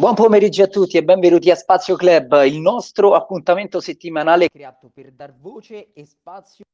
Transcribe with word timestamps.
Buon 0.00 0.14
pomeriggio 0.14 0.62
a 0.62 0.66
tutti 0.66 0.96
e 0.96 1.04
benvenuti 1.04 1.50
a 1.50 1.54
Spazio 1.54 1.94
Club, 1.94 2.42
il 2.46 2.58
nostro 2.58 3.12
appuntamento 3.12 3.80
settimanale 3.80 4.48
creato 4.48 4.88
per 4.88 5.12
dar 5.12 5.36
voce 5.36 5.92
e 5.92 6.06
spazio 6.06 6.64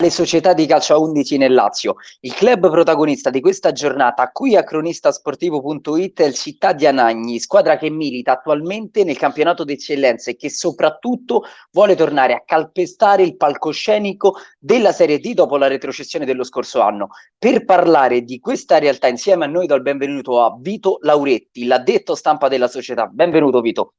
le 0.00 0.10
società 0.10 0.54
di 0.54 0.64
calcio 0.64 0.94
a 0.94 0.98
11 0.98 1.36
nel 1.36 1.52
Lazio. 1.52 1.96
Il 2.20 2.32
club 2.32 2.70
protagonista 2.70 3.28
di 3.28 3.40
questa 3.42 3.70
giornata, 3.72 4.30
qui 4.30 4.56
a 4.56 4.64
cronistasportivo.it, 4.64 6.22
è 6.22 6.24
il 6.24 6.34
Città 6.34 6.72
di 6.72 6.86
Anagni, 6.86 7.38
squadra 7.38 7.76
che 7.76 7.90
milita 7.90 8.32
attualmente 8.32 9.04
nel 9.04 9.18
campionato 9.18 9.62
d'eccellenza 9.62 10.30
e 10.30 10.36
che 10.36 10.48
soprattutto 10.48 11.42
vuole 11.72 11.96
tornare 11.96 12.32
a 12.32 12.42
calpestare 12.44 13.22
il 13.22 13.36
palcoscenico 13.36 14.36
della 14.58 14.92
Serie 14.92 15.18
D 15.18 15.34
dopo 15.34 15.58
la 15.58 15.66
retrocessione 15.66 16.24
dello 16.24 16.44
scorso 16.44 16.80
anno. 16.80 17.08
Per 17.38 17.66
parlare 17.66 18.22
di 18.22 18.40
questa 18.40 18.78
realtà 18.78 19.06
insieme 19.06 19.44
a 19.44 19.48
noi 19.48 19.66
do 19.66 19.74
il 19.74 19.82
benvenuto 19.82 20.42
a 20.42 20.56
Vito 20.58 20.98
Lauretti, 21.02 21.66
l'addetto 21.66 22.14
stampa 22.14 22.48
della 22.48 22.68
società. 22.68 23.06
Benvenuto 23.06 23.60
Vito. 23.60 23.94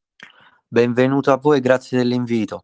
Benvenuto 0.67 1.31
a 1.31 1.37
voi, 1.37 1.59
grazie 1.59 1.99
dell'invito. 1.99 2.63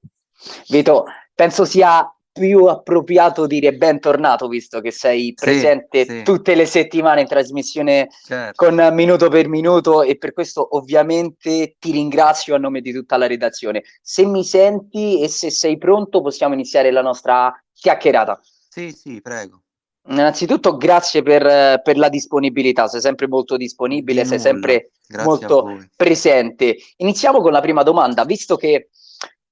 Vito, 0.70 1.06
penso 1.36 1.66
sia 1.66 2.10
più 2.38 2.66
appropriato 2.66 3.48
dire 3.48 3.74
bentornato, 3.74 4.48
visto 4.48 4.80
che 4.80 4.92
sei 4.92 5.34
presente 5.34 6.06
sì, 6.06 6.18
sì. 6.18 6.24
tutte 6.24 6.56
le 6.56 6.66
settimane 6.66 7.22
in 7.22 7.28
trasmissione 7.28 8.10
certo. 8.26 8.66
con 8.66 8.90
minuto 8.94 9.30
per 9.30 9.48
minuto 9.48 10.02
e 10.04 10.18
per 10.18 10.34
questo 10.34 10.76
ovviamente 10.78 11.76
ti 11.80 11.92
ringrazio 11.92 12.56
a 12.56 12.58
nome 12.60 12.82
di 12.82 12.92
tutta 12.92 13.18
la 13.18 13.28
redazione. 13.28 13.84
Se 14.02 14.26
mi 14.26 14.44
senti 14.44 15.22
e 15.22 15.28
se 15.28 15.50
sei 15.50 15.78
pronto 15.78 16.22
possiamo 16.22 16.54
iniziare 16.54 16.92
la 16.92 17.02
nostra 17.02 17.54
chiacchierata. 17.74 18.40
Sì, 18.70 18.92
sì, 18.92 19.22
prego. 19.22 19.62
Innanzitutto 20.10 20.78
grazie 20.78 21.22
per, 21.22 21.82
per 21.82 21.98
la 21.98 22.08
disponibilità, 22.08 22.88
sei 22.88 23.02
sempre 23.02 23.28
molto 23.28 23.58
disponibile, 23.58 24.24
sei 24.24 24.40
sempre 24.40 24.92
grazie 25.06 25.28
molto 25.28 25.86
presente. 25.98 26.78
Iniziamo 26.98 27.42
con 27.42 27.52
la 27.52 27.60
prima 27.60 27.84
domanda, 27.84 28.24
visto 28.24 28.56
che 28.56 28.90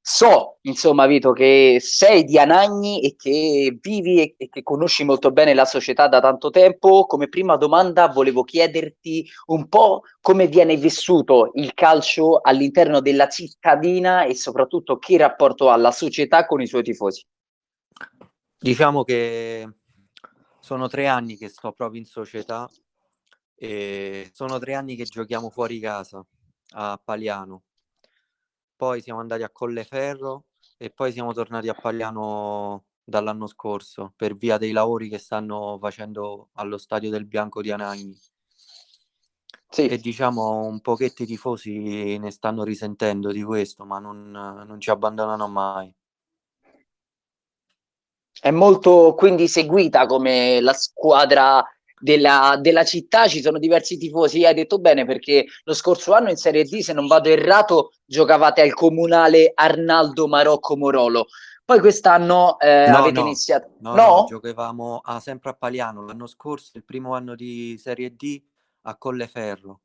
So, 0.07 0.59
insomma, 0.61 1.07
Vito, 1.07 1.31
che 1.31 1.79
sei 1.81 2.25
di 2.25 2.37
Anagni 2.37 3.01
e 3.01 3.15
che 3.15 3.75
vivi 3.81 4.21
e, 4.21 4.35
e, 4.37 4.49
che 4.49 4.61
conosci 4.61 5.03
molto 5.03 5.31
bene 5.31 5.55
la 5.55 5.65
società 5.65 6.07
da 6.07 6.21
tanto 6.21 6.51
tempo. 6.51 7.07
Come 7.07 7.27
prima 7.27 7.57
domanda 7.57 8.07
volevo 8.09 8.43
chiederti 8.43 9.27
un 9.47 9.67
po' 9.67 10.01
come 10.21 10.45
viene 10.45 10.75
vissuto 10.75 11.49
il 11.55 11.73
calcio 11.73 12.39
all'interno 12.39 13.01
della 13.01 13.27
cittadina 13.27 14.25
e 14.25 14.35
soprattutto 14.35 14.99
che 14.99 15.17
rapporto 15.17 15.71
ha 15.71 15.75
la 15.75 15.89
società 15.89 16.45
con 16.45 16.61
i 16.61 16.67
suoi 16.67 16.83
tifosi. 16.83 17.25
Diciamo 18.59 19.03
che 19.03 19.67
sono 20.59 20.87
tre 20.87 21.07
anni 21.07 21.35
che 21.35 21.49
sto 21.49 21.71
proprio 21.71 21.99
in 21.99 22.05
società 22.05 22.69
e 23.55 24.29
sono 24.33 24.59
tre 24.59 24.75
anni 24.75 24.95
che 24.95 25.05
giochiamo 25.05 25.49
fuori 25.49 25.79
casa 25.79 26.23
a 26.73 27.01
Paliano 27.03 27.63
poi 28.75 29.01
siamo 29.01 29.19
andati 29.19 29.43
a 29.43 29.49
Colleferro 29.49 30.45
e 30.77 30.89
poi 30.89 31.11
siamo 31.11 31.33
tornati 31.33 31.69
a 31.69 31.73
Pagliano 31.73 32.85
dall'anno 33.03 33.47
scorso 33.47 34.13
per 34.15 34.35
via 34.35 34.57
dei 34.57 34.71
lavori 34.71 35.09
che 35.09 35.19
stanno 35.19 35.77
facendo 35.79 36.49
allo 36.53 36.77
stadio 36.77 37.09
del 37.09 37.25
Bianco 37.25 37.61
di 37.61 37.71
Anagni. 37.71 38.17
Sì. 39.69 39.87
E 39.87 39.97
diciamo 39.97 40.65
un 40.65 40.79
pochetto 40.81 41.23
i 41.23 41.25
tifosi 41.25 42.17
ne 42.17 42.31
stanno 42.31 42.63
risentendo 42.63 43.31
di 43.31 43.43
questo, 43.43 43.85
ma 43.85 43.99
non, 43.99 44.31
non 44.31 44.79
ci 44.79 44.89
abbandonano 44.89 45.47
mai. 45.47 45.93
È 48.39 48.51
molto 48.51 49.15
quindi 49.15 49.47
seguita 49.47 50.05
come 50.05 50.61
la 50.61 50.73
squadra 50.73 51.63
della, 52.05 52.57
della, 52.61 52.85
città 52.85 53.27
ci 53.27 53.41
sono 53.41 53.57
diversi 53.57 53.97
tifosi. 53.97 54.45
Hai 54.45 54.53
detto 54.53 54.77
bene 54.77 55.05
perché 55.05 55.45
lo 55.63 55.73
scorso 55.73 56.13
anno 56.13 56.29
in 56.29 56.37
Serie 56.37 56.63
D, 56.63 56.79
se 56.79 56.93
non 56.93 57.07
vado 57.07 57.29
errato, 57.29 57.91
giocavate 58.05 58.61
al 58.61 58.73
comunale 58.73 59.51
Arnaldo 59.55 60.27
Marocco 60.27 60.77
Morolo. 60.77 61.25
Poi 61.65 61.79
quest'anno 61.79 62.59
eh, 62.59 62.87
no, 62.87 62.97
avete 62.97 63.19
no, 63.19 63.25
iniziato. 63.25 63.71
No, 63.79 63.95
no? 63.95 64.05
no 64.05 64.25
giocavamo 64.29 65.01
a, 65.03 65.19
sempre 65.19 65.49
a 65.49 65.53
Paliano 65.55 66.05
l'anno 66.05 66.27
scorso, 66.27 66.77
il 66.77 66.85
primo 66.85 67.15
anno 67.15 67.33
di 67.33 67.75
Serie 67.79 68.15
D 68.15 68.39
a 68.83 68.95
Colleferro. 68.95 69.81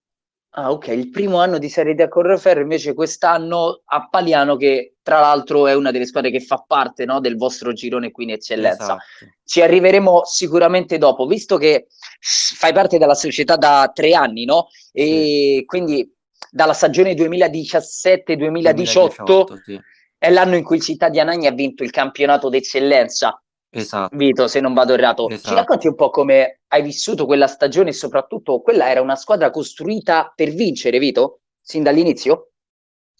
Ah, 0.55 0.73
ok, 0.73 0.89
il 0.89 1.11
primo 1.11 1.39
anno 1.39 1.59
di 1.59 1.69
Serie 1.69 1.95
D 1.95 2.01
a 2.01 2.09
Correferro, 2.09 2.61
invece 2.61 2.93
quest'anno 2.93 3.83
a 3.85 4.09
Paliano, 4.09 4.57
che 4.57 4.97
tra 5.01 5.21
l'altro 5.21 5.69
è 5.69 5.75
una 5.75 5.93
delle 5.93 6.07
squadre 6.07 6.33
che 6.33 6.41
fa 6.41 6.65
parte 6.67 7.05
no, 7.05 7.21
del 7.21 7.37
vostro 7.37 7.73
girone 7.73 8.11
qui 8.11 8.25
in 8.25 8.31
eccellenza. 8.31 8.83
Esatto. 8.83 9.05
Ci 9.45 9.63
arriveremo 9.63 10.25
sicuramente 10.25 10.99
dopo, 10.99 11.27
visto 11.27 11.57
che 11.57 11.87
fai 12.21 12.73
parte 12.73 12.99
della 12.99 13.15
società 13.15 13.55
da 13.55 13.93
tre 13.95 14.13
anni, 14.13 14.45
no? 14.45 14.67
E 14.93 15.59
sì. 15.59 15.65
quindi 15.67 16.13
dalla 16.51 16.73
stagione 16.73 17.15
2017-2018 17.15 19.63
sì. 19.63 19.81
è 20.19 20.31
l'anno 20.31 20.57
in 20.57 20.65
cui 20.65 20.79
il 20.79 20.83
Città 20.83 21.09
di 21.09 21.21
Anagni 21.21 21.47
ha 21.47 21.53
vinto 21.53 21.85
il 21.85 21.91
campionato 21.91 22.49
d'eccellenza. 22.49 23.41
Esatto. 23.71 24.17
Vito, 24.17 24.49
se 24.49 24.61
non 24.61 24.75
vado 24.75 24.95
errato. 24.95 25.29
Esatto. 25.29 25.49
Ci 25.49 25.55
racconti 25.55 25.87
un 25.87 25.95
po' 25.95 26.11
come 26.11 26.61
hai 26.69 26.83
vissuto 26.83 27.25
quella 27.25 27.47
stagione 27.47 27.91
e 27.91 27.93
soprattutto 27.93 28.61
quella 28.61 28.91
era 28.91 29.01
una 29.01 29.17
squadra 29.17 29.51
costruita 29.51 30.33
per 30.35 30.51
vincere, 30.51 30.99
Vito? 30.99 31.41
Sin 31.61 31.83
dall'inizio? 31.83 32.51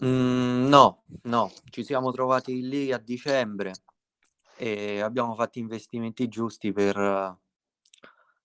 Mm, 0.05 0.67
no, 0.69 1.05
no, 1.25 1.53
ci 1.71 1.85
siamo 1.85 2.11
trovati 2.11 2.67
lì 2.67 2.91
a 2.91 2.99
dicembre 2.99 3.73
e 4.57 5.01
abbiamo 5.01 5.35
fatto 5.35 5.59
investimenti 5.59 6.27
giusti 6.27 6.73
per 6.73 6.97
uh, 6.97 7.37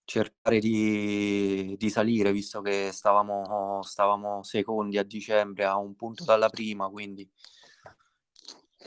cercare 0.04 0.58
di, 0.60 1.74
di, 1.78 1.90
salire, 1.90 2.30
visto 2.30 2.60
che 2.60 2.90
stavamo, 2.92 3.82
stavamo 3.82 4.42
secondi 4.42 4.98
a 4.98 5.02
dicembre 5.02 5.64
a 5.64 5.76
un 5.76 5.94
punto 5.96 6.24
dalla 6.24 6.50
prima, 6.50 6.88
quindi 6.88 7.28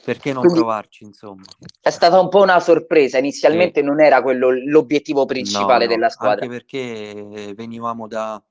perché 0.03 0.31
non 0.33 0.41
Quindi 0.41 0.59
provarci, 0.59 1.03
insomma? 1.03 1.43
È 1.79 1.89
stata 1.89 2.19
un 2.19 2.29
po' 2.29 2.41
una 2.41 2.59
sorpresa, 2.59 3.17
inizialmente 3.17 3.79
sì. 3.79 3.85
non 3.85 3.99
era 3.99 4.21
quello 4.21 4.49
l'obiettivo 4.51 5.25
principale 5.25 5.85
no, 5.85 5.89
no, 5.89 5.95
della 5.95 6.09
squadra. 6.09 6.45
Anche 6.45 6.57
perché 6.57 7.53
venivamo 7.55 8.07
da, 8.07 8.41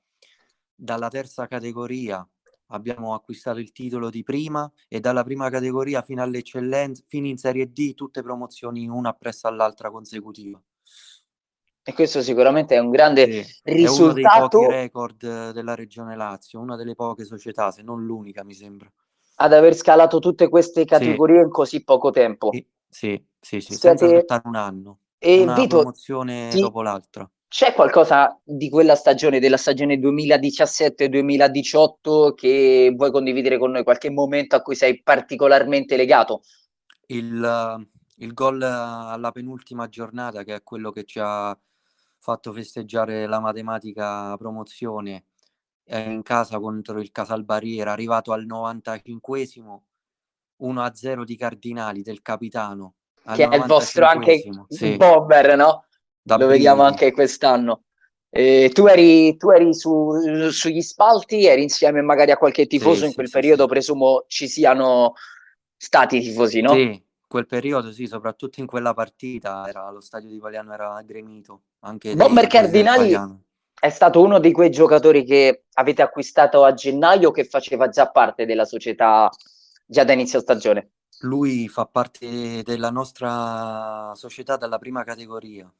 dalla 0.73 1.09
terza 1.09 1.47
categoria, 1.47 2.27
abbiamo 2.67 3.13
acquistato 3.13 3.59
il 3.59 3.71
titolo 3.71 4.09
di 4.09 4.23
prima 4.23 4.71
e 4.87 4.99
dalla 4.99 5.23
prima 5.23 5.49
categoria 5.49 6.01
fino 6.01 6.21
all'eccellenza, 6.21 7.03
fino 7.07 7.27
in 7.27 7.37
Serie 7.37 7.71
D, 7.71 7.93
tutte 7.93 8.21
promozioni 8.21 8.87
una 8.87 9.09
appresso 9.09 9.47
all'altra 9.47 9.89
consecutiva. 9.89 10.61
E 11.81 11.93
questo 11.93 12.21
sicuramente 12.21 12.75
è 12.75 12.77
un 12.77 12.91
grande 12.91 13.43
sì, 13.43 13.59
risultato. 13.63 14.61
È 14.61 14.65
uno 14.65 14.67
dei 14.67 14.91
pochi 14.91 15.21
record 15.25 15.51
della 15.51 15.75
regione 15.75 16.15
Lazio, 16.15 16.59
una 16.59 16.75
delle 16.75 16.93
poche 16.93 17.25
società, 17.25 17.71
se 17.71 17.81
non 17.81 18.05
l'unica, 18.05 18.43
mi 18.43 18.53
sembra 18.53 18.91
ad 19.41 19.53
aver 19.53 19.73
scalato 19.73 20.19
tutte 20.19 20.49
queste 20.49 20.83
categorie 20.85 21.37
sì. 21.37 21.43
in 21.43 21.49
così 21.49 21.81
poco 21.83 22.11
tempo. 22.11 22.51
Sì, 22.51 22.63
sì, 22.89 23.25
sì, 23.39 23.61
sì. 23.61 23.73
Siete... 23.73 23.79
senza 23.79 24.05
aspettare 24.05 24.41
un 24.45 24.55
anno. 24.55 24.99
E 25.17 25.39
una 25.41 25.53
Vito, 25.53 25.77
promozione 25.77 26.49
ti... 26.49 26.59
dopo 26.59 26.81
l'altra. 26.81 27.25
C'è 27.47 27.73
qualcosa 27.73 28.37
di 28.43 28.69
quella 28.69 28.95
stagione, 28.95 29.39
della 29.39 29.55
stagione 29.57 29.95
2017-2018, 29.95 32.33
che 32.35 32.93
vuoi 32.95 33.11
condividere 33.11 33.57
con 33.57 33.71
noi? 33.71 33.83
Qualche 33.83 34.11
momento 34.11 34.55
a 34.55 34.61
cui 34.61 34.75
sei 34.75 35.01
particolarmente 35.01 35.95
legato? 35.95 36.41
Il, 37.07 37.87
il 38.17 38.33
gol 38.33 38.61
alla 38.61 39.31
penultima 39.31 39.87
giornata, 39.87 40.43
che 40.43 40.55
è 40.55 40.63
quello 40.63 40.91
che 40.91 41.05
ci 41.05 41.19
ha 41.21 41.57
fatto 42.19 42.51
festeggiare 42.51 43.25
la 43.25 43.39
matematica 43.39 44.35
promozione 44.37 45.23
in 45.97 46.21
casa 46.21 46.59
contro 46.59 46.99
il 46.99 47.11
Casalbariera, 47.11 47.91
arrivato 47.91 48.31
al 48.31 48.45
95esimo, 48.45 49.79
1-0 50.61 51.23
di 51.23 51.35
Cardinali 51.35 52.01
del 52.01 52.21
capitano. 52.21 52.95
Che 53.33 53.47
è 53.47 53.55
il 53.55 53.65
vostro 53.65 54.05
anche 54.05 54.43
sì. 54.67 54.97
bomber, 54.97 55.55
no? 55.55 55.85
Da 56.21 56.37
Lo 56.37 56.47
vediamo 56.47 56.83
anche 56.83 57.11
quest'anno. 57.11 57.83
Eh, 58.31 58.69
tu 58.73 58.85
eri, 58.85 59.35
tu 59.37 59.49
eri 59.49 59.73
su, 59.73 60.49
sugli 60.51 60.81
spalti, 60.81 61.45
eri 61.45 61.63
insieme 61.63 62.01
magari 62.01 62.31
a 62.31 62.37
qualche 62.37 62.67
tifoso 62.67 63.01
sì, 63.01 63.05
in 63.07 63.13
quel 63.13 63.27
sì, 63.27 63.33
periodo, 63.33 63.65
presumo 63.65 64.25
ci 64.27 64.47
siano 64.47 65.13
stati 65.75 66.19
tifosi, 66.21 66.61
no? 66.61 66.73
Sì, 66.73 67.03
quel 67.27 67.47
periodo 67.47 67.91
sì, 67.91 68.05
soprattutto 68.05 68.59
in 68.59 68.67
quella 68.67 68.93
partita 68.93 69.67
era, 69.67 69.89
lo 69.89 70.01
stadio 70.01 70.29
di 70.29 70.37
Paliano 70.37 70.73
era 70.73 71.01
gremito. 71.03 71.61
Anche 71.79 72.15
Bomber 72.15 72.47
Cardinali 72.47 73.15
è 73.79 73.89
stato 73.89 74.21
uno 74.21 74.39
di 74.39 74.51
quei 74.51 74.69
giocatori 74.69 75.23
che 75.23 75.65
avete 75.73 76.01
acquistato 76.01 76.63
a 76.63 76.73
gennaio 76.73 77.31
che 77.31 77.45
faceva 77.45 77.87
già 77.89 78.09
parte 78.09 78.45
della 78.45 78.65
società 78.65 79.29
già 79.85 80.03
da 80.03 80.13
inizio 80.13 80.39
stagione. 80.39 80.91
Lui 81.21 81.67
fa 81.67 81.85
parte 81.85 82.61
della 82.63 82.91
nostra 82.91 84.11
società 84.15 84.57
dalla 84.57 84.77
prima 84.77 85.03
categoria. 85.03 85.71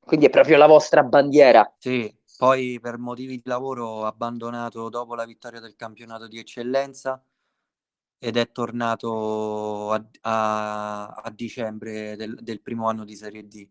Quindi 0.00 0.26
è 0.26 0.30
proprio 0.30 0.56
la 0.56 0.66
vostra 0.66 1.02
bandiera. 1.02 1.72
Sì, 1.78 2.14
poi 2.36 2.78
per 2.80 2.98
motivi 2.98 3.36
di 3.36 3.42
lavoro 3.44 3.86
ho 3.86 4.06
abbandonato 4.06 4.88
dopo 4.88 5.14
la 5.14 5.24
vittoria 5.24 5.60
del 5.60 5.76
campionato 5.76 6.26
di 6.26 6.38
eccellenza 6.38 7.22
ed 8.18 8.36
è 8.36 8.50
tornato 8.50 9.92
a, 9.92 10.04
a, 10.22 11.06
a 11.06 11.30
dicembre 11.30 12.16
del, 12.16 12.38
del 12.40 12.60
primo 12.60 12.88
anno 12.88 13.04
di 13.04 13.14
Serie 13.14 13.46
D. 13.46 13.66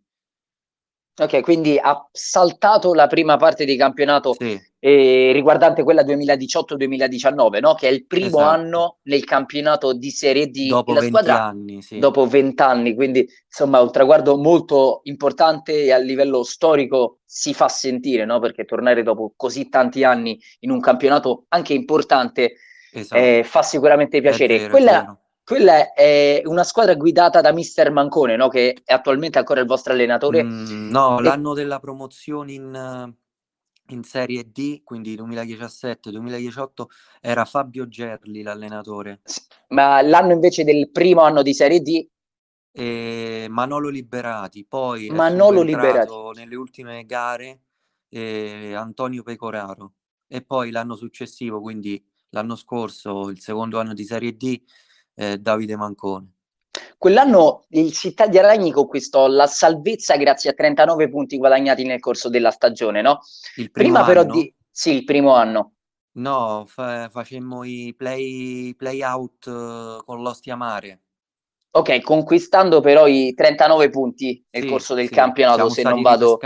Ok, 1.15 1.41
quindi 1.41 1.77
ha 1.79 2.07
saltato 2.11 2.93
la 2.95 3.05
prima 3.05 3.37
parte 3.37 3.65
di 3.65 3.75
campionato 3.75 4.33
Sì, 4.33 4.59
eh, 4.79 5.29
riguardante 5.31 5.83
quella 5.83 6.03
2018-2019, 6.03 7.59
no? 7.59 7.75
Che 7.75 7.87
è 7.87 7.91
il 7.91 8.07
primo 8.07 8.39
esatto. 8.39 8.49
anno 8.49 8.97
nel 9.03 9.23
campionato 9.23 9.93
di 9.93 10.09
Serie 10.09 10.47
D 10.47 10.67
Dopo 10.69 10.91
la 10.91 11.01
20 11.01 11.15
squadra 11.15 11.43
anni, 11.43 11.81
sì. 11.83 11.99
dopo 11.99 12.25
20 12.25 12.61
anni, 12.63 12.95
quindi 12.95 13.27
insomma 13.45 13.79
un 13.79 13.91
traguardo 13.91 14.37
molto 14.37 15.01
importante 15.03 15.83
e 15.83 15.91
a 15.91 15.97
livello 15.97 16.43
storico 16.43 17.19
si 17.23 17.53
fa 17.53 17.67
sentire, 17.67 18.25
no? 18.25 18.39
Perché 18.39 18.65
tornare 18.65 19.03
dopo 19.03 19.33
così 19.35 19.69
tanti 19.69 20.03
anni 20.03 20.39
in 20.61 20.71
un 20.71 20.79
campionato 20.79 21.45
anche 21.49 21.73
importante 21.73 22.55
Esatto. 22.91 23.21
eh, 23.21 23.43
fa 23.45 23.61
sicuramente 23.61 24.19
piacere. 24.19 24.57
vero, 24.57 24.69
Quella. 24.69 25.17
Quella 25.43 25.93
è 25.93 26.41
una 26.45 26.63
squadra 26.63 26.95
guidata 26.95 27.41
da 27.41 27.51
mister 27.51 27.91
Mancone, 27.91 28.35
no? 28.35 28.47
Che 28.47 28.81
è 28.83 28.93
attualmente 28.93 29.39
ancora 29.39 29.61
il 29.61 29.67
vostro 29.67 29.93
allenatore. 29.93 30.43
Mm, 30.43 30.89
no, 30.89 31.19
E- 31.19 31.23
l'anno 31.23 31.53
della 31.53 31.79
promozione 31.79 32.53
in, 32.53 33.13
in 33.89 34.03
Serie 34.03 34.51
D, 34.51 34.83
quindi 34.83 35.15
2017-2018, 35.15 36.85
era 37.21 37.45
Fabio 37.45 37.87
Gerli 37.87 38.41
l'allenatore 38.41 39.21
ma 39.73 40.01
l'anno 40.01 40.33
invece 40.33 40.63
del 40.63 40.89
primo 40.91 41.21
anno 41.21 41.41
di 41.41 41.53
Serie 41.53 41.81
D, 41.81 42.07
e 42.71 43.47
Manolo 43.49 43.89
Liberati. 43.89 44.65
Poi 44.65 45.09
Manolo 45.09 45.59
subentrato 45.59 46.31
nelle 46.31 46.55
ultime 46.55 47.05
gare 47.05 47.61
eh, 48.09 48.73
Antonio 48.73 49.23
Pecoraro. 49.23 49.93
E 50.27 50.41
poi 50.41 50.71
l'anno 50.71 50.95
successivo, 50.95 51.61
quindi 51.61 52.03
l'anno 52.29 52.55
scorso, 52.55 53.29
il 53.29 53.39
secondo 53.39 53.79
anno 53.79 53.93
di 53.93 54.03
Serie 54.03 54.35
D, 54.35 54.63
eh, 55.15 55.37
Davide 55.39 55.75
Mancone. 55.75 56.31
quell'anno 56.97 57.65
il 57.69 57.91
Città 57.91 58.27
di 58.27 58.37
Aragni 58.37 58.71
conquistò 58.71 59.27
la 59.27 59.47
salvezza 59.47 60.15
grazie 60.17 60.51
a 60.51 60.53
39 60.53 61.09
punti 61.09 61.37
guadagnati 61.37 61.83
nel 61.83 61.99
corso 61.99 62.29
della 62.29 62.51
stagione, 62.51 63.01
no? 63.01 63.19
Il 63.55 63.71
primo 63.71 63.95
Prima 63.95 64.03
però 64.03 64.23
anno? 64.23 64.33
di... 64.33 64.53
Sì, 64.69 64.91
il 64.93 65.03
primo 65.03 65.33
anno. 65.33 65.73
No, 66.15 66.65
fa- 66.65 67.07
facemmo 67.09 67.63
i 67.63 67.93
play, 67.95 68.73
play 68.75 69.01
out 69.03 69.45
eh, 69.47 70.03
con 70.03 70.21
l'Ostia 70.23 70.55
Mare. 70.55 71.01
Ok, 71.75 72.01
conquistando 72.01 72.81
però 72.81 73.07
i 73.07 73.33
39 73.33 73.89
punti 73.89 74.43
nel 74.51 74.63
Sì, 74.63 74.69
corso 74.69 74.93
del 74.93 75.09
sì, 75.09 75.15
campionato, 75.15 75.69
se 75.69 75.83
non 75.83 76.01
vado, 76.01 76.37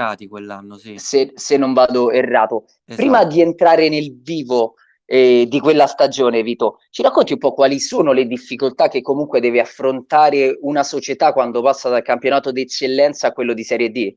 sì. 0.77 0.93
se, 0.93 1.31
se 1.35 1.57
non 1.57 1.73
vado 1.73 2.11
errato. 2.11 2.65
Prima 2.93 3.23
Esatto. 3.23 3.25
di 3.25 3.41
entrare 3.41 3.89
nel 3.89 4.19
vivo 4.21 4.75
eh, 5.09 5.45
di 5.47 5.59
quella 5.61 5.87
stagione, 5.87 6.43
Vito, 6.43 6.81
ci 6.89 7.01
racconti 7.01 7.31
un 7.31 7.39
po' 7.39 7.53
quali 7.53 7.79
sono 7.79 8.11
le 8.11 8.27
difficoltà 8.27 8.89
che 8.89 9.01
comunque 9.01 9.39
deve 9.39 9.61
affrontare 9.61 10.57
una 10.61 10.83
società 10.83 11.31
quando 11.31 11.61
passa 11.61 11.87
dal 11.87 12.01
campionato 12.03 12.51
d'eccellenza 12.51 13.27
a 13.27 13.31
quello 13.31 13.53
di 13.53 13.63
Serie 13.63 13.89
D? 13.89 14.15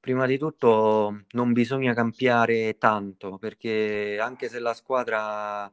Prima 0.00 0.24
di 0.24 0.38
tutto 0.38 1.24
non 1.32 1.52
bisogna 1.52 1.92
cambiare 1.92 2.78
tanto 2.78 3.36
perché 3.36 4.18
anche 4.18 4.48
se 4.48 4.60
la 4.60 4.72
squadra 4.72 5.70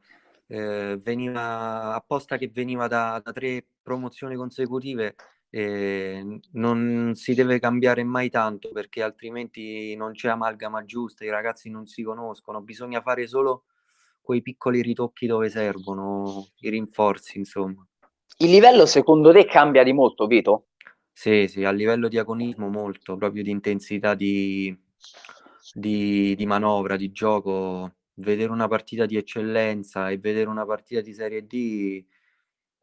eh, 0.48 0.98
veniva 1.02 1.94
apposta 1.94 2.36
che 2.36 2.50
veniva 2.52 2.86
da, 2.86 3.22
da 3.24 3.32
tre 3.32 3.64
promozioni 3.82 4.34
consecutive, 4.34 5.14
eh, 5.48 6.40
non 6.52 7.12
si 7.14 7.32
deve 7.32 7.58
cambiare 7.58 8.04
mai 8.04 8.28
tanto 8.28 8.70
perché 8.70 9.02
altrimenti 9.02 9.96
non 9.96 10.12
c'è 10.12 10.28
amalgama 10.28 10.84
giusta, 10.84 11.24
i 11.24 11.30
ragazzi 11.30 11.70
non 11.70 11.86
si 11.86 12.02
conoscono, 12.02 12.60
bisogna 12.60 13.00
fare 13.00 13.26
solo 13.26 13.62
quei 14.24 14.40
piccoli 14.40 14.80
ritocchi 14.80 15.26
dove 15.26 15.50
servono, 15.50 16.48
i 16.60 16.70
rinforzi, 16.70 17.36
insomma. 17.36 17.86
Il 18.38 18.50
livello 18.50 18.86
secondo 18.86 19.32
te 19.32 19.44
cambia 19.44 19.84
di 19.84 19.92
molto, 19.92 20.26
Vito? 20.26 20.68
Sì, 21.12 21.46
sì, 21.46 21.62
a 21.64 21.70
livello 21.70 22.08
di 22.08 22.18
agonismo 22.18 22.68
molto, 22.68 23.16
proprio 23.16 23.42
di 23.42 23.50
intensità 23.50 24.14
di, 24.14 24.76
di, 25.74 26.34
di 26.34 26.46
manovra, 26.46 26.96
di 26.96 27.12
gioco, 27.12 27.96
vedere 28.14 28.50
una 28.50 28.66
partita 28.66 29.06
di 29.06 29.16
eccellenza 29.16 30.08
e 30.08 30.18
vedere 30.18 30.48
una 30.48 30.64
partita 30.64 31.00
di 31.02 31.12
Serie 31.12 31.46
D 31.46 32.04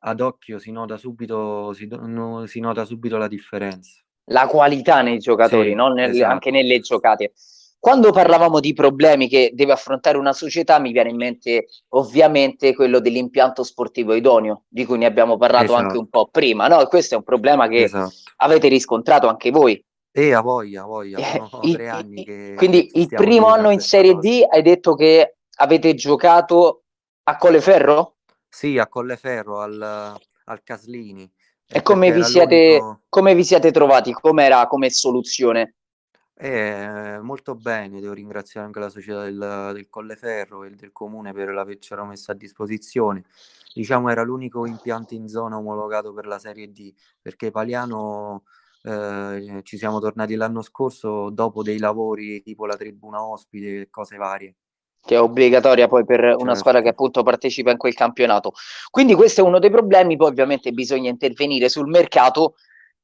ad 0.04 0.20
occhio 0.22 0.60
si 0.60 0.72
nota 0.72 0.96
subito, 0.98 1.74
si, 1.74 1.88
no- 1.90 2.46
si 2.46 2.60
nota 2.60 2.86
subito 2.86 3.18
la 3.18 3.28
differenza. 3.28 4.00
La 4.26 4.48
qualità 4.48 5.02
nei 5.02 5.18
giocatori, 5.18 5.70
Sì, 5.70 5.76
no? 5.76 5.92
Nelle- 5.92 6.12
esatto. 6.12 6.32
anche 6.32 6.52
nelle 6.52 6.80
giocate. 6.80 7.34
Quando 7.82 8.12
parlavamo 8.12 8.60
di 8.60 8.74
problemi 8.74 9.28
che 9.28 9.50
deve 9.56 9.72
affrontare 9.72 10.16
una 10.20 10.34
società, 10.34 10.78
mi 10.78 10.92
viene 10.92 11.10
in 11.10 11.16
mente 11.16 11.66
ovviamente 11.96 12.76
quello 12.76 13.00
dell'impianto 13.00 13.64
sportivo 13.64 14.14
idoneo, 14.14 14.66
di 14.68 14.86
cui 14.86 15.00
ne 15.00 15.08
abbiamo 15.08 15.36
parlato 15.36 15.74
anche 15.74 15.98
un 15.98 16.04
Esatto. 16.04 16.26
po' 16.26 16.28
prima, 16.28 16.68
no? 16.68 16.86
Questo 16.86 17.16
è 17.16 17.18
un 17.18 17.24
problema 17.24 17.68
che 17.68 17.82
Esatto. 17.82 18.12
avete 18.38 18.68
riscontrato 18.68 19.28
anche 19.28 19.50
voi. 19.50 19.84
E 20.12 20.32
a 20.32 20.42
voglia, 20.42 20.84
a 20.84 20.86
voglia, 20.86 21.18
Eh, 21.18 21.42
sono 21.50 21.64
il- 21.64 21.74
tre 21.74 21.90
anni 21.90 22.24
che, 22.24 22.54
quindi 22.56 22.92
il 22.94 23.08
primo 23.08 23.48
anno 23.48 23.72
in 23.72 23.80
Serie 23.80 24.14
cosa. 24.14 24.30
D 24.30 24.46
hai 24.48 24.62
detto 24.62 24.94
che 24.94 25.38
avete 25.56 25.96
giocato 25.96 26.84
a 27.24 27.36
Colleferro? 27.36 28.18
Sì, 28.48 28.78
a 28.78 28.88
Colleferro, 28.88 29.60
al, 29.60 29.82
al 30.46 30.62
Caslini. 30.64 31.24
E 31.68 31.78
eh, 31.80 31.82
come 31.82 32.12
vi 32.12 32.24
siete, 32.24 33.00
come 33.10 33.34
vi 33.34 33.44
siete 33.44 33.72
trovati? 33.72 34.12
Com'era 34.14 34.68
come 34.68 34.92
soluzione? 34.92 35.78
Eh, 36.44 37.20
molto 37.22 37.54
bene, 37.54 38.00
devo 38.00 38.14
ringraziare 38.14 38.66
anche 38.66 38.80
la 38.80 38.90
società 38.90 39.26
del, 39.26 39.72
del 39.74 39.90
Colleferro 39.90 40.64
e 40.64 40.72
del 40.72 40.92
comune 40.92 41.34
per 41.34 41.50
avercelo 41.50 42.04
messo 42.04 42.32
a 42.32 42.34
disposizione. 42.34 43.26
Diciamo 43.76 44.10
era 44.10 44.24
l'unico 44.24 44.66
impianto 44.66 45.14
in 45.14 45.28
zona 45.28 45.58
omologato 45.58 46.14
per 46.14 46.26
la 46.26 46.40
Serie 46.40 46.72
D, 46.72 46.92
perché 47.22 47.52
Paliano 47.52 48.42
eh, 48.82 49.60
ci 49.62 49.78
siamo 49.78 50.00
tornati 50.00 50.34
l'anno 50.34 50.64
scorso 50.64 51.30
dopo 51.30 51.62
dei 51.62 51.78
lavori 51.78 52.42
tipo 52.42 52.66
la 52.66 52.76
tribuna 52.76 53.24
ospite 53.24 53.82
e 53.82 53.90
cose 53.92 54.18
varie. 54.18 54.56
che 55.04 55.16
è 55.16 55.20
obbligatoria 55.22 55.88
poi 55.88 56.06
per 56.06 56.36
una 56.40 56.56
squadra 56.56 56.80
che 56.80 56.88
Certo. 56.88 57.02
appunto 57.04 57.24
partecipa 57.24 57.70
in 57.70 57.78
quel 57.78 57.94
campionato. 57.94 58.54
Quindi 58.90 59.14
questo 59.14 59.42
è 59.42 59.44
uno 59.44 59.60
dei 59.60 59.70
problemi, 59.70 60.16
poi 60.16 60.30
ovviamente 60.30 60.72
bisogna 60.72 61.10
intervenire 61.10 61.70
sul 61.70 61.88
mercato 61.88 62.56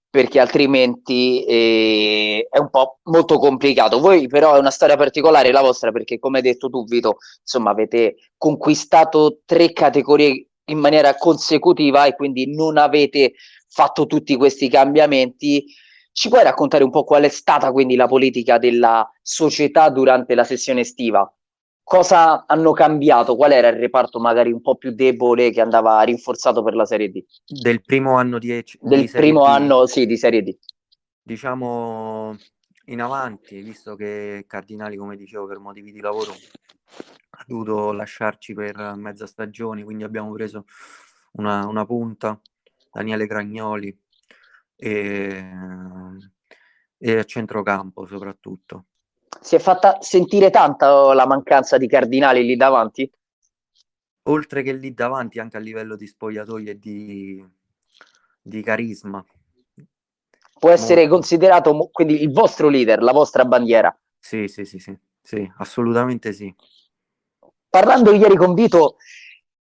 perché 0.09 0.39
altrimenti 0.39 1.43
eh, 1.43 2.47
è 2.49 2.57
un 2.57 2.69
po' 2.69 2.99
molto 3.03 3.37
complicato. 3.37 3.99
Voi 3.99 4.27
però 4.27 4.55
è 4.55 4.59
una 4.59 4.71
storia 4.71 4.95
particolare 4.95 5.51
la 5.51 5.61
vostra 5.61 5.91
perché 5.91 6.17
come 6.19 6.37
hai 6.37 6.43
detto 6.43 6.69
tu 6.69 6.85
Vito, 6.85 7.17
insomma 7.41 7.71
avete 7.71 8.15
conquistato 8.37 9.39
tre 9.45 9.73
categorie 9.73 10.47
in 10.65 10.79
maniera 10.79 11.15
consecutiva 11.15 12.05
e 12.05 12.15
quindi 12.15 12.53
non 12.53 12.77
avete 12.77 13.33
fatto 13.69 14.05
tutti 14.05 14.35
questi 14.35 14.69
cambiamenti. 14.69 15.65
Ci 16.11 16.29
puoi 16.29 16.43
raccontare 16.43 16.83
un 16.83 16.89
po' 16.89 17.03
qual 17.03 17.23
è 17.23 17.29
stata 17.29 17.71
quindi 17.71 17.95
la 17.95 18.07
politica 18.07 18.57
della 18.57 19.07
società 19.21 19.89
durante 19.89 20.33
la 20.33 20.43
sessione 20.43 20.81
estiva? 20.81 21.31
Cosa 21.87 22.45
hanno 22.47 22.73
cambiato? 22.73 23.37
Qual 23.37 23.53
era 23.53 23.69
il 23.69 23.77
reparto 23.77 24.19
magari 24.19 24.51
un 24.51 24.59
po' 24.59 24.75
più 24.75 24.91
debole 24.91 25.51
che 25.51 25.61
andava 25.61 26.01
rinforzato 26.01 26.61
per 26.61 26.75
la 26.75 26.85
Serie 26.85 27.09
D? 27.09 27.23
Del 27.45 27.81
primo 27.81 28.17
anno 28.17 28.39
di, 28.39 28.47
di 28.47 28.77
Del 28.81 29.07
Serie 29.07 29.29
primo 29.29 29.45
D, 29.45 29.47
anno, 29.47 29.85
sì, 29.85 30.05
di 30.05 30.17
Serie 30.17 30.43
D. 30.43 30.57
diciamo 31.23 32.35
in 32.87 33.01
avanti, 33.01 33.61
visto 33.61 33.95
che 33.95 34.43
Cardinali, 34.45 34.97
come 34.97 35.15
dicevo, 35.15 35.47
per 35.47 35.59
motivi 35.59 35.93
di 35.93 36.01
lavoro 36.01 36.31
ha 36.31 37.43
dovuto 37.47 37.93
lasciarci 37.93 38.53
per 38.53 38.95
mezza 38.97 39.25
stagione, 39.25 39.85
quindi 39.85 40.03
abbiamo 40.03 40.33
preso 40.33 40.65
una, 41.33 41.67
una 41.67 41.85
punta, 41.85 42.37
Daniele 42.91 43.27
Gragnoli, 43.27 43.97
e, 44.75 45.51
e 46.97 47.17
a 47.17 47.23
centrocampo 47.23 48.05
soprattutto. 48.05 48.87
Si 49.41 49.55
è 49.55 49.59
fatta 49.59 50.01
sentire 50.01 50.49
tanta 50.49 51.13
la 51.13 51.25
mancanza 51.25 51.77
di 51.77 51.87
Cardinali 51.87 52.45
lì 52.45 52.55
davanti? 52.55 53.09
Oltre 54.23 54.61
che 54.61 54.73
lì 54.73 54.93
davanti, 54.93 55.39
anche 55.39 55.57
a 55.57 55.61
livello 55.61 55.95
di 55.95 56.05
spogliatoio 56.05 56.71
e 56.71 56.79
di, 56.79 57.45
di 58.41 58.61
carisma. 58.61 59.23
Può 60.59 60.69
essere 60.69 61.01
Molto. 61.01 61.15
considerato 61.15 61.89
quindi 61.91 62.21
il 62.21 62.31
vostro 62.31 62.67
leader, 62.67 63.01
la 63.01 63.13
vostra 63.13 63.45
bandiera. 63.45 63.95
Sì, 64.19 64.47
sì, 64.47 64.65
sì, 64.65 64.79
sì, 64.79 64.97
sì, 65.21 65.49
assolutamente 65.57 66.33
sì. 66.33 66.53
Parlando 67.69 68.11
ieri 68.11 68.35
con 68.35 68.53
Vito, 68.53 68.97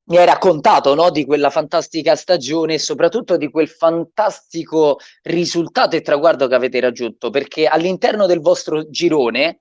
mi 0.05 0.17
hai 0.17 0.25
raccontato 0.25 0.95
no, 0.95 1.09
di 1.09 1.25
quella 1.25 1.49
fantastica 1.49 2.15
stagione 2.15 2.73
e 2.75 2.79
soprattutto 2.79 3.37
di 3.37 3.49
quel 3.49 3.69
fantastico 3.69 4.99
risultato 5.23 5.95
e 5.95 6.01
traguardo 6.01 6.47
che 6.47 6.55
avete 6.55 6.79
raggiunto, 6.79 7.29
perché 7.29 7.67
all'interno 7.67 8.25
del 8.25 8.39
vostro 8.41 8.89
girone, 8.89 9.59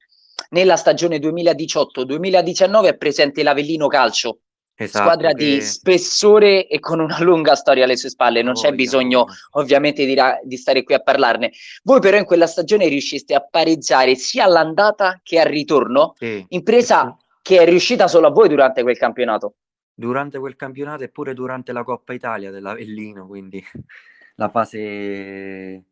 nella 0.51 0.77
stagione 0.77 1.19
2018-2019, 1.19 2.85
è 2.87 2.97
presente 2.97 3.43
l'Avellino 3.43 3.87
Calcio, 3.87 4.39
Esatto, 4.75 5.05
squadra 5.05 5.33
di 5.33 5.59
che 5.59 5.61
spessore 5.61 6.67
e 6.67 6.81
con 6.81 6.99
una 6.99 7.21
lunga 7.21 7.55
storia 7.55 7.85
alle 7.85 7.97
sue 7.97 8.09
spalle. 8.09 8.43
Non 8.43 8.55
c'è 8.55 8.63
voglia, 8.63 8.73
ha 8.73 8.77
bisogno 8.77 9.19
voglia. 9.21 9.35
ovviamente 9.53 10.05
di, 10.07 10.15
ra- 10.15 10.41
di 10.43 10.57
stare 10.57 10.83
qui 10.83 10.95
a 10.95 11.01
parlarne. 11.01 11.53
Voi 11.85 12.01
però 12.01 12.17
in 12.17 12.25
quella 12.25 12.47
stagione 12.47 12.89
riusciste 12.89 13.35
a 13.35 13.47
pareggiare 13.49 14.17
sia 14.17 14.45
all'andata 14.45 15.21
che 15.23 15.39
al 15.39 15.47
ritorno, 15.47 16.15
Sì, 16.17 16.45
impresa 16.49 17.05
fu- 17.05 17.17
che 17.43 17.61
è 17.61 17.65
riuscita 17.65 18.09
solo 18.09 18.29
a 18.29 18.31
voi 18.31 18.49
durante 18.49 18.83
quel 18.83 18.97
campionato. 18.97 19.55
Durante 19.95 20.39
quel 20.39 20.57
campionato 20.57 21.05
e 21.05 21.09
pure 21.09 21.35
durante 21.35 21.73
la 21.73 21.85
Coppa 21.85 22.13
Italia 22.13 22.51
dell'Avellino, 22.51 23.27
quindi 23.27 23.63
la 24.37 24.49
fase 24.49 25.85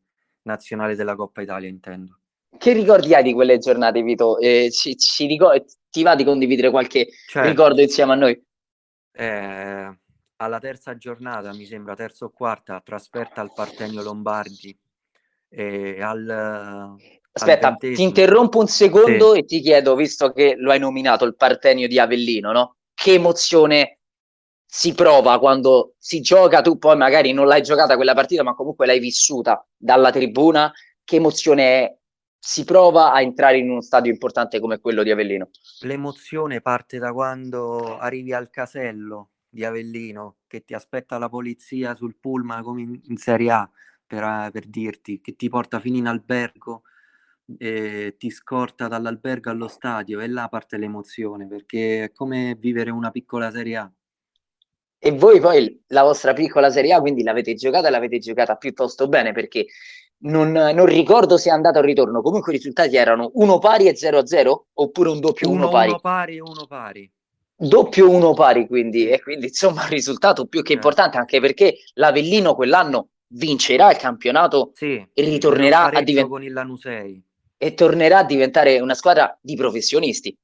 nazionale 0.43 0.95
della 0.95 1.15
Coppa 1.15 1.43
Italia 1.43 1.69
intendo. 1.69 2.19
Che 2.57 2.73
ricordi 2.73 3.15
hai 3.15 3.23
di 3.23 3.33
quelle 3.33 3.59
giornate, 3.59 4.03
Vito? 4.03 4.39
Eh, 4.39 4.71
ci, 4.71 4.97
ci 4.97 5.27
ricor- 5.27 5.65
ti 5.89 6.03
va 6.03 6.15
di 6.15 6.25
condividere 6.25 6.71
qualche 6.71 7.09
certo. 7.29 7.49
ricordo 7.49 7.81
insieme 7.81 8.13
a 8.13 8.17
noi? 8.17 8.45
Eh, 9.13 9.99
alla 10.37 10.59
terza 10.59 10.97
giornata, 10.97 11.53
mi 11.53 11.65
sembra, 11.65 11.95
terza 11.95 12.25
o 12.25 12.31
quarta, 12.31 12.81
trasferta 12.81 13.41
al 13.41 13.53
Partenio 13.53 14.03
Lombardi. 14.03 14.77
E 15.49 16.01
al, 16.01 16.97
Aspetta, 17.33 17.69
al 17.69 17.77
ti 17.79 18.03
interrompo 18.03 18.59
un 18.59 18.67
secondo 18.67 19.33
sì. 19.33 19.41
e 19.41 19.45
ti 19.45 19.61
chiedo, 19.61 19.95
visto 19.95 20.33
che 20.33 20.55
lo 20.57 20.71
hai 20.71 20.79
nominato 20.79 21.25
il 21.25 21.37
Partenio 21.37 21.89
di 21.89 21.99
Avellino, 21.99 22.53
no? 22.53 22.77
Che 23.03 23.15
emozione 23.15 24.01
si 24.67 24.93
prova 24.93 25.39
quando 25.39 25.95
si 25.97 26.21
gioca, 26.21 26.61
tu 26.61 26.77
poi 26.77 26.99
magari 26.99 27.33
non 27.33 27.47
l'hai 27.47 27.63
giocata 27.63 27.97
quella 27.97 28.13
partita, 28.13 28.43
ma 28.43 28.55
comunque 28.55 28.85
l'hai 28.85 28.99
vissuta 28.99 29.67
dalla 29.75 30.11
tribuna, 30.11 30.71
che 31.03 31.17
emozione 31.17 31.63
è 31.63 31.99
si 32.39 32.65
prova 32.65 33.13
a 33.13 33.23
entrare 33.23 33.57
in 33.57 33.71
uno 33.71 33.81
stadio 33.81 34.13
importante 34.13 34.61
come 34.61 34.81
quello 34.81 35.03
di 35.03 35.11
Avellino? 35.11 35.49
L'emozione 35.81 36.61
parte 36.61 36.99
da 36.99 37.11
quando 37.15 37.97
arrivi 37.97 38.35
al 38.35 38.51
casello 38.51 39.31
di 39.49 39.65
Avellino, 39.65 40.37
che 40.47 40.63
ti 40.63 40.75
aspetta 40.75 41.17
la 41.17 41.31
polizia 41.31 41.95
sul 41.95 42.17
pullman 42.21 42.63
come 42.63 42.83
in, 42.83 43.17
Serie 43.17 43.51
A, 43.51 43.71
per, 44.07 44.51
per, 44.53 44.67
dirti, 44.67 45.23
che 45.23 45.37
ti 45.37 45.49
porta 45.49 45.81
fino 45.81 45.97
in 45.97 46.07
albergo 46.07 46.83
e 47.59 48.15
ti 48.19 48.31
scorta 48.31 48.89
dall'albergo 48.89 49.51
allo 49.51 49.69
stadio 49.69 50.21
e 50.21 50.29
là 50.29 50.49
parte 50.49 50.77
l'emozione, 50.77 51.47
perché 51.47 52.05
è 52.05 52.13
come 52.13 52.57
vivere 52.59 52.91
una 52.91 53.11
piccola 53.11 53.51
Serie 53.51 53.77
A. 53.77 53.91
E 55.03 55.13
voi 55.13 55.41
poi 55.41 55.83
la 55.89 56.03
vostra 56.03 56.33
piccola 56.33 56.71
Serie 56.71 56.93
A, 56.93 57.01
quindi 57.01 57.23
l'avete 57.23 57.55
giocata 57.55 57.89
e 57.89 57.91
l'avete 57.91 58.19
giocata 58.19 58.57
piuttosto 58.57 59.09
bene, 59.09 59.33
perché 59.33 59.67
non, 60.23 60.51
non, 60.51 60.85
ricordo 60.85 61.39
se 61.39 61.49
è 61.49 61.53
andato 61.53 61.79
al 61.79 61.85
ritorno. 61.85 62.21
Comunque 62.21 62.53
i 62.53 62.57
risultati 62.57 62.97
erano 62.97 63.31
1 63.35 63.59
pari 63.59 63.89
e 63.89 63.97
0 63.97 64.19
a 64.19 64.27
0 64.27 64.67
oppure 64.75 65.09
un 65.09 65.21
doppio 65.21 65.49
1 65.49 65.69
pari. 65.69 65.89
1 65.91 66.01
pari 66.01 66.37
e 66.37 66.41
1 66.41 66.67
pari. 66.69 67.11
Doppio 67.57 68.11
1 68.11 68.35
pari 68.35 68.67
quindi, 68.67 69.09
e 69.09 69.21
quindi 69.21 69.47
insomma 69.47 69.83
un 69.83 69.89
risultato 69.89 70.47
più 70.47 70.63
che 70.63 70.73
eh. 70.73 70.77
importante 70.77 71.19
anche 71.19 71.41
perché 71.41 71.77
l'Avellino 71.95 72.55
quell'anno 72.55 73.11
vincerà 73.33 73.91
il 73.91 73.99
campionato 73.99 74.73
sì, 74.75 74.95
e 74.95 75.23
ritornerà 75.23 75.85
a 75.85 76.03
diventare 76.03 76.29
con 76.29 76.43
il 76.43 76.53
Lanusei 76.53 77.23
e 77.63 77.75
tornerà 77.75 78.21
a 78.21 78.25
diventare 78.25 78.81
una 78.81 78.95
squadra 78.95 79.39
di 79.39 79.55
professionisti. 79.55 80.35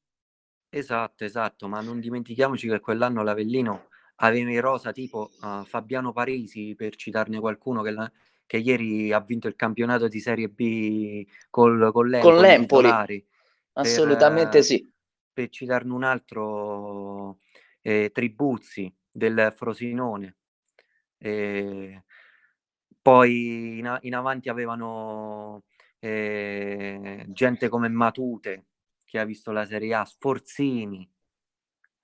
Esatto, 0.69 1.25
esatto, 1.25 1.67
ma 1.67 1.81
non 1.81 1.99
dimentichiamoci 1.99 2.69
che 2.69 2.79
quell'anno 2.79 3.23
l'Avellino 3.23 3.89
aveva 4.17 4.51
in 4.51 4.61
rosa 4.61 4.93
tipo 4.93 5.31
uh, 5.41 5.65
Fabiano 5.65 6.13
Parisi, 6.13 6.75
per 6.77 6.95
citarne 6.95 7.41
qualcuno, 7.41 7.81
che, 7.81 7.91
la, 7.91 8.13
che, 8.45 8.59
ieri 8.59 9.15
ha 9.15 9.21
vinto 9.21 9.49
il 9.49 9.57
campionato 9.57 10.09
di 10.09 10.21
Serie 10.21 10.51
B 10.51 11.27
col, 11.49 11.91
con 11.91 12.07
l'Empoli. 12.07 12.35
Con 12.35 12.43
l'Empoli. 12.43 13.27
Assolutamente 13.73 14.59
per, 14.59 14.65
sì. 14.65 14.93
Per 15.33 15.49
citarne 15.49 15.93
un 15.95 16.03
altro, 16.03 17.39
eh, 17.81 18.11
Tribuzzi 18.13 18.95
del 19.11 19.55
Frosinone. 19.57 20.37
Eh, 21.17 22.03
poi 23.01 23.79
in, 23.79 23.99
in, 24.03 24.15
avanti 24.15 24.51
avevano 24.51 25.63
eh, 26.07 27.25
gente 27.29 27.69
come 27.69 27.89
Matute, 27.89 28.67
che 29.05 29.19
ha 29.19 29.25
visto 29.25 29.51
la 29.53 29.65
Serie 29.65 29.95
A, 29.95 30.05
Sforzini. 30.05 31.09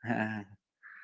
Eh, 0.04 0.46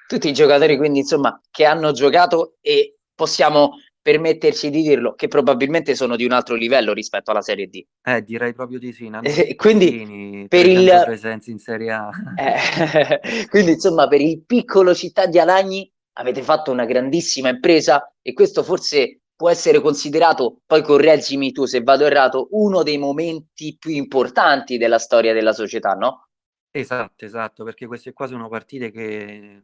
tutti 0.06 0.28
i 0.28 0.32
giocatori 0.32 0.76
quindi 0.76 1.00
insomma 1.00 1.40
che 1.50 1.64
hanno 1.64 1.92
giocato 1.92 2.56
e 2.60 2.96
possiamo 3.14 3.74
permetterci 4.00 4.70
di 4.70 4.80
dirlo 4.80 5.14
che 5.14 5.28
probabilmente 5.28 5.94
sono 5.94 6.16
di 6.16 6.24
un 6.24 6.32
altro 6.32 6.54
livello 6.54 6.94
rispetto 6.94 7.30
alla 7.30 7.42
Serie 7.42 7.68
D. 7.68 7.84
Eh, 8.02 8.22
direi 8.22 8.54
proprio 8.54 8.78
di 8.78 8.92
sì. 8.92 9.10
Eh, 9.22 9.54
quindi 9.54 10.46
per 10.48 10.66
il 10.66 11.02
presenza 11.04 11.50
in 11.50 11.58
Serie 11.58 11.90
A. 11.92 12.10
Eh, 12.38 13.46
quindi 13.50 13.72
insomma 13.72 14.08
per 14.08 14.20
il 14.20 14.42
piccolo 14.44 14.94
città 14.94 15.26
di 15.26 15.38
Alagni 15.38 15.90
avete 16.14 16.42
fatto 16.42 16.72
una 16.72 16.86
grandissima 16.86 17.50
impresa 17.50 18.12
e 18.22 18.32
questo 18.32 18.62
forse 18.62 19.20
può 19.38 19.50
essere 19.50 19.80
considerato, 19.80 20.62
poi 20.66 20.82
correggimi 20.82 21.52
tu 21.52 21.64
se 21.64 21.80
vado 21.80 22.04
errato, 22.04 22.48
uno 22.50 22.82
dei 22.82 22.98
momenti 22.98 23.76
più 23.78 23.92
importanti 23.92 24.78
della 24.78 24.98
storia 24.98 25.32
della 25.32 25.52
società, 25.52 25.92
no? 25.92 26.26
Esatto, 26.72 27.24
esatto, 27.24 27.62
perché 27.62 27.86
queste 27.86 28.12
qua 28.12 28.26
sono 28.26 28.48
partite 28.48 28.90
che 28.90 29.62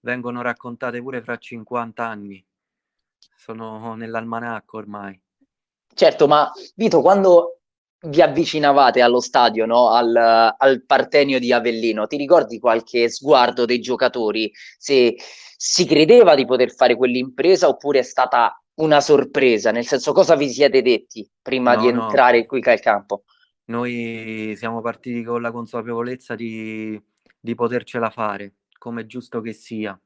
vengono 0.00 0.42
raccontate 0.42 1.00
pure 1.00 1.22
fra 1.22 1.38
50 1.38 2.06
anni. 2.06 2.44
Sono 3.34 3.94
nell'almanacco 3.94 4.76
ormai. 4.76 5.18
Certo, 5.94 6.26
ma 6.26 6.52
Vito, 6.74 7.00
quando 7.00 7.60
vi 8.00 8.20
avvicinavate 8.20 9.00
allo 9.00 9.20
stadio, 9.20 9.64
no? 9.64 9.88
al, 9.88 10.54
al, 10.54 10.84
Partenio 10.84 11.38
di 11.38 11.50
Avellino, 11.50 12.06
ti 12.06 12.18
ricordi 12.18 12.58
qualche 12.58 13.08
sguardo 13.08 13.64
dei 13.64 13.80
giocatori? 13.80 14.52
Se 14.76 15.16
si 15.56 15.86
credeva 15.86 16.34
di 16.34 16.44
poter 16.44 16.74
fare 16.74 16.94
quell'impresa 16.94 17.68
oppure 17.68 18.00
è 18.00 18.02
stata 18.02 18.58
una 18.76 19.00
sorpresa? 19.00 19.70
Nel 19.70 19.86
senso, 19.86 20.12
cosa 20.12 20.36
vi 20.36 20.48
siete 20.48 20.82
detti 20.82 21.28
prima 21.40 21.74
no, 21.74 21.80
di 21.80 21.88
entrare 21.88 22.40
no. 22.40 22.46
qui 22.46 22.60
al 22.64 22.80
campo? 22.80 23.24
Noi 23.66 24.54
siamo 24.56 24.80
partiti 24.80 25.22
con 25.22 25.40
la 25.40 25.50
consapevolezza 25.50 26.34
di, 26.34 27.00
di 27.40 27.54
potercela 27.54 28.10
fare 28.10 28.54
come 28.84 29.00
è 29.00 29.06
giusto 29.06 29.40
che 29.40 29.54
sia, 29.54 29.98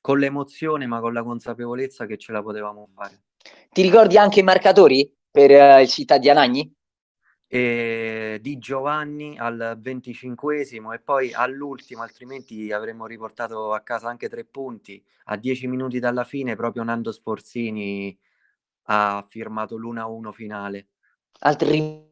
con 0.00 0.18
l'emozione 0.18 0.84
ma 0.84 0.98
con 0.98 1.12
la 1.12 1.22
consapevolezza 1.22 2.06
che 2.06 2.18
ce 2.18 2.32
la 2.32 2.42
potevamo 2.42 2.88
fare. 2.92 3.22
Ti 3.70 3.82
ricordi 3.82 4.18
anche 4.18 4.40
i 4.40 4.42
marcatori 4.42 5.08
per 5.30 5.50
uh, 5.50 5.80
il 5.80 5.88
Città 5.88 6.18
di 6.18 6.28
Anagni? 6.28 6.74
E 7.54 8.40
di 8.42 8.58
Giovanni 8.58 9.38
al 9.38 9.76
25 9.78 10.66
e 10.66 10.98
poi 10.98 11.32
all'ultimo, 11.32 12.02
altrimenti 12.02 12.72
avremmo 12.72 13.06
riportato 13.06 13.72
a 13.72 13.78
casa 13.78 14.08
anche 14.08 14.28
tre 14.28 14.42
punti. 14.44 15.00
A 15.26 15.36
dieci 15.36 15.68
minuti 15.68 16.00
dalla 16.00 16.24
fine, 16.24 16.56
proprio 16.56 16.82
Nando 16.82 17.12
Sporzini 17.12 18.18
ha 18.86 19.24
firmato 19.28 19.76
l'1-1 19.76 20.32
finale. 20.32 20.88
Altrimenti 21.38 22.08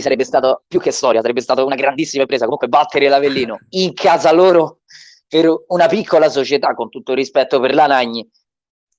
sarebbe 0.00 0.24
stato 0.24 0.62
più 0.66 0.80
che 0.80 0.90
storia, 0.90 1.20
sarebbe 1.20 1.42
stata 1.42 1.62
una 1.62 1.74
grandissima 1.74 2.22
impresa. 2.22 2.44
Comunque, 2.44 2.68
battere 2.68 3.10
l'Avellino 3.10 3.58
in 3.76 3.92
casa 3.92 4.32
loro 4.32 4.80
per 5.28 5.54
una 5.68 5.86
piccola 5.86 6.30
società, 6.30 6.72
con 6.72 6.88
tutto 6.88 7.10
il 7.12 7.18
rispetto 7.18 7.60
per 7.60 7.74
l'Anagni, 7.74 8.26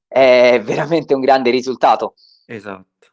è 0.07 0.61
veramente 0.63 1.15
un 1.15 1.21
grande 1.21 1.49
risultato. 1.49 2.13
Esatto. 2.45 3.07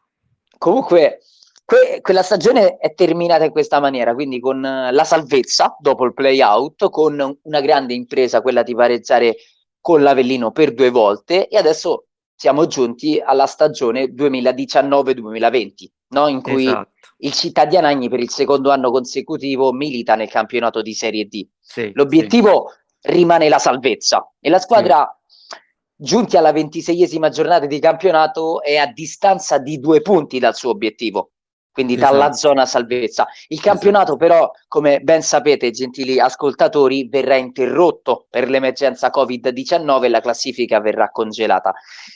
Comunque, 0.59 1.21
que- 1.65 1.99
quella 2.01 2.21
stagione 2.21 2.77
è 2.77 2.93
terminata 2.93 3.43
in 3.43 3.51
questa 3.51 3.79
maniera, 3.79 4.13
quindi 4.13 4.39
con 4.39 4.61
la 4.61 5.03
salvezza 5.03 5.75
dopo 5.79 6.05
il 6.05 6.13
play-out, 6.13 6.89
con 6.89 7.39
una 7.41 7.61
grande 7.61 7.93
impresa, 7.93 8.41
quella 8.41 8.63
di 8.63 8.75
pareggiare 8.75 9.35
con 9.81 10.01
l'Avellino 10.01 10.51
per 10.51 10.73
due 10.73 10.91
volte, 10.91 11.47
e 11.47 11.57
adesso 11.57 12.05
siamo 12.35 12.67
giunti 12.67 13.19
alla 13.23 13.47
stagione 13.47 14.05
2019-2020, 14.05 15.69
no? 16.09 16.27
in 16.27 16.41
cui 16.41 16.67
esatto. 16.67 16.91
il 17.17 17.33
Città 17.33 17.65
di 17.65 17.77
Anagni 17.77 18.09
per 18.09 18.19
il 18.19 18.29
secondo 18.29 18.71
anno 18.71 18.91
consecutivo 18.91 19.71
milita 19.71 20.15
nel 20.15 20.29
campionato 20.29 20.81
di 20.81 20.93
Serie 20.93 21.25
D. 21.25 21.47
Sì, 21.59 21.91
L'obiettivo 21.93 22.71
sì. 22.99 23.11
rimane 23.11 23.49
la 23.49 23.59
salvezza 23.59 24.31
e 24.39 24.49
la 24.49 24.59
squadra, 24.59 25.07
sì. 25.25 25.55
giunti 25.95 26.35
alla 26.35 26.51
ventiseiesima 26.51 27.29
giornata 27.29 27.65
di 27.65 27.79
campionato, 27.79 28.61
è 28.61 28.75
a 28.75 28.87
distanza 28.87 29.57
di 29.57 29.79
due 29.79 30.01
punti 30.01 30.37
dal 30.39 30.55
suo 30.55 30.71
obiettivo 30.71 31.31
quindi 31.75 31.95
esatto. 31.95 32.13
dalla 32.13 32.31
zona 32.31 32.65
salvezza. 32.65 33.27
Il 33.49 33.57
esatto. 33.57 33.69
campionato 33.69 34.15
però, 34.15 34.49
come 34.69 35.01
ben 35.01 35.21
sapete, 35.21 35.71
gentili 35.71 36.21
ascoltatori, 36.21 37.09
verrà 37.09 37.35
interrotto 37.35 38.27
per 38.29 38.49
l'emergenza 38.49 39.11
Covid-19 39.13 40.05
e 40.05 40.07
la 40.07 40.21
classifica 40.21 40.79
verrà 40.79 41.11
congelata. 41.11 41.73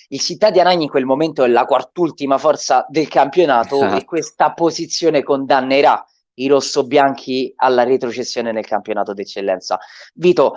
Il 0.08 0.22
Città 0.22 0.50
di 0.50 0.62
Anagni 0.62 0.84
in 0.84 0.90
quel 0.90 1.04
momento 1.04 1.44
è 1.44 1.50
la 1.50 1.66
quart'ultima 1.66 2.38
forza 2.38 2.86
del 2.88 3.10
campionato 3.10 3.76
esatto. 3.76 3.98
e 3.98 4.06
questa 4.06 4.54
posizione 4.54 5.24
condannerà 5.24 6.06
i 6.36 6.48
rossobianchi 6.48 7.52
alla 7.58 7.84
retrocessione 7.84 8.54
nel 8.54 8.66
campionato 8.66 9.14
d'eccellenza. 9.14 9.78
Vito, 10.14 10.56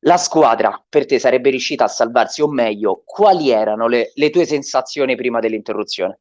la 0.00 0.16
squadra 0.16 0.84
per 0.88 1.06
te 1.06 1.20
sarebbe 1.20 1.50
riuscita 1.50 1.84
a 1.84 1.88
salvarsi 1.88 2.42
o 2.42 2.48
meglio, 2.48 3.02
quali 3.04 3.50
erano 3.50 3.86
le, 3.86 4.10
le 4.12 4.30
tue 4.30 4.44
sensazioni 4.44 5.14
prima 5.14 5.38
dell'interruzione? 5.38 6.18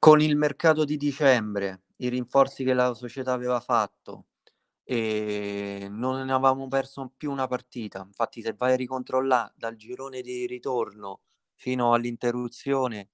Con 0.00 0.22
il 0.22 0.34
mercato 0.34 0.86
di 0.86 0.96
dicembre, 0.96 1.82
i 1.98 2.08
rinforzi 2.08 2.64
che 2.64 2.72
la 2.72 2.94
società 2.94 3.34
aveva 3.34 3.60
fatto, 3.60 4.28
e 4.82 5.88
non 5.90 6.24
ne 6.24 6.32
avevamo 6.32 6.68
perso 6.68 7.12
più 7.14 7.30
una 7.30 7.46
partita. 7.46 8.02
Infatti, 8.06 8.40
se 8.40 8.54
vai 8.54 8.72
a 8.72 8.76
ricontrollare 8.76 9.52
dal 9.54 9.76
girone 9.76 10.22
di 10.22 10.46
ritorno 10.46 11.20
fino 11.54 11.92
all'interruzione, 11.92 13.10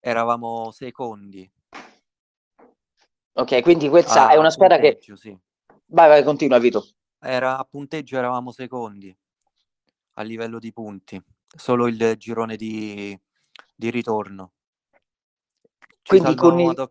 eravamo 0.00 0.70
secondi. 0.70 1.48
Ok, 3.34 3.60
quindi 3.60 3.90
questa 3.90 4.28
a 4.28 4.32
è 4.32 4.36
una 4.38 4.48
squadra 4.48 4.78
che... 4.78 4.98
Sì. 5.16 5.38
Vai, 5.88 6.08
vai, 6.08 6.24
continua 6.24 6.58
Vito. 6.58 6.88
Era 7.18 7.58
a 7.58 7.64
punteggio, 7.64 8.16
eravamo 8.16 8.50
secondi 8.50 9.14
a 10.14 10.22
livello 10.22 10.58
di 10.58 10.72
punti, 10.72 11.22
solo 11.54 11.86
il 11.86 12.14
girone 12.16 12.56
di, 12.56 13.14
di 13.76 13.90
ritorno. 13.90 14.52
Quindi 16.10 16.34
con, 16.34 16.58
il, 16.58 16.90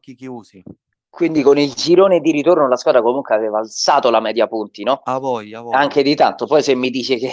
quindi 1.09 1.41
con 1.41 1.57
il 1.57 1.73
girone 1.73 2.21
di 2.21 2.31
ritorno 2.31 2.67
la 2.67 2.77
squadra 2.77 3.01
comunque 3.01 3.35
aveva 3.35 3.59
alzato 3.59 4.09
la 4.09 4.21
media 4.21 4.47
punti, 4.47 4.83
no? 4.83 5.01
A 5.03 5.17
voi, 5.19 5.53
a 5.53 5.61
voi. 5.61 5.73
Anche 5.73 6.01
di 6.03 6.15
tanto. 6.15 6.45
Poi 6.45 6.63
se 6.63 6.73
mi 6.75 6.89
dice 6.89 7.17
che 7.17 7.31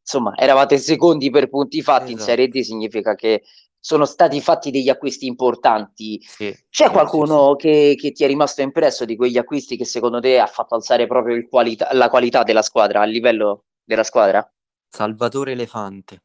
insomma 0.00 0.34
eravate 0.36 0.78
secondi 0.78 1.28
per 1.30 1.48
punti 1.48 1.82
fatti 1.82 2.12
in 2.12 2.16
Esatto. 2.18 2.30
Serie 2.30 2.48
D 2.48 2.60
significa 2.60 3.14
che 3.14 3.42
sono 3.78 4.04
stati 4.04 4.40
fatti 4.40 4.70
degli 4.70 4.88
acquisti 4.88 5.26
importanti. 5.26 6.20
Sì, 6.22 6.46
C'è 6.68 6.86
sì, 6.86 6.90
qualcuno 6.90 7.54
Che, 7.54 7.94
che 7.96 8.12
ti 8.12 8.24
è 8.24 8.26
rimasto 8.26 8.62
impresso 8.62 9.04
di 9.04 9.14
quegli 9.14 9.38
acquisti 9.38 9.76
che 9.76 9.84
secondo 9.84 10.18
te 10.20 10.40
ha 10.40 10.46
fatto 10.46 10.74
alzare 10.74 11.06
proprio 11.06 11.36
il 11.36 11.46
qualità- 11.48 11.90
la 11.92 12.08
qualità 12.08 12.42
della 12.42 12.62
squadra, 12.62 13.02
a 13.02 13.04
livello 13.04 13.64
della 13.84 14.02
squadra? 14.04 14.42
sì. 14.42 14.96
Salvatore 14.96 15.52
Elefante. 15.52 16.20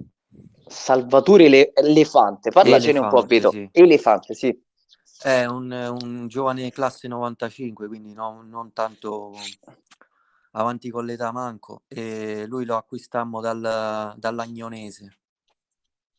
Salvatore 0.68 1.50
Le- 1.50 1.72
Elefante, 1.74 2.52
parlacene 2.52 3.00
un 3.00 3.10
po', 3.10 3.26
Elefante, 3.28 3.36
Vito. 3.36 3.50
sì. 3.52 3.70
Elefante, 3.74 4.34
sì. 4.34 4.64
È 5.22 5.46
un, 5.46 5.72
un 5.72 6.28
giovane 6.28 6.72
classe 6.72 7.08
95, 7.08 7.88
quindi 7.88 8.14
no- 8.14 8.42
non 8.44 8.74
tanto 8.74 9.34
avanti 10.52 10.90
con 10.90 11.06
l'età 11.06 11.32
manco. 11.32 11.84
E 11.88 12.46
lui 12.48 12.66
lo 12.66 12.76
acquistammo 12.76 13.40
dal, 13.40 14.16
dall'Agnonese. 14.18 15.18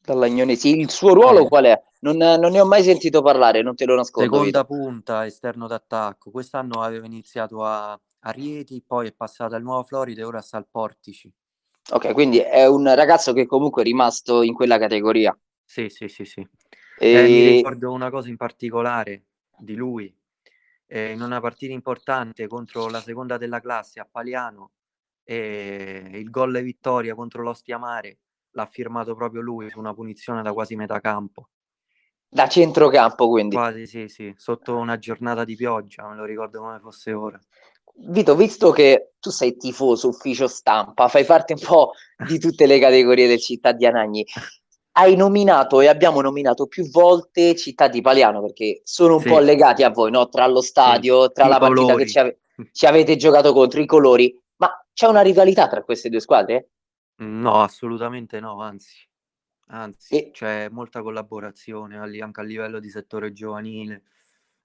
Dall'Agnonesi. 0.05 0.79
Il 0.79 0.91
suo 0.91 1.15
ruolo 1.15 1.45
Eh. 1.45 1.49
qual 1.49 1.65
è? 1.65 1.83
Non, 2.01 2.17
non 2.17 2.51
ne 2.51 2.61
ho 2.61 2.67
mai 2.67 2.83
sentito 2.83 3.23
parlare, 3.23 3.63
non 3.63 3.77
te 3.77 3.85
lo 3.85 3.95
nascondo. 3.95 4.37
Seconda 4.37 4.65
punta, 4.65 5.27
esterno 5.27 5.67
d'attacco. 5.67 6.31
Quest'anno 6.31 6.81
aveva 6.81 7.07
iniziato 7.07 7.65
a, 7.65 7.93
a 7.93 8.31
Rieti, 8.31 8.83
poi 8.85 9.09
è 9.09 9.13
passato 9.13 9.55
al 9.55 9.63
Nuovo 9.63 9.85
Florida 9.85 10.23
e 10.23 10.25
ora 10.25 10.41
sta 10.41 10.57
al 10.57 10.67
Portici. 10.69 11.33
Ok, 11.93 12.13
quindi 12.13 12.39
è 12.39 12.67
un 12.67 12.93
ragazzo 12.95 13.33
che 13.33 13.47
comunque 13.47 13.83
è 13.83 13.85
rimasto 13.85 14.43
in 14.43 14.55
quella 14.55 14.79
categoria. 14.79 15.37
Sì, 15.65 15.89
sì, 15.89 16.09
sì, 16.09 16.25
sì. 16.25 16.49
E... 17.03 17.11
Eh, 17.11 17.23
mi 17.25 17.47
ricordo 17.57 17.91
una 17.91 18.11
cosa 18.11 18.29
in 18.29 18.37
particolare 18.37 19.25
di 19.59 19.75
lui. 19.75 20.15
Eh, 20.87 21.11
in 21.11 21.21
una 21.21 21.41
partita 21.41 21.73
importante 21.73 22.47
contro 22.47 22.89
la 22.89 23.01
seconda 23.01 23.39
della 23.39 23.61
classe 23.61 23.99
a 23.99 24.07
Paliano, 24.09 24.71
eh, 25.25 26.11
il 26.13 26.31
gol 26.31 26.55
e 26.55 26.63
vittoria 26.63 27.17
contro 27.17 27.43
l'Ostia 27.43 27.77
Mare 27.77 28.19
l'ha 28.51 28.67
firmato 28.67 29.17
proprio 29.17 29.41
lui 29.41 29.69
su 29.69 29.81
una 29.81 29.95
punizione 29.95 30.43
da 30.43 30.53
quasi 30.53 30.77
metà 30.77 31.01
campo. 31.01 31.49
Da 32.29 32.47
centrocampo, 32.47 33.29
quindi. 33.29 33.57
Quasi 33.57 33.87
sì, 33.87 34.07
sì, 34.07 34.33
sotto 34.37 34.77
una 34.77 34.97
giornata 34.97 35.45
di 35.45 35.57
pioggia, 35.57 36.09
me 36.09 36.15
lo 36.15 36.25
ricordo 36.25 36.61
come 36.61 36.79
fosse 36.79 37.13
ora. 37.13 37.41
Vito, 37.95 38.37
visto 38.37 38.71
che 38.71 39.15
tu 39.19 39.31
sei 39.31 39.57
tifoso, 39.57 40.09
ufficio 40.09 40.47
stampa, 40.47 41.09
fai 41.09 41.25
parte 41.25 41.55
un 41.55 41.61
po' 41.67 41.93
di 42.29 42.39
tutte 42.39 42.67
le 42.67 42.79
categorie 42.79 43.27
del 43.27 43.41
Città 43.41 43.73
di 43.73 43.87
Anagni, 43.87 44.25
hai 44.93 45.17
nominato 45.17 45.81
e 45.81 45.89
abbiamo 45.89 46.21
nominato 46.21 46.67
più 46.67 46.89
volte 46.91 47.55
Città 47.57 47.89
di 47.89 48.01
Paliano 48.01 48.41
perché 48.43 48.81
sono 48.85 49.17
un 49.17 49.25
Sì. 49.25 49.27
po' 49.27 49.39
legati 49.39 49.83
a 49.83 49.91
voi, 49.91 50.11
no? 50.11 50.29
Tra 50.29 50.47
lo 50.47 50.61
stadio, 50.61 51.33
tra 51.33 51.47
i 51.47 51.49
la 51.49 51.59
partita 51.59 51.95
colori. 51.95 51.97
che 51.97 52.07
ci, 52.07 52.19
ave- 52.19 52.41
ci 52.73 52.87
avete 52.87 53.17
giocato 53.17 53.53
contro, 53.53 53.81
i 53.81 53.87
colori, 53.87 54.39
ma 54.57 54.71
c'è 54.93 55.07
una 55.07 55.23
rivalità 55.23 55.67
tra 55.69 55.83
queste 55.83 56.09
due 56.11 56.21
squadre? 56.21 56.69
No, 57.19 57.63
assolutamente 57.63 58.41
no, 58.41 58.61
anzi, 58.61 59.07
anzi, 59.69 60.17
E- 60.17 60.31
c'è 60.31 60.69
molta 60.71 61.03
collaborazione 61.03 61.97
anche 62.21 62.41
a 62.41 62.43
livello 62.45 62.81
di 62.81 62.91
settore 62.91 63.33
giovanile. 63.33 64.03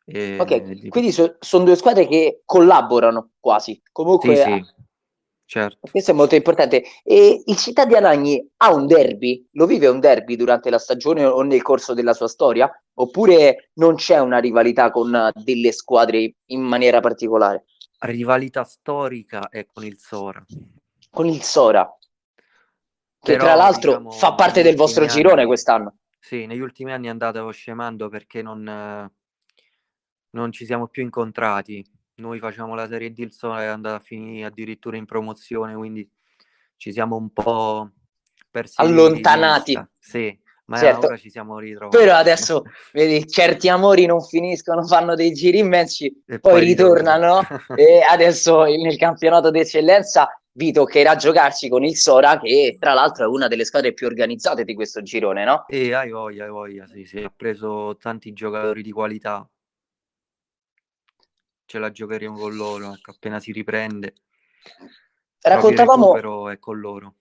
e 0.06 0.40
Ok, 0.40 0.80
di- 0.80 0.90
quindi 0.90 1.12
sono 1.12 1.64
due 1.64 1.76
squadre 1.76 2.08
che 2.08 2.42
collaborano 2.46 3.32
quasi. 3.40 3.82
Comunque, 3.92 4.36
Sì, 4.36 4.36
sì, 4.36 4.64
certo. 5.48 5.88
questo 5.90 6.12
è 6.12 6.14
molto 6.14 6.36
importante. 6.36 6.84
E 7.04 7.42
il 7.44 7.58
Città 7.58 7.86
di 7.86 7.96
Anagni 7.96 8.48
ha 8.58 8.74
un 8.74 8.86
derby? 8.86 9.48
Lo 9.54 9.66
vive 9.66 9.88
un 9.88 10.00
derby 10.00 10.36
durante 10.36 10.70
la 10.70 10.78
stagione 10.78 11.26
o 11.26 11.42
nel 11.42 11.64
corso 11.64 11.96
della 11.96 12.14
sua 12.14 12.28
storia? 12.28 12.70
Oppure 13.00 13.72
non 13.76 13.96
c'è 13.96 14.20
una 14.20 14.38
rivalità 14.38 14.92
con 14.92 15.14
eh, 15.16 15.32
delle 15.34 15.72
squadre 15.72 16.36
in 16.46 16.62
maniera 16.62 17.00
particolare? 17.00 17.66
Rivalità 18.00 18.64
storica 18.64 19.50
è 19.50 19.66
con 19.66 19.84
il 19.84 19.98
Sora. 19.98 20.46
Con 21.10 21.26
il 21.26 21.42
Sora, 21.42 21.98
che 23.20 23.34
Però, 23.34 23.46
tra 23.46 23.56
l'altro 23.56 23.92
diciamo, 23.92 24.12
fa 24.12 24.36
parte 24.36 24.62
del 24.62 24.76
vostro 24.76 25.04
ultimi 25.04 25.22
girone 25.22 25.42
anni- 25.42 25.50
quest'anno. 25.50 25.98
Sì, 26.20 26.46
negli 26.46 26.60
ultimi 26.60 26.92
anni 26.92 27.08
è 27.08 27.10
andata 27.10 27.50
scemando 27.50 28.10
perché 28.10 28.42
non, 28.42 28.68
eh, 28.68 29.12
non 30.32 30.52
ci 30.52 30.66
siamo 30.66 30.88
più 30.88 31.04
incontrati. 31.04 31.84
Noi 32.20 32.40
facciamo 32.40 32.74
la 32.74 32.88
Serie 32.88 33.14
D, 33.14 33.20
il 33.20 33.32
Sora 33.32 33.62
è 33.62 33.66
andato 33.68 33.98
a 33.98 34.00
finire 34.00 34.48
addirittura 34.48 34.98
in 34.98 35.06
promozione, 35.06 35.76
quindi 35.76 36.10
ci 36.76 36.92
siamo 36.92 37.16
un 37.16 37.32
po' 37.32 37.92
persi 38.50 38.74
Allontanati. 38.82 39.80
Sì, 40.00 40.36
ma 40.66 40.78
Certo. 40.78 41.06
ora 41.06 41.18
ci 41.18 41.30
siamo 41.30 41.60
ritrovati. 41.60 41.96
Però 41.96 42.16
adesso, 42.16 42.64
vedi, 42.92 43.28
certi 43.28 43.70
amori 43.70 44.08
non 44.08 44.24
finiscono, 44.24 44.84
fanno 44.84 45.14
dei 45.14 45.32
giri 45.32 45.60
immensi, 45.60 46.12
poi 46.42 46.66
ritornano. 46.66 47.42
ritornano. 47.42 47.76
e 47.76 48.02
adesso 48.02 48.64
nel 48.64 48.98
campionato 48.98 49.52
d'eccellenza 49.52 50.28
vi 50.54 50.72
toccherà 50.72 51.16
giocarci 51.16 51.70
con 51.70 51.84
il 51.84 51.96
Sora, 51.96 52.40
che 52.40 52.78
tra 52.80 52.94
l'altro 52.94 53.26
è 53.26 53.28
una 53.28 53.48
delle 53.48 53.64
squadre 53.64 53.94
più 53.94 54.08
organizzate 54.08 54.64
di 54.64 54.74
questo 54.74 55.04
girone, 55.04 55.46
no? 55.46 55.68
E 55.68 55.94
hai 55.94 56.10
voglia, 56.10 56.46
hai 56.46 56.50
voglia, 56.50 56.88
sì, 56.88 57.06
sì, 57.06 57.20
ha 57.20 57.32
preso 57.36 57.96
tanti 57.98 58.34
giocatori 58.34 58.82
di 58.82 58.92
qualità. 58.92 59.48
Ce 61.68 61.80
la 61.80 61.92
giocheremo 61.92 62.38
con 62.38 62.56
loro, 62.56 62.94
ecco, 62.94 63.12
appena 63.12 63.42
si 63.42 63.52
riprende. 63.52 64.14
Raccontavamo 65.42 66.14
Però 66.14 66.48
è 66.48 66.58
con 66.60 66.80
loro. 66.80 67.16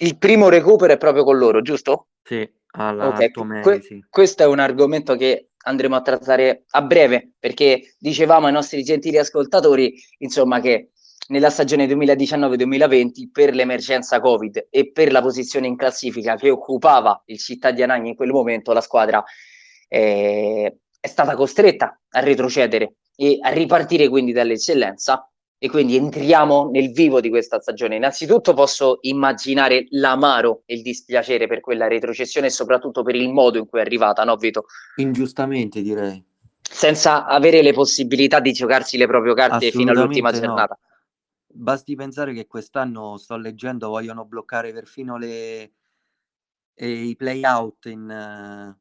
il 0.00 0.18
primo 0.18 0.50
recupero 0.50 0.92
è 0.92 0.98
proprio 0.98 1.24
con 1.24 1.38
loro, 1.38 1.62
giusto? 1.62 2.08
Sì, 2.22 2.46
alla 2.72 3.08
Ok, 3.08 3.20
Alto 3.22 3.44
Meri, 3.44 3.62
que- 3.62 3.80
sì. 3.80 4.04
questo 4.10 4.42
è 4.42 4.46
un 4.46 4.58
argomento 4.58 5.16
che 5.16 5.52
andremo 5.64 5.96
a 5.96 6.02
trattare 6.02 6.64
a 6.68 6.82
breve, 6.82 7.32
perché 7.38 7.94
dicevamo 7.98 8.46
ai 8.46 8.52
nostri 8.52 8.82
gentili 8.84 9.16
ascoltatori, 9.16 9.94
insomma, 10.18 10.60
che 10.60 10.90
nella 11.28 11.48
stagione 11.48 11.86
2019-2020, 11.86 13.30
per 13.32 13.54
l'emergenza 13.54 14.20
Covid 14.20 14.66
e 14.68 14.92
per 14.92 15.10
la 15.10 15.22
posizione 15.22 15.68
in 15.68 15.76
classifica 15.76 16.36
che 16.36 16.50
occupava 16.50 17.22
il 17.24 17.38
Città 17.38 17.70
di 17.70 17.82
Anagni 17.82 18.10
in 18.10 18.14
quel 18.14 18.30
momento, 18.30 18.74
la 18.74 18.82
squadra 18.82 19.24
eh, 19.88 20.80
è 21.00 21.06
stata 21.06 21.34
costretta 21.34 21.98
a 22.10 22.20
retrocedere 22.20 22.96
e 23.16 23.38
a 23.40 23.48
ripartire 23.50 24.08
quindi 24.08 24.32
dall'eccellenza. 24.32 25.28
E 25.58 25.70
quindi 25.70 25.96
entriamo 25.96 26.68
nel 26.70 26.92
vivo 26.92 27.18
di 27.18 27.30
questa 27.30 27.60
stagione. 27.60 27.96
Innanzitutto 27.96 28.52
posso 28.52 28.98
immaginare 29.02 29.86
l'amaro 29.90 30.62
e 30.66 30.74
il 30.74 30.82
dispiacere 30.82 31.46
per 31.46 31.60
quella 31.60 31.88
retrocessione 31.88 32.48
e 32.48 32.50
soprattutto 32.50 33.02
per 33.02 33.14
il 33.14 33.32
modo 33.32 33.56
in 33.56 33.66
cui 33.66 33.78
è 33.78 33.82
arrivata, 33.82 34.22
no 34.22 34.36
Vito? 34.36 34.66
Ingiustamente 34.96 35.80
direi. 35.80 36.22
Senza 36.60 37.24
avere 37.24 37.62
le 37.62 37.72
possibilità 37.72 38.38
di 38.38 38.52
giocarsi 38.52 38.98
le 38.98 39.06
proprie 39.06 39.32
carte 39.32 39.70
fino 39.70 39.92
all'ultima 39.92 40.30
no. 40.30 40.38
giornata. 40.38 40.78
Basti 41.46 41.94
pensare 41.94 42.34
che 42.34 42.46
quest'anno, 42.46 43.16
sto 43.16 43.38
leggendo, 43.38 43.88
vogliono 43.88 44.26
bloccare 44.26 44.74
perfino 44.74 45.16
le, 45.16 45.72
eh, 46.74 47.02
i 47.02 47.16
play-out 47.16 47.86
in, 47.86 48.10
eh, 48.10 48.78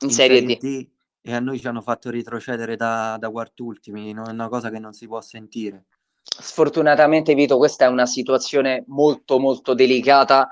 In 0.00 0.10
Serie 0.10 0.44
D. 0.44 0.90
e 1.22 1.32
a 1.32 1.40
noi 1.40 1.60
ci 1.60 1.68
hanno 1.68 1.80
fatto 1.80 2.10
retrocedere 2.10 2.76
da, 2.76 3.16
da 3.18 3.30
quartultimi, 3.30 4.12
è 4.12 4.18
una 4.18 4.48
cosa 4.48 4.70
che 4.70 4.80
non 4.80 4.92
si 4.92 5.06
può 5.06 5.20
sentire. 5.20 5.84
Sfortunatamente, 6.22 7.34
Vito, 7.34 7.56
questa 7.56 7.84
è 7.84 7.88
una 7.88 8.06
situazione 8.06 8.84
molto 8.88 9.38
molto 9.38 9.74
delicata 9.74 10.48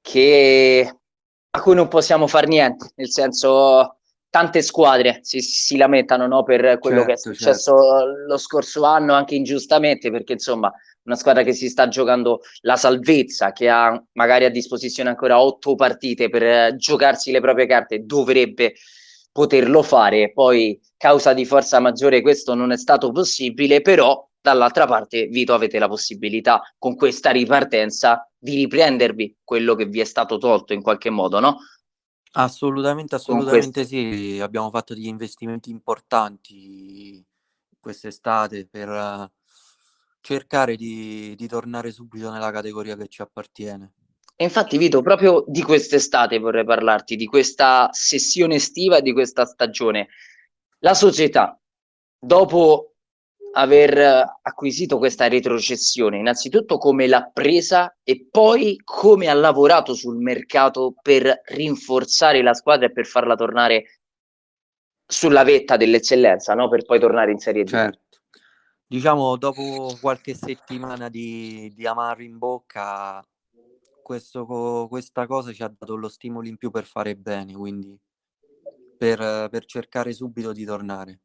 che 0.00 0.98
a 1.50 1.60
cui 1.60 1.74
non 1.74 1.88
possiamo 1.88 2.26
fare 2.26 2.46
niente, 2.46 2.90
nel 2.96 3.10
senso 3.10 3.98
tante 4.28 4.62
squadre 4.62 5.20
si, 5.22 5.40
si 5.40 5.76
lamentano 5.76 6.26
no, 6.26 6.42
per 6.42 6.80
quello 6.80 7.04
che 7.04 7.12
è 7.12 7.16
Certo, 7.16 7.32
successo 7.32 8.04
lo 8.26 8.36
scorso 8.36 8.82
anno, 8.84 9.14
anche 9.14 9.36
ingiustamente, 9.36 10.10
perché 10.10 10.32
insomma 10.32 10.72
una 11.04 11.14
squadra 11.14 11.44
che 11.44 11.52
si 11.52 11.68
sta 11.68 11.86
giocando 11.86 12.40
la 12.62 12.74
salvezza, 12.76 13.52
che 13.52 13.68
ha 13.68 14.02
magari 14.12 14.44
a 14.44 14.50
disposizione 14.50 15.10
ancora 15.10 15.40
otto 15.40 15.76
partite 15.76 16.28
per 16.28 16.42
eh, 16.42 16.74
giocarsi 16.76 17.30
le 17.30 17.40
proprie 17.40 17.66
carte, 17.66 18.04
dovrebbe 18.04 18.74
poterlo 19.34 19.82
fare. 19.82 20.32
Poi, 20.32 20.80
causa 20.96 21.34
di 21.34 21.44
forza 21.44 21.80
maggiore, 21.80 22.22
questo 22.22 22.54
non 22.54 22.70
è 22.70 22.78
stato 22.78 23.10
possibile, 23.10 23.80
però 23.80 24.24
dall'altra 24.40 24.86
parte, 24.86 25.26
Vito, 25.26 25.54
avete 25.54 25.80
la 25.80 25.88
possibilità 25.88 26.62
con 26.78 26.94
questa 26.94 27.32
ripartenza 27.32 28.30
di 28.38 28.54
riprendervi 28.54 29.38
quello 29.42 29.74
che 29.74 29.86
vi 29.86 29.98
è 29.98 30.04
stato 30.04 30.38
tolto 30.38 30.72
in 30.72 30.82
qualche 30.82 31.10
modo, 31.10 31.40
no? 31.40 31.58
Assolutamente, 32.34 33.16
assolutamente 33.16 33.84
sì. 33.84 34.38
Abbiamo 34.40 34.70
fatto 34.70 34.94
degli 34.94 35.08
investimenti 35.08 35.68
importanti 35.68 37.24
quest'estate 37.80 38.68
per 38.70 38.88
eh, 38.88 39.32
cercare 40.20 40.76
di, 40.76 41.34
di 41.36 41.48
tornare 41.48 41.90
subito 41.90 42.30
nella 42.30 42.52
categoria 42.52 42.96
che 42.96 43.08
ci 43.08 43.20
appartiene. 43.20 43.94
E 44.36 44.44
infatti, 44.44 44.78
Vito, 44.78 45.00
proprio 45.00 45.44
di 45.46 45.62
quest'estate 45.62 46.38
vorrei 46.38 46.64
parlarti, 46.64 47.14
di 47.14 47.26
questa 47.26 47.88
sessione 47.92 48.56
estiva 48.56 48.96
e 48.96 49.02
di 49.02 49.12
questa 49.12 49.44
stagione. 49.44 50.08
La 50.80 50.94
società, 50.94 51.58
dopo 52.18 52.94
aver 53.56 54.38
acquisito 54.42 54.98
questa 54.98 55.28
retrocessione, 55.28 56.18
innanzitutto 56.18 56.78
come 56.78 57.06
l'ha 57.06 57.30
presa 57.32 57.96
e 58.02 58.26
poi 58.28 58.76
come 58.82 59.28
ha 59.28 59.34
lavorato 59.34 59.94
sul 59.94 60.16
mercato 60.16 60.94
per 61.00 61.42
rinforzare 61.44 62.42
la 62.42 62.54
squadra 62.54 62.86
e 62.86 62.92
per 62.92 63.06
farla 63.06 63.36
tornare 63.36 64.00
sulla 65.06 65.44
vetta 65.44 65.76
dell'eccellenza, 65.76 66.54
no? 66.54 66.68
Per 66.68 66.84
poi 66.84 66.98
tornare 66.98 67.30
in 67.30 67.38
Serie 67.38 67.62
D. 67.62 67.68
Certo. 67.68 68.18
Diciamo, 68.86 69.36
dopo 69.36 69.96
qualche 70.00 70.34
settimana 70.34 71.08
di, 71.08 71.72
di 71.74 71.86
amaro 71.86 72.22
in 72.22 72.36
bocca, 72.36 73.24
questo, 74.04 74.86
questa 74.88 75.26
cosa 75.26 75.50
ci 75.52 75.62
ha 75.62 75.74
dato 75.76 75.96
lo 75.96 76.08
stimolo 76.08 76.46
in 76.46 76.58
più 76.58 76.70
per 76.70 76.84
fare 76.84 77.16
bene, 77.16 77.54
quindi 77.54 77.98
per, 78.96 79.48
per 79.50 79.64
cercare 79.64 80.12
subito 80.12 80.52
di 80.52 80.64
tornare. 80.64 81.20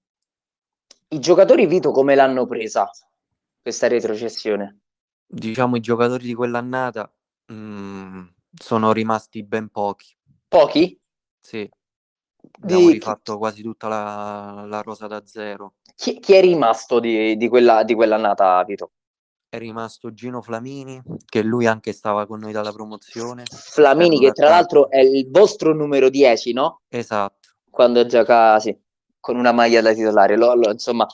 I 1.10 1.20
giocatori 1.20 1.68
Vito 1.68 1.92
come 1.92 2.16
l'hanno 2.16 2.48
presa 2.48 2.90
questa 3.62 3.88
retrocessione? 3.88 4.80
Diciamo 5.28 5.76
i 5.76 5.82
giocatori 5.82 6.26
di 6.26 6.34
quell'annata 6.34 7.14
mh, 7.48 7.54
mm, 7.54 8.28
sono 8.54 8.92
rimasti 8.94 9.44
ben 9.44 9.70
pochi. 9.70 10.16
Pochi? 10.48 11.00
Sì. 11.38 11.70
Abbiamo 12.62 12.88
di... 12.88 12.94
rifatto 12.94 13.38
quasi 13.38 13.62
tutta 13.62 13.88
la, 13.88 14.66
la 14.68 14.82
rosa 14.82 15.08
da 15.08 15.26
zero. 15.26 15.76
Chi, 15.96 16.20
chi 16.20 16.34
è 16.34 16.42
rimasto 16.42 17.00
di, 17.00 17.36
di, 17.36 17.48
quella, 17.50 17.84
di 17.84 17.94
quell'annata, 17.94 18.64
Vito? 18.64 18.92
È 19.52 19.58
rimasto 19.58 20.14
Gino 20.14 20.42
Flamini, 20.42 21.02
che 21.26 21.42
lui 21.42 21.66
anche 21.66 21.92
stava 21.92 22.28
con 22.28 22.40
noi 22.40 22.52
dalla 22.52 22.72
promozione. 22.72 23.46
Flamini, 23.46 24.20
che 24.20 24.32
tra 24.32 24.48
l'altro 24.48 24.92
è 24.92 25.00
il 25.00 25.28
vostro 25.32 25.74
numero 25.74 26.10
10, 26.10 26.54
no? 26.54 26.82
Esatto. 26.88 27.50
Quando 27.68 28.06
gioca, 28.06 28.60
sì, 28.60 28.80
con 29.20 29.38
una 29.38 29.52
maglia 29.52 29.82
da 29.82 29.92
titolare, 29.92 30.38
lo, 30.38 30.54
lo, 30.54 30.72
insomma, 30.72 31.08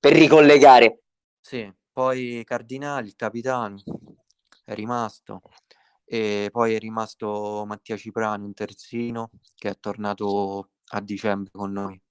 per 0.00 0.14
ricollegare. 0.14 1.02
Sì, 1.38 1.70
poi 1.92 2.42
Cardinali, 2.46 3.08
il 3.08 3.14
capitano, 3.14 3.76
è 4.64 4.72
rimasto 4.72 5.42
e 6.04 6.48
poi 6.50 6.74
è 6.74 6.78
rimasto 6.78 7.64
Mattia 7.66 7.96
Ciprani, 7.96 8.44
un 8.44 8.54
terzino, 8.54 9.30
che 9.54 9.68
è 9.68 9.78
tornato 9.78 10.70
a 10.92 11.00
dicembre 11.00 11.50
con 11.52 11.72
noi. 11.72 12.01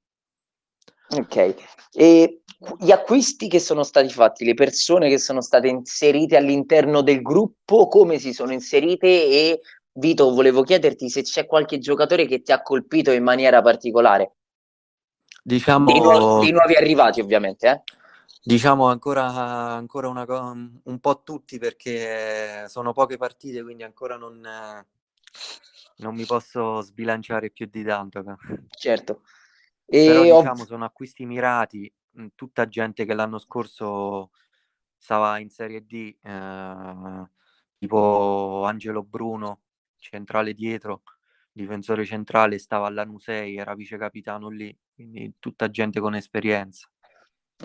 Ok, 1.18 1.56
e 1.94 2.42
gli 2.80 2.92
acquisti 2.92 3.48
che 3.48 3.60
sono 3.60 3.84
stati 3.84 4.10
fatti, 4.10 4.46
le 4.46 4.54
persone 4.54 5.10
che 5.10 5.18
sono 5.18 5.42
state 5.42 5.68
inserite 5.68 6.38
all'interno 6.38 7.02
del 7.02 7.22
gruppo, 7.22 7.88
come 7.88 8.20
si 8.20 8.34
sono 8.34 8.54
inserite 8.54 9.08
e 9.08 9.62
Vito, 9.94 10.34
volevo 10.34 10.64
chiederti 10.64 11.10
se 11.10 11.22
c'è 11.22 11.46
qualche 11.46 11.78
giocatore 11.78 12.26
che 12.26 12.42
ti 12.42 12.54
ha 12.54 12.62
colpito 12.62 13.12
in 13.12 13.24
maniera 13.24 13.62
particolare. 13.62 14.36
Diciamo... 15.44 15.92
Di, 15.92 16.00
nuovi, 16.00 16.52
nuovi 16.52 16.76
arrivati 16.76 17.20
ovviamente, 17.20 17.68
eh? 17.68 17.82
Diciamo 18.44 18.88
ancora, 18.88 19.26
ancora 19.26 20.08
una, 20.08 20.26
un 20.26 21.00
po' 21.00 21.22
tutti 21.24 21.60
perché 21.60 22.66
sono 22.70 22.94
poche 22.94 23.18
partite, 23.18 23.62
quindi 23.62 23.84
ancora 23.84 24.16
non, 24.16 24.40
non 25.98 26.16
mi 26.16 26.26
posso 26.26 26.82
sbilanciare 26.82 27.50
più 27.50 27.68
di 27.70 27.84
tanto. 27.84 28.24
Certo. 28.70 29.22
E 29.94 30.06
Però 30.06 30.24
diciamo 30.24 30.64
sono 30.64 30.86
acquisti 30.86 31.26
mirati, 31.26 31.94
tutta 32.34 32.66
gente 32.70 33.04
che 33.04 33.14
l'anno 33.14 33.40
scorso 33.40 34.32
stava 34.96 35.38
in 35.40 35.50
Serie 35.50 35.86
D, 35.86 36.16
eh, 36.22 37.30
tipo 37.78 38.64
Angelo 38.64 39.04
Bruno, 39.04 39.64
centrale 39.98 40.54
dietro, 40.54 41.02
difensore 41.52 42.06
centrale, 42.06 42.58
stava 42.58 42.88
all'Anusei, 42.88 43.58
era 43.58 43.76
vice 43.76 43.98
capitano 43.98 44.48
lì, 44.48 44.74
quindi 44.94 45.34
tutta 45.40 45.70
gente 45.70 46.00
con 46.00 46.16
esperienza 46.16 46.90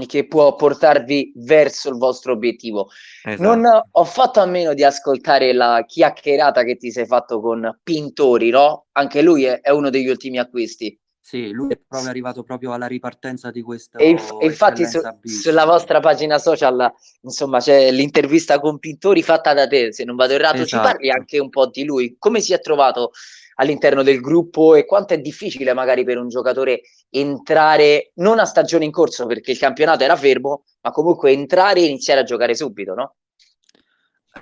che 0.04 0.26
può 0.26 0.54
portarvi 0.54 1.32
verso 1.36 1.88
il 1.88 1.96
vostro 1.96 2.32
obiettivo. 2.32 2.90
Esatto. 3.24 3.42
Non 3.42 3.64
ho 3.90 4.04
fatto 4.04 4.40
a 4.40 4.46
meno 4.46 4.74
di 4.74 4.84
ascoltare 4.84 5.54
la 5.54 5.84
chiacchierata 5.86 6.64
che 6.64 6.76
ti 6.76 6.90
sei 6.90 7.06
fatto 7.06 7.40
con 7.40 7.78
Pintori, 7.82 8.50
no? 8.50 8.88
Anche 8.92 9.22
lui 9.22 9.44
è, 9.44 9.60
è 9.60 9.70
uno 9.70 9.88
degli 9.88 10.08
ultimi 10.08 10.38
acquisti. 10.38 10.98
Sì, 11.26 11.50
lui 11.50 11.72
è 11.72 11.76
proprio 11.76 12.08
arrivato 12.08 12.44
proprio 12.44 12.72
alla 12.72 12.86
ripartenza 12.86 13.50
di 13.50 13.60
questa. 13.60 13.98
E, 13.98 14.10
inf- 14.10 14.36
infatti 14.42 14.86
su, 14.86 15.00
sulla 15.24 15.64
vostra 15.64 15.98
pagina 15.98 16.38
social, 16.38 16.88
insomma, 17.22 17.58
c'è 17.58 17.90
l'intervista 17.90 18.60
con 18.60 18.78
Pintori 18.78 19.24
fatta 19.24 19.52
da 19.52 19.66
te, 19.66 19.92
se 19.92 20.04
non 20.04 20.14
vado 20.14 20.34
errato, 20.34 20.58
esatto. 20.58 20.68
ci 20.68 20.76
parli 20.76 21.10
anche 21.10 21.40
un 21.40 21.48
po' 21.48 21.66
di 21.66 21.84
lui. 21.84 22.14
Come 22.16 22.40
si 22.40 22.52
è 22.52 22.60
trovato 22.60 23.10
all'interno 23.56 24.04
del 24.04 24.20
gruppo 24.20 24.76
e 24.76 24.84
quanto 24.84 25.14
è 25.14 25.18
difficile 25.18 25.72
magari 25.72 26.04
per 26.04 26.18
un 26.18 26.28
giocatore 26.28 26.82
entrare 27.10 28.12
non 28.14 28.38
a 28.38 28.44
stagione 28.44 28.84
in 28.84 28.92
corso 28.92 29.26
perché 29.26 29.50
il 29.50 29.58
campionato 29.58 30.04
era 30.04 30.14
fermo, 30.14 30.62
ma 30.82 30.92
comunque 30.92 31.32
entrare 31.32 31.80
e 31.80 31.86
iniziare 31.86 32.20
a 32.20 32.24
giocare 32.24 32.54
subito, 32.54 32.94
no? 32.94 33.16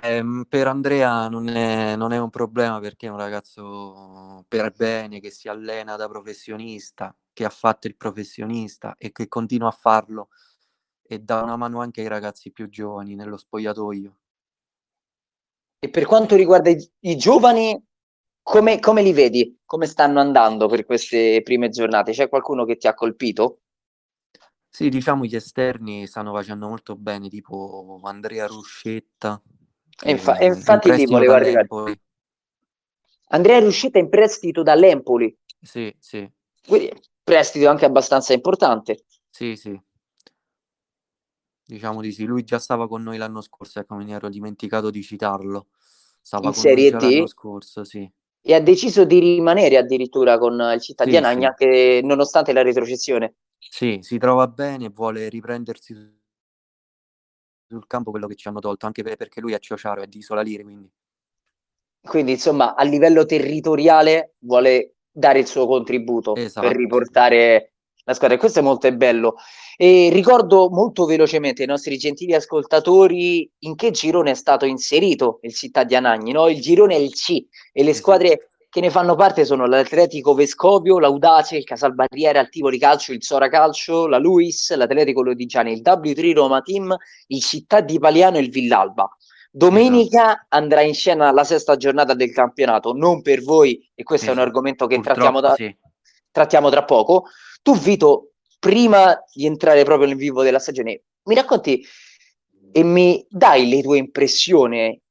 Eh, 0.01 0.45
per 0.47 0.67
Andrea 0.67 1.27
non 1.29 1.47
è, 1.47 1.95
non 1.95 2.11
è, 2.11 2.17
un 2.17 2.29
problema 2.29 2.79
perché 2.79 3.07
è 3.07 3.09
un 3.09 3.17
ragazzo 3.17 4.45
per 4.47 4.71
bene 4.71 5.19
che 5.19 5.29
si 5.29 5.47
allena 5.47 5.95
da 5.95 6.07
professionista, 6.07 7.15
che 7.33 7.45
ha 7.45 7.49
fatto 7.49 7.87
il 7.87 7.95
professionista 7.95 8.95
e 8.97 9.11
che 9.11 9.27
continua 9.27 9.69
a 9.69 9.71
farlo 9.71 10.29
e 11.07 11.19
dà 11.19 11.41
una 11.41 11.55
mano 11.55 11.81
anche 11.81 12.01
ai 12.01 12.07
ragazzi 12.07 12.51
più 12.51 12.69
giovani 12.69 13.15
nello 13.15 13.37
spogliatoio. 13.37 14.17
E 15.79 15.89
per 15.89 16.05
quanto 16.05 16.35
riguarda 16.35 16.69
i, 16.69 16.91
i 17.01 17.15
giovani, 17.15 17.79
come, 18.41 18.79
come, 18.79 19.01
li 19.01 19.13
vedi? 19.13 19.59
Come 19.65 19.85
stanno 19.85 20.19
andando 20.19 20.67
per 20.67 20.85
queste 20.85 21.41
prime 21.43 21.69
giornate? 21.69 22.11
C'è 22.11 22.27
qualcuno 22.27 22.65
che 22.65 22.77
ti 22.77 22.87
ha 22.87 22.93
colpito? 22.93 23.59
Sì, 24.67 24.89
diciamo 24.89 25.25
gli 25.25 25.35
esterni 25.35 26.05
stanno 26.07 26.33
facendo 26.33 26.67
molto 26.67 26.95
bene, 26.95 27.29
tipo 27.29 27.99
Andrea 28.03 28.45
Ruscetta. 28.47 29.41
E 30.03 30.11
infa- 30.11 30.37
e 30.37 30.45
infatti 30.47 30.91
lì 30.93 31.05
volevo 31.05 31.33
arrivare. 31.33 31.67
Andrea 33.29 33.59
Ruscetta 33.59 33.97
in 33.97 34.09
prestito 34.09 34.63
dall'Empoli. 34.63 35.35
Sì, 35.61 35.93
sì. 35.99 36.29
Quindi 36.67 36.91
prestito 37.23 37.69
anche 37.69 37.85
abbastanza 37.85 38.33
importante. 38.33 39.05
Sì, 39.29 39.55
sì. 39.55 39.79
Diciamo 41.67 42.01
di 42.01 42.11
sì, 42.11 42.25
lui 42.25 42.43
già 42.43 42.59
stava 42.59 42.87
con 42.87 43.01
noi 43.01 43.17
l'anno 43.17 43.41
scorso, 43.41 43.79
ecco, 43.79 43.95
ne 43.95 44.13
ero 44.13 44.29
dimenticato 44.29 44.91
di 44.91 45.01
citarlo. 45.01 45.67
Stava 46.21 46.47
in 46.47 46.53
Serie 46.53 46.91
D? 46.91 47.01
l'anno 47.01 47.27
scorso, 47.27 47.83
sì 47.83 48.11
e 48.47 48.53
ha 48.53 48.61
deciso 48.61 49.05
di 49.05 49.17
rimanere 49.17 49.75
addirittura 49.75 50.37
con 50.37 50.53
il 50.53 50.79
Città 50.79 51.03
sì, 51.03 51.09
sì. 51.11 52.01
nonostante 52.03 52.53
la 52.53 52.61
retrocessione. 52.61 53.33
Sì, 53.57 53.97
si 54.03 54.19
trova 54.19 54.47
bene, 54.47 54.89
vuole 54.89 55.27
riprendersi 55.29 55.95
sul 57.75 57.87
campo 57.87 58.11
quello 58.11 58.27
che 58.27 58.35
ci 58.35 58.47
hanno 58.47 58.59
tolto, 58.59 58.85
anche 58.85 59.03
perché 59.03 59.41
lui 59.41 59.53
è 59.53 59.59
Ciociaro, 59.59 60.01
è 60.01 60.07
di 60.07 60.19
Isola 60.19 60.41
Lire, 60.41 60.63
quindi. 60.63 60.91
Quindi, 62.01 62.33
insomma, 62.33 62.75
a 62.75 62.83
livello 62.83 63.25
territoriale 63.25 64.35
vuole 64.39 64.95
dare 65.11 65.39
il 65.39 65.47
suo 65.47 65.65
contributo 65.65 66.35
esatto. 66.35 66.67
per 66.67 66.75
riportare 66.75 67.73
la 68.03 68.13
squadra 68.13 68.35
e 68.35 68.39
questo 68.39 68.59
è 68.59 68.61
molto 68.61 68.91
bello. 68.91 69.35
E 69.75 70.09
ricordo 70.11 70.69
molto 70.69 71.05
velocemente 71.05 71.63
ai 71.63 71.67
nostri 71.67 71.97
gentili 71.97 72.33
ascoltatori 72.33 73.49
in 73.59 73.75
che 73.75 73.91
girone 73.91 74.31
è 74.31 74.35
stato 74.35 74.65
inserito 74.65 75.39
il 75.41 75.53
Città 75.53 75.83
di 75.83 75.95
Anagni, 75.95 76.31
no? 76.31 76.47
Il 76.47 76.61
girone 76.61 76.95
è 76.95 76.99
il 76.99 77.13
C 77.13 77.43
e 77.73 77.83
le 77.83 77.93
squadre 77.93 78.49
che 78.75 78.81
ne 78.81 78.89
fanno 78.89 79.15
parte 79.15 79.45
sono 79.45 79.67
l'Atletico 79.67 80.33
Vescovio, 80.33 80.99
l'Audace, 80.99 81.55
il 81.55 81.63
Casalbarriere, 81.63 82.41
il 82.41 82.49
Tivoli 82.49 82.77
Calcio, 82.77 83.13
il 83.13 83.23
Sora 83.23 83.47
Calcio, 83.47 84.05
la 84.05 84.17
Luis, 84.17 84.75
l'Atletico 84.75 85.21
Lodigiani, 85.21 85.71
il 85.71 85.81
W3 85.81 86.33
Roma 86.33 86.59
Team, 86.59 86.93
il 87.27 87.41
Città 87.41 87.79
di 87.79 87.97
Paliano 87.99 88.35
e 88.35 88.41
il 88.41 88.49
Villalba. 88.49 89.09
Domenica 89.49 90.47
andrà 90.49 90.81
in 90.81 90.93
scena 90.93 91.31
la 91.31 91.45
sesta 91.45 91.77
giornata 91.77 92.15
del 92.15 92.33
campionato, 92.33 92.91
non 92.91 93.21
per 93.21 93.43
voi, 93.43 93.75
e 93.95 94.03
questo 94.03 94.25
esatto. 94.25 94.39
è 94.39 94.41
un 94.41 94.49
argomento 94.49 94.87
che 94.87 94.99
trattiamo, 94.99 95.39
da, 95.39 95.53
sì. 95.53 95.73
trattiamo 96.29 96.69
tra 96.69 96.83
poco. 96.83 97.27
Tu, 97.61 97.77
Vito, 97.77 98.33
prima 98.59 99.17
di 99.33 99.45
entrare 99.45 99.85
proprio 99.85 100.09
nel 100.09 100.17
vivo 100.17 100.43
della 100.43 100.59
stagione, 100.59 101.03
mi 101.23 101.35
racconti 101.35 101.81
e 102.73 102.83
mi 102.83 103.25
dai 103.29 103.69
le 103.69 103.81
tue 103.81 103.99
impressioni 103.99 105.01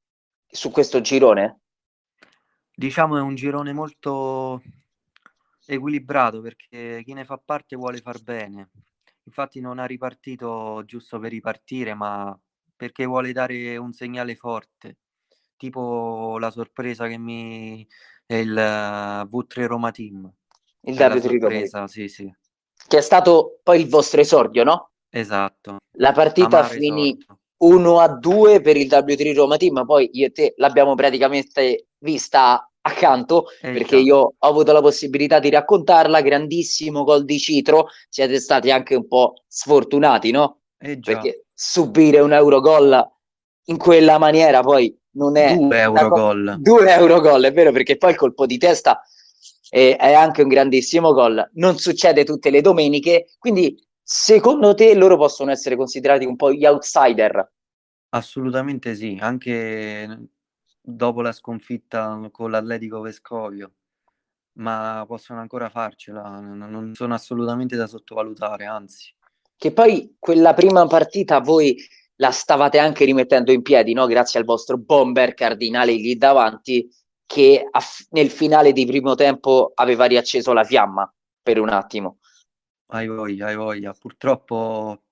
su 0.46 0.70
questo 0.70 1.00
girone? 1.00 1.61
Diciamo 2.74 3.16
è 3.16 3.20
un 3.20 3.34
girone 3.34 3.72
molto 3.72 4.62
equilibrato 5.66 6.40
perché 6.40 7.02
chi 7.04 7.12
ne 7.12 7.24
fa 7.24 7.40
parte 7.42 7.76
vuole 7.76 7.98
far 7.98 8.22
bene. 8.22 8.70
Infatti 9.24 9.60
non 9.60 9.78
ha 9.78 9.84
ripartito 9.84 10.82
giusto 10.84 11.18
per 11.18 11.30
ripartire, 11.30 11.94
ma 11.94 12.38
perché 12.76 13.06
vuole 13.06 13.32
dare 13.32 13.76
un 13.76 13.92
segnale 13.92 14.34
forte. 14.34 14.98
Tipo 15.56 16.37
la 16.38 16.50
sorpresa 16.50 17.06
che 17.06 17.16
mi 17.16 17.87
è 18.26 18.34
il 18.34 18.52
V3 18.52 19.66
Roma 19.66 19.90
Team. 19.90 20.30
Il 20.80 20.94
W3 20.94 21.38
Roma. 21.38 21.88
Sì, 21.88 22.08
sì 22.08 22.34
che 22.87 22.98
è 22.98 23.00
stato 23.00 23.60
poi 23.62 23.80
il 23.80 23.88
vostro 23.88 24.20
esordio, 24.20 24.64
no? 24.64 24.90
Esatto. 25.08 25.78
La 25.92 26.12
partita 26.12 26.58
Amaro 26.58 26.74
finì 26.74 27.16
1 27.64 27.98
a 27.98 28.09
2 28.09 28.61
per 28.61 28.77
il 28.77 28.87
W3 28.87 29.35
Roma 29.35 29.57
Team, 29.57 29.85
poi 29.85 30.11
io 30.12 30.27
e 30.27 30.33
te 30.33 30.55
l'abbiamo 30.57 30.94
praticamente 30.94 31.88
vista 31.98 32.68
accanto 32.87 33.46
eh, 33.62 33.72
perché 33.72 33.96
io 33.96 34.16
ho 34.38 34.48
avuto 34.48 34.72
la 34.72 34.83
possibilità 34.83 35.38
di 35.38 35.48
raccontarla, 35.48 36.20
grandissimo 36.20 37.05
gol 37.05 37.24
di 37.24 37.38
Citro, 37.38 37.88
siete 38.11 38.38
stati 38.38 38.70
anche 38.70 38.94
un 38.94 39.07
po' 39.07 39.44
sfortunati, 39.46 40.31
no? 40.31 40.59
Eh, 40.79 40.98
perché 40.98 41.46
subire 41.55 42.20
un 42.20 42.33
Eurogol 42.33 43.11
in 43.66 43.79
quella 43.79 44.18
maniera 44.18 44.61
poi 44.61 44.94
non 45.12 45.37
è... 45.38 45.57
Due 45.57 45.79
Eurogol. 45.79 46.57
Due 46.59 46.92
Eurogol, 46.92 47.44
è 47.44 47.53
vero, 47.53 47.72
perché 47.72 47.96
poi 47.96 48.11
il 48.11 48.16
colpo 48.16 48.44
di 48.44 48.59
testa 48.59 49.00
e 49.70 49.96
è 49.96 50.12
anche 50.12 50.42
un 50.42 50.48
grandissimo 50.48 51.12
gol. 51.12 51.50
Non 51.55 51.79
succede 51.79 52.24
tutte 52.24 52.50
le 52.50 52.61
domeniche, 52.61 53.27
quindi 53.38 53.83
secondo 54.03 54.74
te 54.74 54.94
loro 54.94 55.16
possono 55.16 55.50
essere 55.50 55.77
considerati 55.77 56.27
un 56.27 56.37
po' 56.37 56.53
gli 56.53 56.66
outsider? 56.66 57.53
Assolutamente 58.14 58.94
sì, 58.94 59.18
anche 59.20 60.29
dopo 60.81 61.20
la 61.20 61.33
sconfitta 61.33 62.29
con 62.31 62.53
l'Atletico 62.53 63.00
Vescovio, 63.00 63.72
ma 64.59 65.05
possono 65.05 65.40
ancora 65.40 65.68
farcela, 65.68 66.38
non 66.38 66.92
sono 66.94 67.14
assolutamente 67.14 67.74
da 67.74 67.88
sottovalutare, 67.88 68.66
anzi. 68.66 69.12
Che 69.57 69.72
poi 69.72 70.14
quella 70.20 70.55
prima 70.55 70.87
partita 70.87 71.40
voi 71.40 71.77
la 72.16 72.31
stavate 72.31 72.79
anche 72.79 73.05
rimettendo 73.05 73.50
in 73.50 73.62
piedi, 73.62 73.94
no? 73.94 74.07
grazie 74.07 74.38
al 74.38 74.46
vostro 74.46 74.79
bomber 74.79 75.35
cardinale 75.35 75.94
lì 75.94 76.16
davanti, 76.16 76.88
che 77.27 77.68
nel 78.11 78.31
finale 78.31 78.72
di 78.72 78.87
primo 78.87 79.16
tempo 79.16 79.72
aveva 79.74 80.05
riacceso 80.05 80.53
la 80.53 80.62
fiamma 80.62 81.12
per 81.42 81.59
un 81.59 81.68
attimo. 81.68 82.18
Hai 82.92 83.09
voglia, 83.09 83.46
hai 83.46 83.57
voglia. 83.57 83.92
Purtroppo 83.92 85.03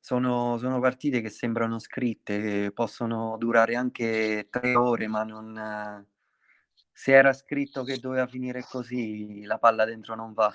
sono, 0.00 0.58
sono 0.58 0.80
partite 0.80 1.20
che 1.20 1.30
sembrano 1.30 1.78
scritte, 1.78 2.72
possono 2.72 3.36
durare 3.38 3.76
anche 3.76 4.48
tre 4.50 4.74
ore, 4.74 5.06
ma 5.06 5.22
non... 5.22 6.06
Se 6.92 7.12
era 7.12 7.32
scritto 7.32 7.82
che 7.82 7.98
doveva 7.98 8.26
finire 8.26 8.62
così, 8.68 9.44
la 9.44 9.58
palla 9.58 9.84
dentro 9.84 10.14
non 10.14 10.34
va 10.34 10.52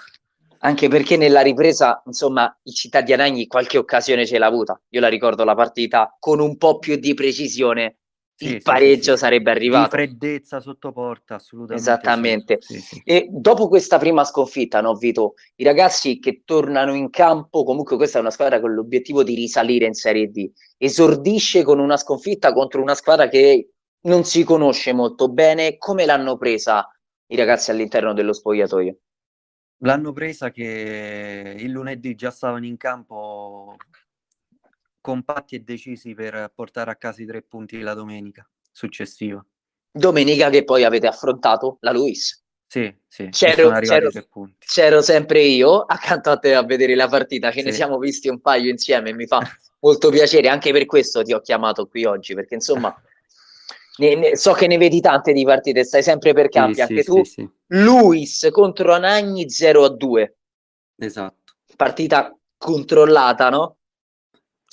anche 0.60 0.88
perché 0.88 1.18
nella 1.18 1.42
ripresa, 1.42 2.02
insomma, 2.06 2.56
il 2.64 2.74
Città 2.74 3.02
di 3.02 3.14
Anagni 3.14 3.48
qualche 3.48 3.78
occasione 3.78 4.26
ce 4.26 4.38
l'ha 4.38 4.48
avuta. 4.48 4.80
Io 4.90 5.00
la 5.00 5.10
ricordo 5.10 5.44
la 5.44 5.56
partita 5.56 6.16
con 6.20 6.40
un 6.40 6.58
po' 6.58 6.80
più 6.80 6.96
di 6.98 7.14
precisione. 7.14 7.98
Sì, 8.38 8.56
il 8.56 8.62
pareggio 8.62 9.14
sì, 9.14 9.20
sarebbe 9.20 9.52
arrivato. 9.52 9.96
Di 9.96 10.04
freddezza 10.04 10.60
sotto 10.60 10.92
porta, 10.92 11.36
assolutamente. 11.36 11.90
Esattamente. 11.90 12.60
E 13.06 13.28
dopo 13.32 13.70
questa 13.70 13.98
prima 13.98 14.26
sconfitta, 14.26 14.82
no, 14.82 14.96
Vito, 14.96 15.36
i 15.56 15.64
ragazzi 15.64 16.20
che 16.20 16.42
tornano 16.44 16.94
in 16.94 17.10
campo, 17.10 17.64
comunque 17.64 17.96
questa 17.96 18.18
è 18.18 18.22
una 18.22 18.32
squadra 18.32 18.60
con 18.60 18.74
l'obiettivo 18.74 19.24
di 19.24 19.36
risalire 19.36 19.86
in 19.86 19.94
Serie 19.94 20.30
D, 20.32 20.52
esordisce 20.78 21.64
con 21.64 21.80
una 21.80 21.96
sconfitta 21.96 22.52
contro 22.52 22.82
una 22.82 22.96
squadra 22.96 23.30
che 23.30 23.70
non 24.02 24.26
si 24.26 24.44
conosce 24.44 24.92
molto 24.92 25.30
bene. 25.30 25.78
Come 25.78 26.06
l'hanno 26.06 26.36
presa 26.38 26.86
i 27.28 27.38
ragazzi 27.38 27.72
all'interno 27.72 28.14
dello 28.14 28.34
spogliatoio? 28.34 28.98
L'hanno 29.80 30.12
presa 30.12 30.52
che 30.52 31.56
il 31.58 31.72
lunedì 31.72 32.16
già 32.16 32.32
stavano 32.32 32.66
in 32.66 32.76
campo 32.76 33.76
compatti 35.06 35.54
e 35.54 35.60
decisi 35.60 36.16
per 36.16 36.52
portare 36.56 36.90
a 36.90 36.96
casa 36.96 37.22
i 37.22 37.28
tre 37.28 37.44
punti 37.44 37.80
la 37.82 37.94
domenica 37.94 38.44
successiva. 38.72 39.46
Domenica 39.92 40.50
che 40.50 40.64
poi 40.64 40.84
avete 40.84 41.06
affrontato 41.06 41.78
la 41.82 41.92
Luis. 41.92 42.44
Sì, 42.66 42.92
sì, 43.08 43.30
c'ero, 43.30 43.70
c'ero, 43.80 44.10
c'ero, 44.58 45.02
sempre 45.04 45.44
io 45.44 45.82
accanto 45.82 46.32
a 46.32 46.38
te 46.38 46.56
a 46.56 46.64
vedere 46.64 46.96
la 46.96 47.08
partita, 47.08 47.52
ce 47.52 47.60
sì. 47.60 47.66
ne 47.66 47.72
siamo 47.72 48.00
visti 48.00 48.28
un 48.28 48.42
paio 48.42 48.72
insieme 48.72 49.12
e 49.12 49.14
mi 49.14 49.28
fa 49.28 49.40
molto 49.82 50.10
piacere, 50.10 50.50
anche 50.50 50.72
per 50.72 50.88
questo 50.88 51.22
ti 51.22 51.34
ho 51.34 51.40
chiamato 51.40 51.88
qui 51.88 52.04
oggi, 52.06 52.34
perché 52.34 52.56
insomma 52.56 52.94
ne, 53.98 54.16
ne, 54.16 54.36
so 54.36 54.54
che 54.54 54.66
ne 54.66 54.78
vedi 54.78 55.00
tante 55.02 55.32
di 55.32 55.46
partite, 55.46 55.84
stai 55.84 56.02
sempre 56.02 56.34
per 56.34 56.50
campi, 56.50 56.74
sì, 56.74 56.82
anche 56.82 57.04
sì, 57.04 57.08
tu. 57.08 57.24
Sì, 57.24 57.50
Luis 57.68 58.48
contro 58.52 58.92
Anagni 58.92 59.48
0 59.48 59.84
a 59.84 59.90
2. 59.90 60.38
Esatto. 60.98 61.54
Partita 61.76 62.36
controllata, 62.58 63.50
no? 63.50 63.78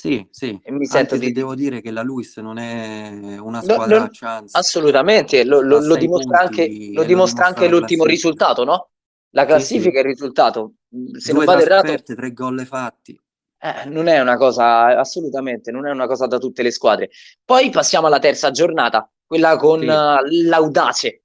Sì, 0.03 0.27
sì. 0.33 0.59
E 0.65 0.73
mi 0.73 0.85
sento 0.85 1.17
di... 1.17 1.31
devo 1.31 1.55
dire 1.55 1.81
che 1.81 1.93
la 1.93 2.03
Luis 2.03 2.37
non 2.39 2.59
è 2.59 3.39
una 3.39 3.63
squadra 3.63 3.99
no, 4.01 4.11
non... 4.19 4.45
Assolutamente, 4.51 5.45
lo, 5.45 5.61
lo, 5.61 5.79
lo 5.79 5.95
dimostra 5.95 6.41
anche, 6.41 6.91
lo 6.93 7.05
dimostra 7.05 7.47
anche 7.47 7.69
l'ultimo 7.69 8.05
risultato, 8.05 8.65
no? 8.65 8.89
La 9.31 9.47
classifica 9.47 9.99
e 9.99 10.01
il 10.01 10.07
risultato. 10.09 10.73
Se 11.17 11.31
Due 11.31 11.45
non 11.45 11.55
vado 11.55 11.65
errato... 11.65 12.03
tre 12.03 12.33
gol 12.33 12.67
fatti. 12.67 13.17
Eh, 13.61 13.89
non 13.91 14.09
è 14.09 14.19
una 14.19 14.37
cosa, 14.37 14.99
assolutamente, 14.99 15.71
non 15.71 15.87
è 15.87 15.93
una 15.93 16.09
cosa 16.09 16.27
da 16.27 16.39
tutte 16.39 16.65
le 16.65 16.73
squadre. 16.73 17.11
Poi 17.45 17.71
passiamo 17.71 18.09
alla 18.09 18.19
terza 18.19 18.51
giornata, 18.51 19.09
quella 19.25 19.57
con 19.57 19.83
sì. 19.83 19.87
uh, 19.87 20.49
l'Audace. 20.49 21.22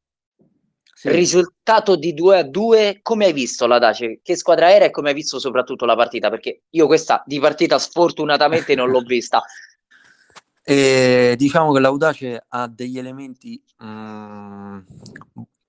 Sì. 0.98 1.12
Risultato 1.12 1.96
di 1.96 2.16
2 2.16 2.40
a 2.40 2.44
2, 2.44 3.02
come 3.04 3.26
hai 3.26 3.34
visto 3.34 3.68
l'Audace? 3.68 4.20
Che 4.24 4.36
squadra 4.36 4.72
era 4.72 4.86
e 4.86 4.90
come 4.90 5.10
hai 5.10 5.14
visto 5.14 5.38
soprattutto 5.38 5.86
la 5.86 5.96
partita? 5.96 6.32
Perché 6.32 6.64
io 6.72 6.88
questa 6.88 7.22
di 7.24 7.40
partita 7.40 7.78
sfortunatamente 7.78 8.74
non 8.74 8.90
l'ho 8.90 9.02
vista. 9.02 9.44
E 10.70 11.36
diciamo 11.38 11.72
che 11.72 11.80
l'Audace 11.80 12.44
ha 12.46 12.68
degli 12.68 12.98
elementi 12.98 13.64
mm, 13.82 14.80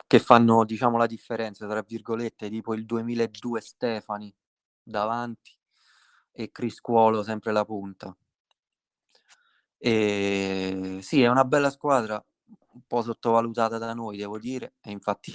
che 0.08 0.18
fanno 0.18 0.64
diciamo, 0.64 0.96
la 0.96 1.06
differenza, 1.06 1.68
tra 1.68 1.84
virgolette, 1.86 2.50
tipo 2.50 2.74
il 2.74 2.84
2002 2.84 3.60
Stefani 3.60 4.34
davanti 4.82 5.56
e 6.32 6.50
Criscuolo 6.50 7.22
sempre 7.22 7.52
la 7.52 7.64
punta. 7.64 8.16
E 9.76 10.98
sì, 11.00 11.22
è 11.22 11.28
una 11.28 11.44
bella 11.44 11.70
squadra, 11.70 12.20
un 12.78 12.86
po' 12.86 13.02
sottovalutata 13.02 13.76
da 13.78 13.92
noi, 13.92 14.16
devo 14.16 14.38
dire, 14.38 14.74
e 14.80 14.92
infatti 14.92 15.32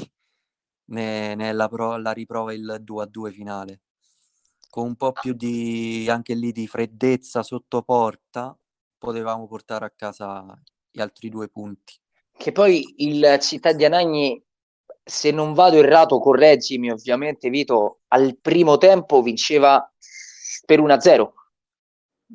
ne, 0.85 1.35
ne 1.35 1.51
la, 1.51 1.67
pro, 1.67 1.97
la 1.97 2.11
riprova 2.11 2.53
il 2.53 2.81
2-2 2.83 3.31
finale. 3.31 3.81
Con 4.69 4.87
un 4.87 4.95
po' 4.95 5.11
più 5.11 5.33
di 5.33 6.07
anche 6.09 6.33
lì 6.33 6.51
di 6.51 6.65
freddezza 6.65 7.43
sotto 7.43 7.83
porta, 7.83 8.57
potevamo 8.97 9.47
portare 9.47 9.85
a 9.85 9.93
casa 9.95 10.59
gli 10.89 10.99
altri 10.99 11.29
due 11.29 11.47
punti. 11.49 11.93
Che 12.35 12.51
poi 12.51 12.95
il 12.97 13.37
Città 13.39 13.73
di 13.73 13.85
Anagni, 13.85 14.43
se 15.03 15.29
non 15.29 15.53
vado 15.53 15.77
errato, 15.77 16.19
correggimi 16.19 16.89
ovviamente, 16.89 17.49
Vito, 17.49 17.99
al 18.07 18.37
primo 18.39 18.77
tempo 18.77 19.21
vinceva 19.21 19.87
per 20.65 20.79
1-0. 20.79 21.31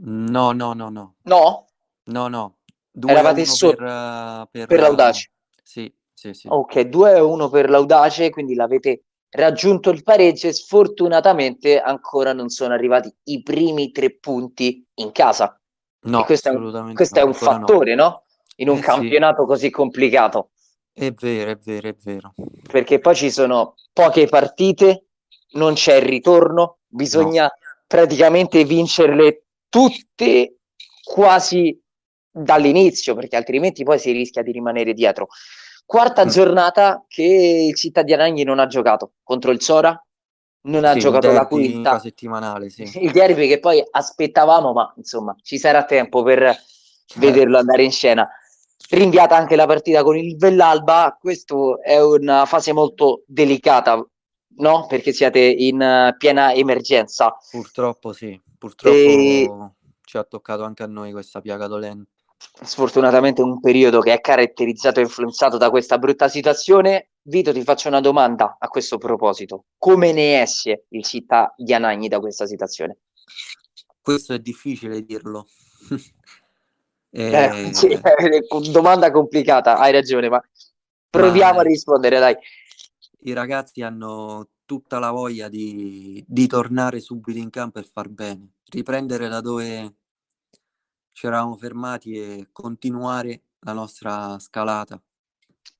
No, 0.00 0.52
no, 0.52 0.72
no, 0.74 0.88
no. 0.90 1.16
No? 1.22 1.66
No, 2.04 2.28
no. 2.28 2.57
Eravate 3.06 3.44
sotto 3.44 3.76
per, 3.76 3.84
uh, 3.84 4.48
per, 4.50 4.66
per 4.66 4.80
l'Audace. 4.80 5.30
Sì, 5.62 5.92
sì, 6.12 6.32
sì. 6.32 6.46
Ok, 6.50 6.76
2-1 6.76 7.50
per 7.50 7.70
l'Audace, 7.70 8.30
quindi 8.30 8.54
l'avete 8.54 9.04
raggiunto 9.30 9.90
il 9.90 10.02
pareggio 10.02 10.48
e 10.48 10.52
sfortunatamente 10.52 11.78
ancora 11.78 12.32
non 12.32 12.48
sono 12.48 12.72
arrivati 12.72 13.12
i 13.24 13.42
primi 13.42 13.90
tre 13.92 14.16
punti 14.16 14.84
in 14.94 15.12
casa. 15.12 15.60
No, 16.00 16.24
questo, 16.24 16.48
è 16.48 16.54
un, 16.54 16.94
questo 16.94 17.18
no, 17.18 17.24
è 17.24 17.28
un 17.28 17.34
fattore, 17.34 17.94
no. 17.94 18.02
no? 18.02 18.22
In 18.56 18.68
un 18.70 18.78
eh, 18.78 18.80
campionato 18.80 19.42
sì. 19.42 19.48
così 19.48 19.70
complicato. 19.70 20.50
È 20.92 21.12
vero, 21.12 21.50
è 21.50 21.58
vero, 21.62 21.88
è 21.88 21.94
vero. 22.02 22.34
Perché 22.70 22.98
poi 22.98 23.14
ci 23.14 23.30
sono 23.30 23.74
poche 23.92 24.26
partite, 24.26 25.06
non 25.52 25.74
c'è 25.74 25.96
il 25.96 26.02
ritorno, 26.02 26.78
bisogna 26.88 27.44
no 27.44 27.52
praticamente 27.88 28.62
vincerle 28.64 29.46
tutte 29.68 30.58
quasi 31.02 31.76
dall'inizio, 32.42 33.14
perché 33.14 33.36
altrimenti 33.36 33.84
poi 33.84 33.98
si 33.98 34.12
rischia 34.12 34.42
di 34.42 34.52
rimanere 34.52 34.92
dietro. 34.92 35.28
Quarta 35.84 36.24
mm. 36.24 36.28
giornata 36.28 37.04
che 37.08 37.66
il 37.68 37.74
Città 37.74 38.02
di 38.02 38.12
Anagni 38.12 38.44
non 38.44 38.58
ha 38.58 38.66
giocato 38.66 39.12
contro 39.22 39.50
il 39.50 39.60
Sora, 39.62 40.00
non 40.62 40.84
ha 40.84 40.94
giocato 40.96 41.30
la 41.32 41.46
quinta 41.46 41.98
settimanale, 41.98 42.68
sì. 42.68 42.82
il 43.02 43.12
derby 43.12 43.48
che 43.48 43.58
poi 43.58 43.82
aspettavamo, 43.90 44.72
ma 44.72 44.92
insomma 44.96 45.34
ci 45.42 45.58
sarà 45.58 45.84
tempo 45.84 46.22
per 46.22 46.40
certo. 46.40 47.26
vederlo 47.26 47.58
andare 47.58 47.84
in 47.84 47.92
scena. 47.92 48.28
Rinviata 48.90 49.36
anche 49.36 49.56
la 49.56 49.66
partita 49.66 50.02
con 50.02 50.16
il 50.16 50.36
Vellalba, 50.36 51.16
questa 51.20 51.54
è 51.82 52.02
una 52.02 52.44
fase 52.46 52.72
molto 52.72 53.22
delicata 53.26 54.02
no? 54.58 54.86
Perché 54.86 55.12
siete 55.12 55.40
in 55.40 55.80
uh, 55.80 56.16
piena 56.16 56.52
emergenza. 56.52 57.36
Purtroppo 57.50 58.12
sì, 58.12 58.40
purtroppo 58.56 58.96
e... 58.96 59.50
ci 60.04 60.16
ha 60.16 60.24
toccato 60.24 60.62
anche 60.64 60.82
a 60.82 60.86
noi 60.86 61.12
questa 61.12 61.40
piaga 61.40 61.66
dolente. 61.66 62.10
Sfortunatamente 62.38 63.42
un 63.42 63.60
periodo 63.60 64.00
che 64.00 64.12
è 64.12 64.20
caratterizzato 64.20 65.00
e 65.00 65.04
influenzato 65.04 65.56
da 65.56 65.70
questa 65.70 65.98
brutta 65.98 66.28
situazione. 66.28 67.10
Vito, 67.22 67.52
ti 67.52 67.62
faccio 67.62 67.88
una 67.88 68.00
domanda 68.00 68.56
a 68.58 68.68
questo 68.68 68.98
proposito. 68.98 69.64
Come 69.76 70.12
ne 70.12 70.42
esce 70.42 70.86
il 70.90 71.04
città 71.04 71.52
di 71.56 71.74
Anagni 71.74 72.08
da 72.08 72.20
questa 72.20 72.46
situazione? 72.46 72.98
Questo 74.00 74.34
è 74.34 74.38
difficile 74.38 75.04
dirlo. 75.04 75.46
e... 77.10 77.68
eh, 77.68 77.74
sì, 77.74 78.00
domanda 78.70 79.10
complicata, 79.10 79.78
hai 79.78 79.92
ragione, 79.92 80.28
ma 80.28 80.40
proviamo 81.10 81.54
ma... 81.54 81.60
a 81.60 81.64
rispondere, 81.64 82.18
dai 82.18 82.36
i 83.22 83.32
ragazzi 83.32 83.82
hanno 83.82 84.48
tutta 84.64 84.98
la 84.98 85.10
voglia 85.10 85.48
di, 85.48 86.22
di 86.26 86.46
tornare 86.46 87.00
subito 87.00 87.38
in 87.38 87.50
campo 87.50 87.78
e 87.78 87.82
far 87.82 88.08
bene, 88.08 88.52
riprendere 88.70 89.28
da 89.28 89.40
dove 89.40 89.94
ci 91.18 91.26
eravamo 91.26 91.56
fermati 91.56 92.12
e 92.12 92.46
continuare 92.52 93.40
la 93.62 93.72
nostra 93.72 94.38
scalata. 94.38 95.02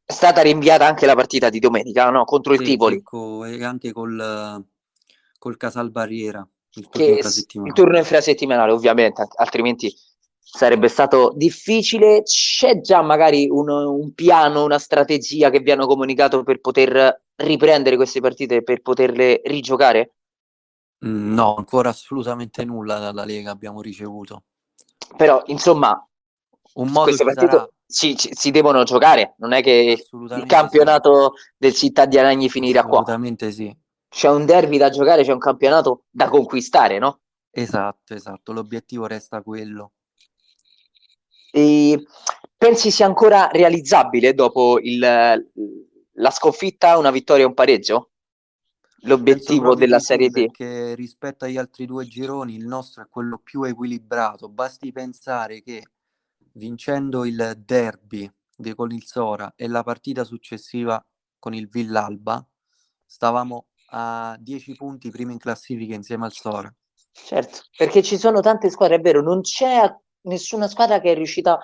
È 0.04 0.12
stata 0.12 0.42
rinviata 0.42 0.84
anche 0.84 1.06
la 1.06 1.14
partita 1.14 1.48
di 1.48 1.60
domenica, 1.60 2.10
no? 2.10 2.24
Contro 2.24 2.54
sì, 2.54 2.62
il 2.62 2.66
Tivoli. 2.66 2.96
Ecco, 2.96 3.44
e 3.44 3.62
anche 3.62 3.92
col, 3.92 4.66
col 5.38 5.56
Casalbarriera. 5.56 6.44
Il 6.74 6.88
turno, 6.88 7.66
il 7.66 7.72
turno 7.72 7.98
infrasettimanale, 7.98 8.72
ovviamente, 8.72 9.28
altrimenti 9.36 9.94
sarebbe 10.40 10.88
stato 10.88 11.32
difficile. 11.36 12.22
C'è 12.24 12.80
già 12.80 13.00
magari 13.00 13.48
un, 13.48 13.68
un, 13.68 14.12
piano, 14.14 14.64
una 14.64 14.80
strategia 14.80 15.50
che 15.50 15.60
vi 15.60 15.70
hanno 15.70 15.86
comunicato 15.86 16.42
per 16.42 16.60
poter 16.60 17.26
riprendere 17.36 17.94
queste 17.94 18.18
partite, 18.18 18.64
per 18.64 18.82
poterle 18.82 19.40
rigiocare? 19.44 20.14
Mm, 21.06 21.32
no, 21.32 21.54
ancora 21.54 21.90
assolutamente 21.90 22.64
nulla 22.64 22.98
dalla 22.98 23.24
Lega 23.24 23.52
abbiamo 23.52 23.80
ricevuto. 23.80 24.42
Però, 25.16 25.42
insomma, 25.46 26.06
un 26.74 26.88
modo 26.88 27.04
queste 27.04 27.24
partite 27.24 27.72
si, 27.86 28.14
si, 28.16 28.50
devono 28.50 28.82
giocare, 28.84 29.34
non 29.38 29.52
è 29.52 29.62
che 29.62 30.04
il 30.10 30.44
campionato 30.46 31.32
sì. 31.34 31.50
del 31.56 31.74
Città 31.74 32.06
di 32.06 32.18
Aragni 32.18 32.48
finirà 32.48 32.82
qua. 32.82 33.00
Assolutamente 33.00 33.50
sì. 33.50 33.74
C'è 34.08 34.28
un 34.28 34.46
derby 34.46 34.78
da 34.78 34.90
giocare, 34.90 35.24
c'è 35.24 35.32
un 35.32 35.38
campionato 35.38 36.04
da 36.10 36.28
conquistare, 36.28 36.98
no? 36.98 37.20
Esatto, 37.50 38.14
esatto, 38.14 38.52
l'obiettivo 38.52 39.06
resta 39.06 39.42
quello. 39.42 39.92
E 41.50 42.04
pensi 42.56 42.90
sia 42.90 43.06
ancora 43.06 43.48
realizzabile 43.50 44.34
dopo 44.34 44.78
il, 44.80 44.98
la 45.00 46.30
sconfitta, 46.30 46.98
una 46.98 47.10
vittoria 47.10 47.44
e 47.44 47.46
un 47.46 47.54
pareggio? 47.54 48.10
L'obiettivo 49.02 49.74
della 49.74 50.00
Serie 50.00 50.28
D? 50.28 50.32
Perché 50.32 50.94
rispetto 50.94 51.44
agli 51.44 51.56
altri 51.56 51.86
due 51.86 52.06
gironi 52.06 52.54
il 52.54 52.66
nostro 52.66 53.02
è 53.02 53.08
quello 53.08 53.38
più 53.38 53.62
equilibrato. 53.62 54.48
Basti 54.48 54.90
pensare 54.90 55.62
che 55.62 55.82
vincendo 56.52 57.24
il 57.24 57.60
derby 57.64 58.30
di, 58.56 58.74
con 58.74 58.90
il 58.90 59.04
Sora 59.04 59.52
e 59.54 59.68
la 59.68 59.84
partita 59.84 60.24
successiva 60.24 61.04
con 61.38 61.54
il 61.54 61.68
Villalba, 61.68 62.44
stavamo 63.06 63.66
a 63.90 64.36
10 64.38 64.74
punti 64.74 65.10
prima 65.10 65.32
in 65.32 65.38
classifica 65.38 65.94
insieme 65.94 66.24
al 66.24 66.32
Sora. 66.32 66.72
Certo, 67.12 67.62
perché 67.76 68.02
ci 68.02 68.18
sono 68.18 68.40
tante 68.40 68.70
squadre, 68.70 68.96
è 68.96 69.00
vero, 69.00 69.22
non 69.22 69.40
c'è 69.40 69.92
nessuna 70.22 70.68
squadra 70.68 71.00
che 71.00 71.12
è 71.12 71.14
riuscita 71.14 71.58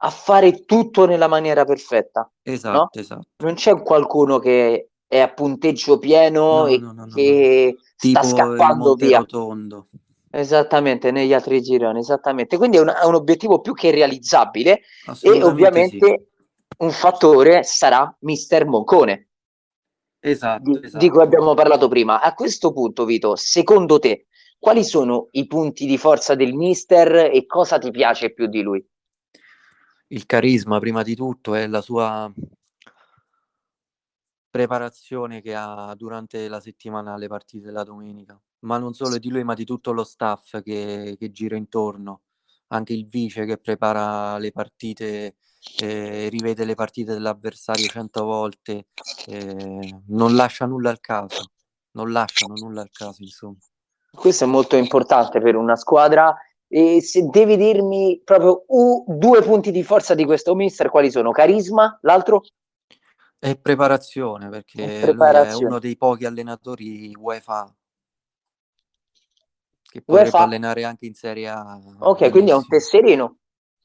a 0.00 0.10
fare 0.10 0.64
tutto 0.64 1.06
nella 1.06 1.26
maniera 1.26 1.64
perfetta. 1.64 2.30
Esatto, 2.42 2.78
no? 2.78 2.88
esatto. 2.92 3.28
Non 3.38 3.54
c'è 3.54 3.80
qualcuno 3.82 4.38
che 4.38 4.90
è 5.08 5.18
a 5.18 5.32
punteggio 5.32 5.98
pieno 5.98 6.40
no, 6.40 6.66
e 6.66 6.78
no, 6.78 6.92
no, 6.92 7.06
che 7.06 7.78
sta 7.96 8.22
scappando 8.22 8.94
via. 8.94 9.18
Rotondo. 9.18 9.88
Esattamente, 10.30 11.10
negli 11.10 11.32
altri 11.32 11.62
gironi, 11.62 12.00
esattamente. 12.00 12.58
Quindi 12.58 12.76
è 12.76 12.80
un, 12.80 12.88
è 12.88 13.06
un 13.06 13.14
obiettivo 13.14 13.60
più 13.60 13.72
che 13.72 13.90
realizzabile 13.90 14.82
e 15.22 15.42
ovviamente 15.42 16.06
sì. 16.06 16.44
un 16.78 16.90
fattore 16.90 17.62
sarà 17.64 18.14
Mister 18.20 18.66
Moncone. 18.66 19.28
Esatto, 20.20 20.70
di, 20.70 20.78
esatto. 20.82 20.98
di 20.98 21.08
cui 21.08 21.22
abbiamo 21.22 21.54
parlato 21.54 21.88
prima. 21.88 22.20
A 22.20 22.34
questo 22.34 22.72
punto, 22.72 23.06
Vito, 23.06 23.34
secondo 23.36 23.98
te, 23.98 24.26
quali 24.58 24.84
sono 24.84 25.28
i 25.30 25.46
punti 25.46 25.86
di 25.86 25.96
forza 25.96 26.34
del 26.34 26.52
mister 26.52 27.30
e 27.32 27.46
cosa 27.46 27.78
ti 27.78 27.90
piace 27.90 28.34
più 28.34 28.46
di 28.46 28.60
lui? 28.60 28.86
Il 30.08 30.26
carisma, 30.26 30.78
prima 30.78 31.02
di 31.02 31.14
tutto, 31.14 31.54
è 31.54 31.66
la 31.66 31.80
sua 31.80 32.30
preparazione 34.50 35.40
che 35.40 35.54
ha 35.54 35.94
durante 35.96 36.48
la 36.48 36.60
settimana 36.60 37.14
alle 37.14 37.28
partite 37.28 37.66
della 37.66 37.84
domenica, 37.84 38.40
ma 38.60 38.78
non 38.78 38.94
solo 38.94 39.18
di 39.18 39.28
lui, 39.28 39.44
ma 39.44 39.54
di 39.54 39.64
tutto 39.64 39.92
lo 39.92 40.04
staff 40.04 40.60
che, 40.62 41.16
che 41.18 41.30
gira 41.30 41.56
intorno, 41.56 42.22
anche 42.68 42.92
il 42.92 43.06
vice 43.06 43.44
che 43.44 43.58
prepara 43.58 44.38
le 44.38 44.52
partite, 44.52 45.36
eh, 45.80 46.28
rivede 46.28 46.64
le 46.64 46.74
partite 46.74 47.12
dell'avversario 47.12 47.86
cento 47.86 48.24
volte, 48.24 48.88
eh, 49.26 50.00
non 50.08 50.34
lascia 50.34 50.66
nulla 50.66 50.90
al 50.90 51.00
caso, 51.00 51.50
non 51.92 52.12
lasciano 52.12 52.54
nulla 52.54 52.82
al 52.82 52.90
caso, 52.90 53.22
insomma. 53.22 53.58
Questo 54.10 54.44
è 54.44 54.46
molto 54.46 54.76
importante 54.76 55.40
per 55.40 55.56
una 55.56 55.76
squadra. 55.76 56.34
E 56.70 57.00
se 57.00 57.26
devi 57.30 57.56
dirmi 57.56 58.20
proprio 58.22 58.64
uh, 58.66 59.02
due 59.16 59.40
punti 59.40 59.70
di 59.70 59.82
forza 59.82 60.14
di 60.14 60.26
questo 60.26 60.54
mister, 60.54 60.90
quali 60.90 61.10
sono? 61.10 61.30
Carisma, 61.30 61.98
l'altro? 62.02 62.42
E 63.40 63.56
preparazione, 63.56 64.48
perché 64.48 64.98
preparazione. 65.00 65.64
è 65.64 65.66
uno 65.66 65.78
dei 65.78 65.96
pochi 65.96 66.24
allenatori 66.24 67.14
UEFA 67.16 67.72
che 69.90 70.02
potrebbe 70.02 70.28
UEFA. 70.30 70.44
allenare 70.44 70.84
anche 70.84 71.06
in 71.06 71.14
Serie 71.14 71.48
A. 71.48 71.80
Ok, 72.00 72.18
benissimo. 72.18 72.30
quindi 72.30 72.50
è 72.50 72.54
un 72.54 72.66
tesserino. 72.66 73.36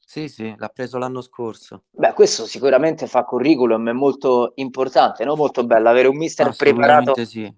Sì, 0.06 0.28
sì, 0.28 0.54
l'ha 0.56 0.68
preso 0.68 0.98
l'anno 0.98 1.22
scorso. 1.22 1.84
Beh, 1.90 2.12
questo 2.12 2.46
sicuramente 2.46 3.06
fa 3.06 3.24
curriculum, 3.24 3.88
è 3.88 3.92
molto 3.92 4.52
importante, 4.56 5.24
no? 5.24 5.34
Molto 5.34 5.64
bello 5.64 5.88
avere 5.88 6.08
un 6.08 6.16
mister 6.16 6.54
preparato. 6.54 7.24
Sì. 7.24 7.52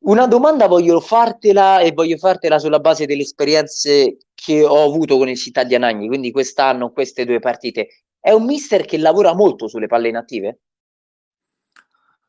Una 0.00 0.26
domanda 0.26 0.68
voglio 0.68 1.00
fartela 1.00 1.80
e 1.80 1.92
voglio 1.92 2.18
fartela 2.18 2.58
sulla 2.58 2.80
base 2.80 3.06
delle 3.06 3.22
esperienze 3.22 4.18
che 4.34 4.62
ho 4.62 4.84
avuto 4.84 5.16
con 5.16 5.28
il 5.28 5.36
Città 5.36 5.64
di 5.64 5.74
Anagni, 5.74 6.06
quindi 6.06 6.30
quest'anno, 6.30 6.92
queste 6.92 7.24
due 7.24 7.38
partite. 7.38 7.88
È 8.20 8.30
un 8.30 8.44
mister 8.44 8.84
che 8.84 8.98
lavora 8.98 9.34
molto 9.34 9.66
sulle 9.66 9.86
palle 9.86 10.08
inattive? 10.08 10.60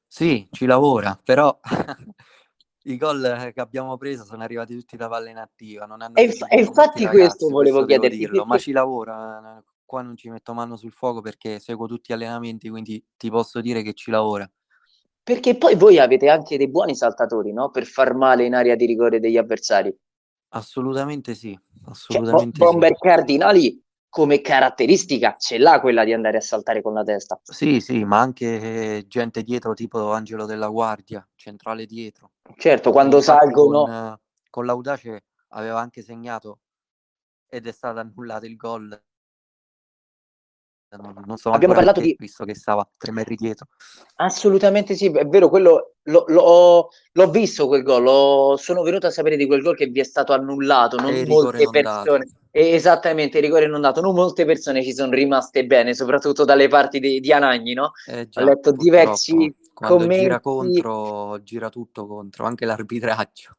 Sì, 0.07 0.47
ci 0.51 0.65
lavora, 0.65 1.17
però 1.21 1.59
i 2.83 2.97
gol 2.97 3.51
che 3.53 3.61
abbiamo 3.61 3.97
preso 3.97 4.23
sono 4.23 4.43
arrivati 4.43 4.73
tutti 4.73 4.95
da 4.95 5.07
palle 5.07 5.31
inattiva. 5.31 5.85
Non 5.85 6.01
hanno 6.01 6.15
e, 6.15 6.33
e 6.49 6.59
infatti 6.59 7.03
ragazzi, 7.03 7.19
questo 7.19 7.49
volevo 7.49 7.83
questo 7.83 7.99
chiederti. 7.99 8.17
Dirlo, 8.17 8.45
ma 8.45 8.57
ci 8.57 8.71
lavora, 8.71 9.63
qua 9.85 10.01
non 10.01 10.15
ci 10.15 10.29
metto 10.29 10.53
mano 10.53 10.75
sul 10.75 10.91
fuoco 10.91 11.21
perché 11.21 11.59
seguo 11.59 11.87
tutti 11.87 12.11
gli 12.11 12.15
allenamenti, 12.15 12.69
quindi 12.69 13.03
ti 13.17 13.29
posso 13.29 13.61
dire 13.61 13.81
che 13.81 13.93
ci 13.93 14.09
lavora. 14.09 14.49
Perché 15.21 15.57
poi 15.57 15.75
voi 15.75 15.99
avete 15.99 16.29
anche 16.29 16.57
dei 16.57 16.69
buoni 16.69 16.95
saltatori, 16.95 17.51
no? 17.51 17.69
Per 17.69 17.85
far 17.85 18.13
male 18.13 18.45
in 18.45 18.55
area 18.55 18.75
di 18.75 18.85
rigore 18.85 19.19
degli 19.19 19.35
avversari. 19.35 19.93
Assolutamente 20.49 21.35
sì. 21.35 21.51
Cioè, 21.51 21.91
assolutamente 21.91 22.57
cioè, 22.57 22.71
Bomber 22.71 22.95
sì. 22.95 23.07
Cardinali 23.07 23.85
come 24.09 24.41
caratteristica 24.41 25.35
ce 25.37 25.57
l'ha 25.57 25.79
quella 25.79 26.03
di 26.03 26.13
andare 26.13 26.37
a 26.37 26.41
saltare 26.41 26.81
con 26.81 26.93
la 26.93 27.03
testa. 27.03 27.39
Sì, 27.43 27.79
sì, 27.79 28.03
ma 28.03 28.19
anche 28.19 29.05
gente 29.07 29.43
dietro, 29.43 29.73
tipo 29.73 30.11
Angelo 30.11 30.45
della 30.45 30.69
Guardia, 30.69 31.27
centrale 31.35 31.85
dietro. 31.85 32.31
Certo, 32.55 32.91
quando 32.91 33.17
Infatti 33.17 33.39
salgono... 33.39 33.83
Con, 33.83 34.19
con 34.49 34.65
l'Audace 34.65 35.25
aveva 35.49 35.79
anche 35.79 36.01
segnato 36.01 36.59
ed 37.47 37.67
è 37.67 37.71
stato 37.71 37.99
annullato 37.99 38.45
il 38.45 38.55
gol 38.55 38.99
non, 40.89 41.23
non 41.25 41.37
so 41.37 41.51
Abbiamo 41.51 41.73
parlato 41.73 41.99
di... 41.99 42.15
Visto 42.17 42.45
che 42.45 42.55
stava 42.55 42.87
tre 42.97 43.11
metri 43.11 43.35
dietro. 43.35 43.67
Assolutamente 44.15 44.95
sì, 44.95 45.07
è 45.07 45.25
vero, 45.25 45.49
quello 45.49 45.95
lo, 46.03 46.23
lo, 46.27 46.89
l'ho 47.11 47.29
visto 47.29 47.67
quel 47.67 47.83
gol, 47.83 48.03
lo, 48.03 48.55
sono 48.57 48.81
venuto 48.83 49.07
a 49.07 49.11
sapere 49.11 49.35
di 49.35 49.45
quel 49.45 49.61
gol 49.61 49.75
che 49.75 49.87
vi 49.87 49.99
è 49.99 50.05
stato 50.05 50.31
annullato, 50.33 50.97
non 50.97 51.13
molte 51.27 51.69
persone... 51.69 52.25
Esattamente, 52.59 53.39
rigore 53.39 53.67
non 53.67 53.81
dato, 53.81 54.01
non 54.01 54.15
molte 54.15 54.43
persone 54.43 54.81
ci 54.81 54.91
sono 54.91 55.11
rimaste 55.11 55.67
bene, 55.67 55.93
soprattutto 55.93 56.43
dalle 56.43 56.67
parti 56.67 56.99
di, 56.99 57.19
di 57.19 57.31
Anagni, 57.31 57.75
no? 57.75 57.91
Eh 58.07 58.27
già, 58.29 58.41
Ho 58.41 58.45
letto 58.45 58.71
diversi 58.71 59.53
Quando 59.75 59.97
commenti. 59.97 60.23
gira 60.23 60.39
contro, 60.39 61.43
gira 61.43 61.69
tutto 61.69 62.07
contro, 62.07 62.45
anche 62.45 62.65
l'arbitraggio. 62.65 63.51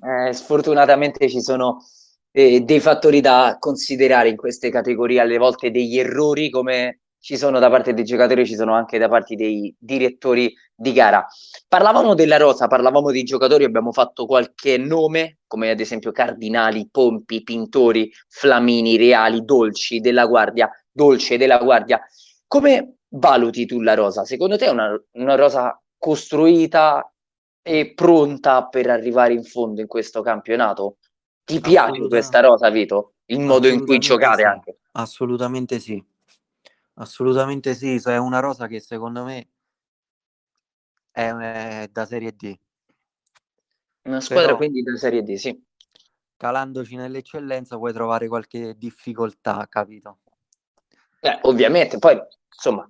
Eh, 0.00 0.32
sfortunatamente 0.32 1.28
ci 1.28 1.42
sono 1.42 1.84
eh, 2.30 2.60
dei 2.60 2.80
fattori 2.80 3.20
da 3.20 3.58
considerare 3.58 4.30
in 4.30 4.36
queste 4.36 4.70
categorie, 4.70 5.20
alle 5.20 5.36
volte 5.36 5.70
degli 5.70 5.98
errori 5.98 6.48
come 6.48 7.00
ci 7.18 7.36
sono 7.36 7.58
da 7.58 7.68
parte 7.68 7.94
dei 7.94 8.04
giocatori, 8.04 8.46
ci 8.46 8.54
sono 8.54 8.74
anche 8.74 8.98
da 8.98 9.08
parte 9.08 9.34
dei 9.34 9.74
direttori 9.78 10.54
di 10.74 10.92
gara. 10.92 11.26
Parlavamo 11.66 12.14
della 12.14 12.36
rosa, 12.36 12.66
parlavamo 12.66 13.10
di 13.10 13.22
giocatori, 13.24 13.64
abbiamo 13.64 13.92
fatto 13.92 14.26
qualche 14.26 14.78
nome, 14.78 15.38
come 15.46 15.70
ad 15.70 15.80
esempio 15.80 16.12
Cardinali, 16.12 16.88
Pompi, 16.90 17.42
Pintori, 17.42 18.12
Flamini, 18.28 18.96
Reali, 18.96 19.44
Dolci, 19.44 20.00
della 20.00 20.26
Guardia, 20.26 20.70
Dolce, 20.90 21.36
della 21.36 21.58
Guardia. 21.58 22.00
Come 22.46 22.98
valuti 23.08 23.66
tu 23.66 23.80
la 23.80 23.94
rosa? 23.94 24.24
Secondo 24.24 24.56
te 24.56 24.66
è 24.66 24.70
una, 24.70 24.96
una 25.12 25.34
rosa 25.34 25.80
costruita 25.98 27.10
e 27.62 27.92
pronta 27.94 28.66
per 28.66 28.88
arrivare 28.90 29.32
in 29.32 29.42
fondo 29.42 29.80
in 29.80 29.86
questo 29.88 30.22
campionato? 30.22 30.98
Ti 31.42 31.60
piace 31.60 32.06
questa 32.06 32.40
rosa, 32.40 32.70
Vito? 32.70 33.14
Il 33.26 33.40
modo 33.40 33.66
in 33.66 33.84
cui 33.84 33.98
giocare 33.98 34.42
sì. 34.42 34.48
anche? 34.48 34.78
Assolutamente 34.92 35.78
sì. 35.80 36.02
Assolutamente 36.98 37.74
sì, 37.74 37.96
è 37.96 38.16
una 38.16 38.40
rosa 38.40 38.66
che 38.66 38.80
secondo 38.80 39.22
me 39.22 39.48
è, 41.10 41.30
è 41.30 41.88
da 41.90 42.06
Serie 42.06 42.34
D. 42.34 42.58
Una 44.04 44.20
squadra 44.20 44.46
Però, 44.46 44.56
quindi 44.56 44.82
da 44.82 44.96
Serie 44.96 45.22
D, 45.22 45.34
sì. 45.34 45.62
Calandoci 46.36 46.96
nell'eccellenza 46.96 47.76
puoi 47.76 47.92
trovare 47.92 48.28
qualche 48.28 48.76
difficoltà, 48.76 49.66
capito? 49.68 50.18
Eh, 51.20 51.38
ovviamente, 51.42 51.98
poi 51.98 52.18
insomma, 52.54 52.88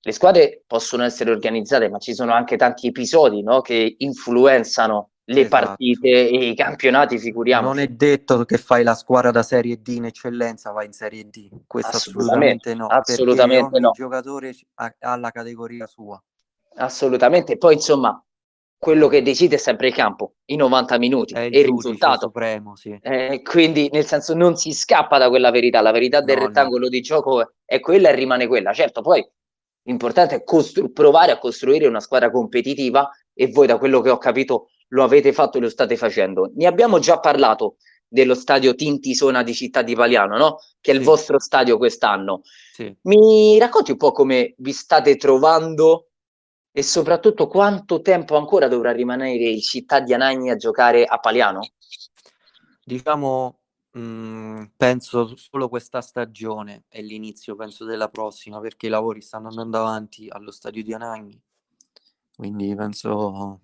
le 0.00 0.12
squadre 0.12 0.62
possono 0.66 1.02
essere 1.04 1.30
organizzate, 1.30 1.88
ma 1.88 1.98
ci 1.98 2.14
sono 2.14 2.32
anche 2.32 2.56
tanti 2.56 2.86
episodi 2.86 3.42
no, 3.42 3.60
che 3.60 3.96
influenzano 3.98 5.10
le 5.30 5.42
esatto. 5.42 5.66
partite 5.66 6.08
e 6.08 6.48
i 6.48 6.54
campionati, 6.54 7.18
figuriamo. 7.18 7.66
Non 7.68 7.78
è 7.78 7.88
detto 7.88 8.44
che 8.44 8.56
fai 8.56 8.82
la 8.82 8.94
squadra 8.94 9.30
da 9.30 9.42
Serie 9.42 9.80
D 9.82 9.88
in 9.88 10.06
eccellenza, 10.06 10.70
vai 10.72 10.86
in 10.86 10.92
Serie 10.92 11.28
D. 11.28 11.50
Questo 11.66 11.96
assolutamente, 11.96 12.70
assolutamente 12.70 12.74
no. 12.74 12.86
Assolutamente 12.86 13.76
ogni 13.76 13.80
no. 13.80 13.90
giocatore 13.90 14.54
ha, 14.74 15.16
la 15.16 15.30
categoria 15.30 15.86
sua. 15.86 16.22
Assolutamente. 16.76 17.58
Poi, 17.58 17.74
insomma, 17.74 18.22
quello 18.78 19.08
che 19.08 19.20
decide 19.22 19.56
è 19.56 19.58
sempre 19.58 19.88
il 19.88 19.94
campo, 19.94 20.36
i 20.46 20.56
90 20.56 20.98
minuti 20.98 21.34
È 21.34 21.40
il 21.40 21.54
e 21.54 21.60
il 21.60 21.66
risultato. 21.66 22.20
supremo, 22.26 22.74
sì. 22.76 22.98
Eh, 23.02 23.42
quindi, 23.42 23.90
nel 23.92 24.06
senso, 24.06 24.34
non 24.34 24.56
si 24.56 24.72
scappa 24.72 25.18
da 25.18 25.28
quella 25.28 25.50
verità. 25.50 25.82
La 25.82 25.92
verità 25.92 26.22
del 26.22 26.36
No, 26.36 26.40
no. 26.42 26.46
rettangolo 26.46 26.88
di 26.88 27.02
gioco 27.02 27.42
è, 27.42 27.46
è 27.66 27.80
quella 27.80 28.08
e 28.08 28.14
rimane 28.14 28.46
quella. 28.46 28.72
Certo, 28.72 29.02
poi 29.02 29.22
l'importante 29.82 30.36
è 30.36 30.42
costru- 30.44 30.90
provare 30.90 31.32
a 31.32 31.38
costruire 31.38 31.86
una 31.86 32.00
squadra 32.00 32.30
competitiva 32.30 33.10
e 33.34 33.48
voi, 33.48 33.66
da 33.66 33.76
quello 33.76 34.00
che 34.00 34.10
ho 34.10 34.18
capito, 34.18 34.70
lo 34.88 35.04
avete 35.04 35.32
fatto 35.32 35.58
e 35.58 35.60
lo 35.60 35.68
state 35.68 35.96
facendo. 35.96 36.50
Ne 36.54 36.66
abbiamo 36.66 36.98
già 36.98 37.18
parlato 37.18 37.76
dello 38.06 38.34
stadio 38.34 38.74
Tintisona 38.74 39.42
di 39.42 39.52
Città 39.54 39.82
di 39.82 39.94
Paliano, 39.94 40.36
no? 40.38 40.58
Che 40.80 40.90
è 40.92 40.94
il 40.94 41.00
Sì. 41.00 41.06
vostro 41.06 41.38
stadio 41.38 41.76
quest'anno. 41.76 42.40
Sì. 42.72 42.96
Mi 43.02 43.58
racconti 43.58 43.90
un 43.90 43.98
po' 43.98 44.12
come 44.12 44.54
vi 44.58 44.72
state 44.72 45.16
trovando 45.16 46.08
e 46.72 46.82
soprattutto 46.82 47.48
quanto 47.48 48.00
tempo 48.00 48.36
ancora 48.36 48.68
dovrà 48.68 48.92
rimanere 48.92 49.44
il 49.50 49.60
Città 49.62 50.00
di 50.00 50.14
Anagni 50.14 50.50
a 50.50 50.56
giocare 50.56 51.04
a 51.04 51.18
Paliano? 51.18 51.60
Diciamo, 52.84 53.58
mh, 53.90 54.64
penso 54.76 55.36
solo 55.36 55.68
questa 55.68 56.00
stagione 56.00 56.84
è 56.88 57.02
l'inizio, 57.02 57.56
penso, 57.56 57.84
della 57.84 58.08
prossima, 58.08 58.60
perché 58.60 58.86
i 58.86 58.90
lavori 58.90 59.20
stanno 59.20 59.48
andando 59.48 59.78
avanti 59.78 60.28
allo 60.30 60.50
stadio 60.50 60.82
di 60.82 60.94
Anagni, 60.94 61.38
quindi 62.36 62.74
penso 62.74 63.60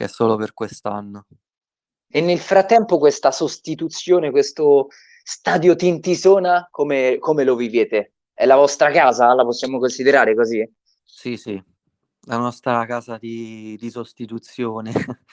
che 0.00 0.06
è 0.06 0.08
solo 0.08 0.36
per 0.36 0.54
quest'anno. 0.54 1.26
E 2.08 2.22
nel 2.22 2.38
frattempo 2.38 2.96
questa 2.96 3.30
sostituzione, 3.30 4.30
questo 4.30 4.88
stadio 5.22 5.76
Tintisona, 5.76 6.68
come, 6.70 7.18
come 7.18 7.44
lo 7.44 7.54
vivete? 7.54 8.14
È 8.32 8.46
la 8.46 8.56
vostra 8.56 8.90
casa? 8.90 9.34
La 9.34 9.44
possiamo 9.44 9.78
considerare 9.78 10.34
così? 10.34 10.66
Sì, 11.04 11.36
sì, 11.36 11.62
la 12.22 12.38
nostra 12.38 12.86
casa 12.86 13.18
di, 13.18 13.76
di 13.78 13.90
sostituzione, 13.90 14.90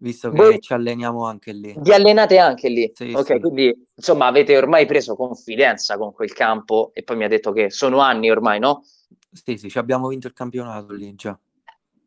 visto 0.00 0.30
che 0.30 0.36
Voi 0.36 0.60
ci 0.60 0.72
alleniamo 0.72 1.26
anche 1.26 1.52
lì. 1.52 1.74
vi 1.76 1.92
allenate 1.92 2.38
anche 2.38 2.70
lì? 2.70 2.90
Sì, 2.94 3.12
Ok, 3.14 3.26
sì. 3.34 3.38
quindi 3.38 3.86
insomma 3.94 4.28
avete 4.28 4.56
ormai 4.56 4.86
preso 4.86 5.14
confidenza 5.14 5.98
con 5.98 6.14
quel 6.14 6.32
campo 6.32 6.90
e 6.94 7.02
poi 7.02 7.18
mi 7.18 7.24
ha 7.24 7.28
detto 7.28 7.52
che 7.52 7.68
sono 7.68 7.98
anni 7.98 8.30
ormai, 8.30 8.60
no? 8.60 8.82
Sì, 9.30 9.58
sì, 9.58 9.68
ci 9.68 9.76
abbiamo 9.78 10.08
vinto 10.08 10.26
il 10.26 10.32
campionato 10.32 10.94
lì 10.94 11.14
già. 11.14 11.38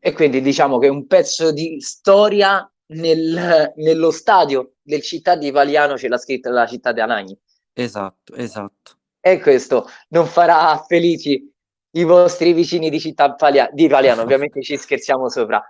E 0.06 0.12
quindi 0.12 0.42
diciamo 0.42 0.80
che 0.80 0.90
un 0.90 1.08
pezzo 1.08 1.54
di 1.54 1.80
storia 1.80 2.70
nel- 2.88 3.72
nello 3.78 4.12
stadio 4.12 4.74
del 4.82 5.02
Città 5.02 5.38
di 5.38 5.50
Paliano 5.50 5.98
ce 5.98 6.10
l'ha 6.10 6.18
scritta 6.18 6.50
la 6.50 6.68
città 6.68 6.92
di 6.92 7.00
Anagni. 7.00 7.40
Esatto, 7.72 8.36
esatto. 8.36 8.98
E 9.22 9.40
questo 9.40 9.88
non 10.10 10.26
farà 10.26 10.78
felici 10.86 11.50
i 11.92 12.04
vostri 12.04 12.52
vicini 12.52 12.90
di 12.90 13.00
città 13.00 13.34
Palia- 13.34 13.70
di 13.72 13.88
Paliano, 13.88 14.24
ovviamente 14.24 14.62
ci 14.62 14.76
scherziamo 14.76 15.30
sopra. 15.30 15.64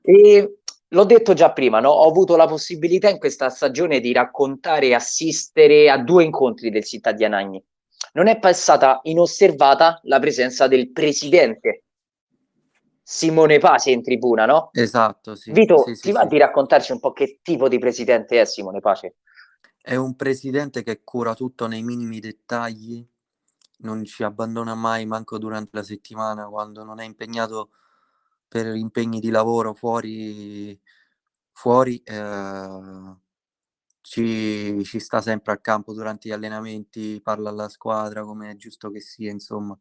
E 0.00 0.60
l'ho 0.88 1.04
detto 1.04 1.34
già 1.34 1.52
prima, 1.52 1.78
no? 1.78 1.90
Ho 1.90 2.08
avuto 2.08 2.34
la 2.36 2.46
possibilità 2.46 3.10
in 3.10 3.18
questa 3.18 3.50
stagione 3.50 4.00
di 4.00 4.14
raccontare 4.14 4.86
e 4.86 4.94
assistere 4.94 5.90
a 5.90 5.98
due 5.98 6.24
incontri 6.24 6.70
del 6.70 6.84
Città 6.84 7.12
di 7.12 7.26
Anagni. 7.26 7.62
Non 8.14 8.28
è 8.28 8.38
passata 8.38 9.00
inosservata 9.02 10.00
la 10.04 10.18
presenza 10.18 10.66
del 10.66 10.92
presidente 10.92 11.82
Simone 13.08 13.60
Pasi 13.60 13.92
in 13.92 14.02
tribuna, 14.02 14.46
no? 14.46 14.70
Esatto, 14.72 15.36
sì. 15.36 15.52
Vito, 15.52 15.84
sì, 15.84 15.94
sì, 15.94 16.02
ti 16.02 16.10
va 16.10 16.22
sì. 16.22 16.26
di 16.26 16.38
raccontarci 16.38 16.90
un 16.90 16.98
po' 16.98 17.12
che 17.12 17.38
tipo 17.40 17.68
di 17.68 17.78
presidente 17.78 18.40
è 18.40 18.44
Simone 18.44 18.80
Pace? 18.80 19.18
È 19.80 19.94
un 19.94 20.16
presidente 20.16 20.82
che 20.82 21.04
cura 21.04 21.36
tutto 21.36 21.68
nei 21.68 21.84
minimi 21.84 22.18
dettagli, 22.18 23.06
non 23.78 24.04
ci 24.04 24.24
abbandona 24.24 24.74
mai, 24.74 25.06
manco 25.06 25.38
durante 25.38 25.70
la 25.74 25.84
settimana, 25.84 26.48
quando 26.48 26.82
non 26.82 26.98
è 26.98 27.04
impegnato 27.04 27.70
per 28.48 28.74
impegni 28.74 29.20
di 29.20 29.30
lavoro 29.30 29.72
fuori, 29.72 30.76
fuori 31.52 32.02
eh, 32.02 33.16
ci, 34.00 34.82
ci 34.82 34.98
sta 34.98 35.20
sempre 35.20 35.52
al 35.52 35.60
campo 35.60 35.94
durante 35.94 36.28
gli 36.28 36.32
allenamenti, 36.32 37.20
parla 37.22 37.50
alla 37.50 37.68
squadra 37.68 38.24
come 38.24 38.50
è 38.50 38.56
giusto 38.56 38.90
che 38.90 39.00
sia, 39.00 39.30
insomma. 39.30 39.78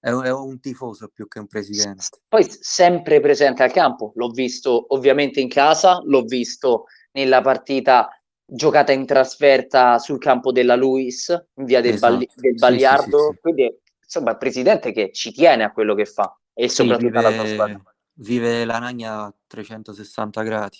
È 0.00 0.10
un, 0.10 0.24
è 0.24 0.32
un 0.32 0.60
tifoso 0.60 1.08
più 1.08 1.26
che 1.26 1.40
un 1.40 1.46
presidente. 1.46 2.06
Poi 2.28 2.46
sempre 2.48 3.20
presente 3.20 3.62
al 3.62 3.72
campo, 3.72 4.12
l'ho 4.14 4.28
visto 4.28 4.86
ovviamente 4.94 5.40
in 5.40 5.48
casa, 5.48 6.00
l'ho 6.04 6.22
visto 6.22 6.84
nella 7.12 7.40
partita 7.40 8.08
giocata 8.44 8.92
in 8.92 9.04
trasferta 9.04 9.98
sul 9.98 10.18
campo 10.18 10.52
della 10.52 10.76
Luis, 10.76 11.28
in 11.54 11.64
via 11.64 11.80
del, 11.80 11.94
Esatto. 11.94 12.12
Balli- 12.12 12.28
del 12.34 12.54
Bagliardo, 12.54 13.18
sì, 13.18 13.24
sì, 13.24 13.32
sì. 13.32 13.40
quindi 13.40 13.78
insomma 14.02 14.30
è 14.30 14.32
un 14.32 14.38
presidente 14.38 14.92
che 14.92 15.10
ci 15.12 15.32
tiene 15.32 15.64
a 15.64 15.72
quello 15.72 15.94
che 15.94 16.06
fa 16.06 16.34
e 16.54 16.68
soprattutto 16.68 17.18
alla 17.18 17.32
sua 17.32 17.46
squadra. 17.46 17.82
vive, 18.14 18.48
vive 18.48 18.64
la 18.64 18.78
Ragna 18.78 19.24
a 19.24 19.34
360 19.46 20.42
gradi. 20.42 20.78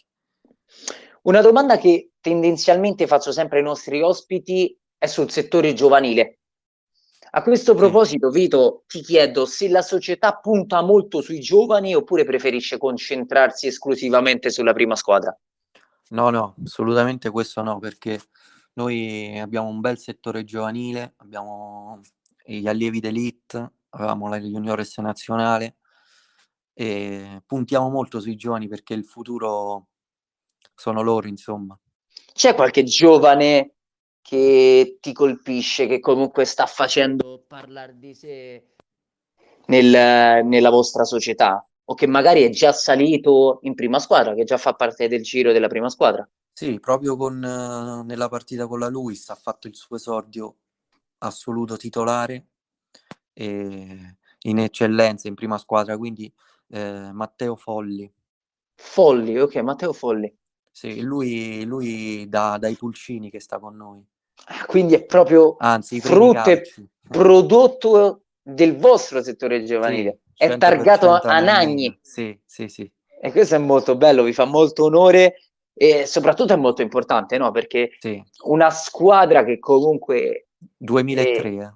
Una 1.22 1.42
domanda 1.42 1.76
che 1.76 2.12
tendenzialmente 2.20 3.06
faccio 3.06 3.32
sempre 3.32 3.58
ai 3.58 3.64
nostri 3.64 4.00
ospiti 4.00 4.78
è 4.96 5.06
sul 5.06 5.30
settore 5.30 5.74
giovanile. 5.74 6.37
A 7.30 7.42
questo 7.42 7.74
proposito, 7.74 8.30
Vito, 8.30 8.84
ti 8.86 9.00
chiedo 9.02 9.44
se 9.44 9.68
la 9.68 9.82
società 9.82 10.36
punta 10.36 10.80
molto 10.80 11.20
sui 11.20 11.40
giovani 11.40 11.94
oppure 11.94 12.24
preferisce 12.24 12.78
concentrarsi 12.78 13.66
esclusivamente 13.66 14.50
sulla 14.50 14.72
prima 14.72 14.96
squadra. 14.96 15.36
No, 16.10 16.30
no, 16.30 16.54
assolutamente 16.64 17.28
questo 17.30 17.62
no, 17.62 17.78
perché 17.78 18.18
noi 18.74 19.38
abbiamo 19.38 19.68
un 19.68 19.80
bel 19.80 19.98
settore 19.98 20.44
giovanile, 20.44 21.14
abbiamo 21.18 22.00
gli 22.44 22.66
allievi 22.66 23.00
d'elite, 23.00 23.72
avevamo 23.90 24.28
la 24.28 24.40
juniores 24.40 24.96
nazionale 24.98 25.76
e 26.72 27.42
puntiamo 27.44 27.90
molto 27.90 28.20
sui 28.20 28.36
giovani 28.36 28.68
perché 28.68 28.94
il 28.94 29.04
futuro 29.04 29.88
sono 30.74 31.02
loro, 31.02 31.28
insomma. 31.28 31.78
C'è 32.32 32.54
qualche 32.54 32.84
giovane 32.84 33.74
che 34.28 34.98
ti 35.00 35.14
colpisce, 35.14 35.86
che 35.86 36.00
comunque 36.00 36.44
sta 36.44 36.66
facendo 36.66 37.44
parlare 37.46 37.98
di 37.98 38.14
sé 38.14 38.62
nel- 39.68 40.44
nella 40.44 40.68
vostra 40.68 41.04
società? 41.04 41.66
O 41.86 41.94
che 41.94 42.06
magari 42.06 42.42
è 42.42 42.50
già 42.50 42.70
salito 42.72 43.60
in 43.62 43.74
prima 43.74 43.98
squadra, 43.98 44.34
che 44.34 44.44
già 44.44 44.58
fa 44.58 44.74
parte 44.74 45.08
del 45.08 45.22
giro 45.22 45.50
della 45.52 45.68
prima 45.68 45.88
squadra? 45.88 46.28
Sì, 46.52 46.78
proprio 46.78 47.16
con, 47.16 47.42
eh, 47.42 48.02
nella 48.04 48.28
partita 48.28 48.66
con 48.66 48.80
la 48.80 48.88
Luis 48.88 49.30
ha 49.30 49.34
fatto 49.34 49.66
il 49.66 49.74
suo 49.74 49.96
esordio 49.96 50.56
assoluto 51.20 51.78
titolare 51.78 52.48
in 53.32 54.58
eccellenza 54.58 55.26
in 55.26 55.36
prima 55.36 55.56
squadra, 55.56 55.96
quindi 55.96 56.30
eh, 56.68 57.10
Matteo 57.12 57.56
Folli. 57.56 58.12
Folli, 58.74 59.38
ok, 59.38 59.54
Matteo 59.56 59.94
Folli. 59.94 60.30
Sì, 60.70 61.00
lui, 61.00 61.64
lui 61.64 62.28
da- 62.28 62.58
dai 62.58 62.74
pulcini 62.74 63.30
che 63.30 63.40
sta 63.40 63.58
con 63.58 63.74
noi. 63.74 64.06
Quindi 64.66 64.94
è 64.94 65.04
proprio 65.04 65.56
Anzi, 65.58 66.00
frutto 66.00 66.50
e 66.50 66.62
prodotto 67.08 68.22
del 68.42 68.76
vostro 68.76 69.22
settore 69.22 69.62
giovanile. 69.64 70.20
Sì, 70.34 70.44
È 70.44 70.56
targato 70.56 71.10
a 71.10 71.20
100% 71.22 71.26
a 71.28 71.40
Nagni. 71.40 71.98
Sì, 72.00 72.38
sì, 72.44 72.68
sì. 72.68 72.90
E 73.20 73.32
questo 73.32 73.56
è 73.56 73.58
molto 73.58 73.96
bello, 73.96 74.22
vi 74.22 74.32
fa 74.32 74.44
molto 74.44 74.84
onore 74.84 75.34
e 75.74 76.06
soprattutto 76.06 76.52
è 76.52 76.56
molto 76.56 76.82
importante, 76.82 77.36
no? 77.38 77.50
Perché 77.50 77.90
Sì. 77.98 78.22
una 78.44 78.70
squadra 78.70 79.44
che 79.44 79.58
comunque 79.58 80.48
2003. 80.76 81.48
eh. 81.48 81.72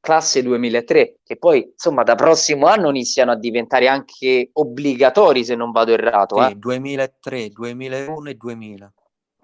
classe 0.00 0.42
2003, 0.42 1.20
che 1.24 1.36
poi 1.36 1.70
insomma 1.72 2.02
da 2.02 2.14
prossimo 2.14 2.66
anno 2.66 2.90
iniziano 2.90 3.32
a 3.32 3.36
diventare 3.36 3.88
anche 3.88 4.50
obbligatori, 4.52 5.44
se 5.44 5.54
non 5.54 5.70
vado 5.70 5.92
errato, 5.92 6.36
Sì, 6.42 6.50
eh. 6.50 6.54
2003, 6.56 7.48
2001 7.48 8.28
e 8.28 8.34
2000. 8.34 8.92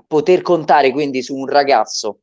Poter 0.07 0.43
contare 0.43 0.91
quindi 0.93 1.23
su 1.23 1.35
un 1.35 1.47
ragazzo 1.47 2.21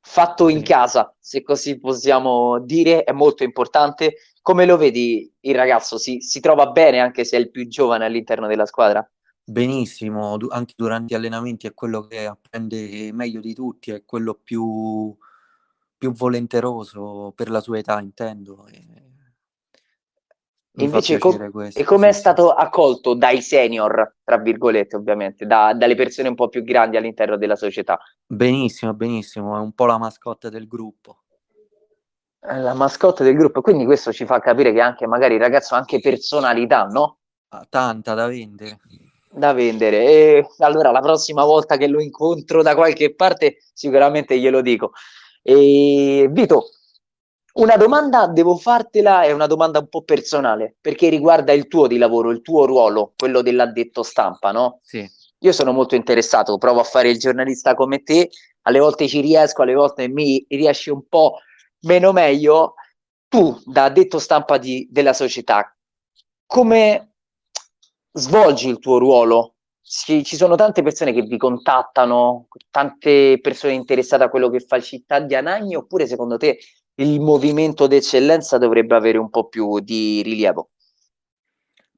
fatto 0.00 0.48
in 0.48 0.62
casa, 0.62 1.14
se 1.18 1.42
così 1.42 1.78
possiamo 1.78 2.58
dire, 2.60 3.04
è 3.04 3.12
molto 3.12 3.44
importante. 3.44 4.14
Come 4.42 4.64
lo 4.66 4.76
vedi 4.76 5.32
il 5.40 5.54
ragazzo? 5.54 5.98
Si, 5.98 6.20
si 6.20 6.40
trova 6.40 6.66
bene 6.66 6.98
anche 7.00 7.24
se 7.24 7.36
è 7.36 7.40
il 7.40 7.50
più 7.50 7.68
giovane 7.68 8.04
all'interno 8.04 8.46
della 8.46 8.66
squadra? 8.66 9.08
Benissimo, 9.44 10.36
du- 10.36 10.48
anche 10.50 10.74
durante 10.76 11.12
gli 11.12 11.16
allenamenti 11.16 11.66
è 11.66 11.74
quello 11.74 12.02
che 12.02 12.26
apprende 12.26 13.10
meglio 13.12 13.40
di 13.40 13.52
tutti, 13.52 13.90
è 13.90 14.04
quello 14.04 14.34
più, 14.34 15.16
più 15.98 16.12
volenteroso 16.12 17.32
per 17.34 17.50
la 17.50 17.60
sua 17.60 17.78
età, 17.78 18.00
intendo. 18.00 18.66
E 18.68 19.09
Invece, 20.84 21.18
com- 21.18 21.50
questo. 21.50 21.78
e 21.78 21.84
come 21.84 22.08
è 22.08 22.12
stato 22.12 22.50
accolto 22.50 23.14
dai 23.14 23.40
senior, 23.42 24.16
tra 24.24 24.38
virgolette, 24.38 24.96
ovviamente, 24.96 25.46
da- 25.46 25.74
dalle 25.74 25.94
persone 25.94 26.28
un 26.28 26.34
po' 26.34 26.48
più 26.48 26.62
grandi 26.62 26.96
all'interno 26.96 27.36
della 27.36 27.56
società? 27.56 27.98
Benissimo, 28.26 28.94
benissimo, 28.94 29.56
è 29.56 29.60
un 29.60 29.72
po' 29.72 29.86
la 29.86 29.98
mascotte 29.98 30.50
del 30.50 30.66
gruppo. 30.66 31.22
È 32.38 32.56
La 32.56 32.72
mascotte 32.74 33.22
del 33.22 33.36
gruppo, 33.36 33.60
quindi 33.60 33.84
questo 33.84 34.12
ci 34.12 34.24
fa 34.24 34.38
capire 34.40 34.72
che 34.72 34.80
anche 34.80 35.06
magari 35.06 35.34
il 35.34 35.40
ragazzo 35.40 35.74
ha 35.74 35.78
anche 35.78 36.00
personalità, 36.00 36.84
no? 36.84 37.18
Ha 37.48 37.66
tanta 37.68 38.14
da 38.14 38.26
vendere. 38.26 38.78
Da 39.30 39.52
vendere. 39.52 39.98
E 39.98 40.46
allora 40.58 40.90
la 40.90 41.00
prossima 41.00 41.44
volta 41.44 41.76
che 41.76 41.86
lo 41.86 42.00
incontro 42.00 42.62
da 42.62 42.74
qualche 42.74 43.14
parte, 43.14 43.58
sicuramente 43.74 44.38
glielo 44.38 44.62
dico. 44.62 44.92
E 45.42 46.28
Vito, 46.30 46.70
Una 47.52 47.76
domanda 47.76 48.28
devo 48.28 48.56
fartela, 48.56 49.22
è 49.22 49.32
una 49.32 49.46
domanda 49.46 49.80
un 49.80 49.88
po' 49.88 50.02
personale, 50.02 50.76
perché 50.80 51.08
riguarda 51.08 51.52
il 51.52 51.66
tuo 51.66 51.86
di 51.86 51.98
lavoro, 51.98 52.30
il 52.30 52.42
tuo 52.42 52.64
ruolo, 52.64 53.12
quello 53.16 53.42
dell'addetto 53.42 54.02
stampa, 54.02 54.52
no? 54.52 54.78
Sì. 54.82 55.08
Io 55.42 55.52
sono 55.52 55.72
molto 55.72 55.94
interessato, 55.94 56.58
provo 56.58 56.80
a 56.80 56.84
fare 56.84 57.10
il 57.10 57.18
giornalista 57.18 57.74
come 57.74 58.02
te, 58.02 58.30
alle 58.62 58.78
volte 58.78 59.08
ci 59.08 59.20
riesco, 59.20 59.62
alle 59.62 59.74
volte 59.74 60.08
mi 60.08 60.44
riesci 60.48 60.90
un 60.90 61.06
po' 61.08 61.38
meno 61.80 62.12
meglio. 62.12 62.74
Tu, 63.26 63.58
da 63.64 63.84
addetto 63.84 64.18
stampa 64.18 64.58
di, 64.58 64.86
della 64.90 65.12
società, 65.12 65.74
come 66.46 67.14
svolgi 68.12 68.68
il 68.68 68.78
tuo 68.78 68.98
ruolo? 68.98 69.54
Ci, 69.82 70.24
ci 70.24 70.36
sono 70.36 70.56
tante 70.56 70.82
persone 70.82 71.12
che 71.12 71.22
vi 71.22 71.36
contattano, 71.36 72.48
tante 72.70 73.40
persone 73.40 73.72
interessate 73.72 74.24
a 74.24 74.28
quello 74.28 74.50
che 74.50 74.60
fa 74.60 74.76
il 74.76 74.82
città 74.82 75.20
di 75.20 75.34
Anagni, 75.34 75.74
oppure 75.74 76.06
secondo 76.06 76.36
te 76.36 76.58
il 76.96 77.20
movimento 77.20 77.86
d'eccellenza 77.86 78.58
dovrebbe 78.58 78.94
avere 78.94 79.18
un 79.18 79.30
po' 79.30 79.48
più 79.48 79.80
di 79.80 80.22
rilievo. 80.22 80.70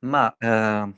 Ma 0.00 0.34
eh, 0.38 0.92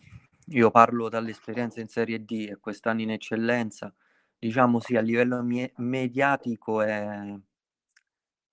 io 0.49 0.71
parlo 0.71 1.09
dall'esperienza 1.09 1.81
in 1.81 1.89
Serie 1.89 2.25
D 2.25 2.49
e 2.51 2.59
quest'anno 2.61 3.03
in 3.03 3.11
eccellenza, 3.11 3.95
diciamo 4.39 4.81
sì, 4.81 4.97
a 4.97 5.01
livello 5.01 5.43
mie- 5.43 5.73
mediatico 5.77 6.83
è, 6.83 7.35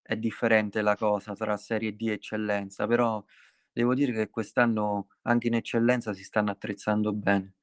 è 0.02 0.16
differente 0.16 0.82
la 0.82 0.96
cosa 0.96 1.34
tra 1.34 1.58
Serie 1.58 1.96
D 1.96 2.02
e 2.08 2.14
eccellenza, 2.14 2.88
però 2.88 3.24
devo 3.72 3.94
dire 3.94 4.12
che 4.12 4.30
quest'anno 4.30 5.08
anche 5.24 5.48
in 5.48 5.56
eccellenza 5.56 6.14
si 6.14 6.24
stanno 6.24 6.52
attrezzando 6.52 7.14
bene. 7.14 7.54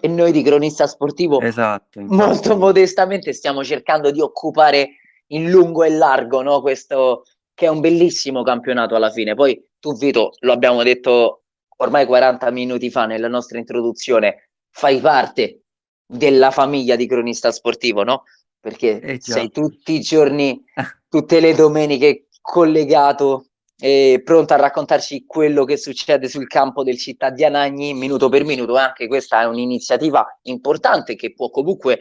E 0.00 0.08
noi 0.08 0.32
di 0.32 0.42
cronista 0.42 0.88
sportivo, 0.88 1.40
esatto, 1.40 2.00
molto 2.00 2.56
modestamente, 2.56 3.32
stiamo 3.32 3.62
cercando 3.62 4.10
di 4.10 4.20
occupare 4.20 4.96
in 5.32 5.50
lungo 5.50 5.84
e 5.84 5.90
largo, 5.90 6.42
no? 6.42 6.60
Questo 6.60 7.24
che 7.54 7.66
è 7.66 7.68
un 7.68 7.80
bellissimo 7.80 8.42
campionato 8.42 8.94
alla 8.94 9.10
fine. 9.10 9.34
Poi 9.34 9.62
tu, 9.78 9.96
Vito, 9.96 10.32
lo 10.40 10.52
abbiamo 10.52 10.82
detto 10.82 11.42
ormai 11.78 12.06
40 12.06 12.50
minuti 12.50 12.90
fa 12.90 13.06
nella 13.06 13.28
nostra 13.28 13.58
introduzione, 13.58 14.50
fai 14.70 15.00
parte 15.00 15.62
della 16.06 16.50
famiglia 16.50 16.96
di 16.96 17.06
cronista 17.06 17.50
sportivo, 17.52 18.02
no? 18.02 18.24
Perché 18.58 19.00
eh 19.00 19.18
sei 19.20 19.50
tutti 19.50 19.92
i 19.94 20.00
giorni, 20.00 20.62
tutte 21.08 21.40
le 21.40 21.54
domeniche 21.54 22.26
collegato 22.40 23.46
e 23.78 24.20
pronto 24.22 24.52
a 24.52 24.58
raccontarci 24.58 25.24
quello 25.24 25.64
che 25.64 25.78
succede 25.78 26.28
sul 26.28 26.46
campo 26.46 26.82
del 26.82 26.98
città 26.98 27.30
di 27.30 27.44
Anagni 27.44 27.94
minuto 27.94 28.28
per 28.28 28.44
minuto. 28.44 28.76
Anche 28.76 29.06
questa 29.06 29.40
è 29.40 29.46
un'iniziativa 29.46 30.40
importante 30.42 31.14
che 31.14 31.32
può 31.32 31.48
comunque 31.48 32.00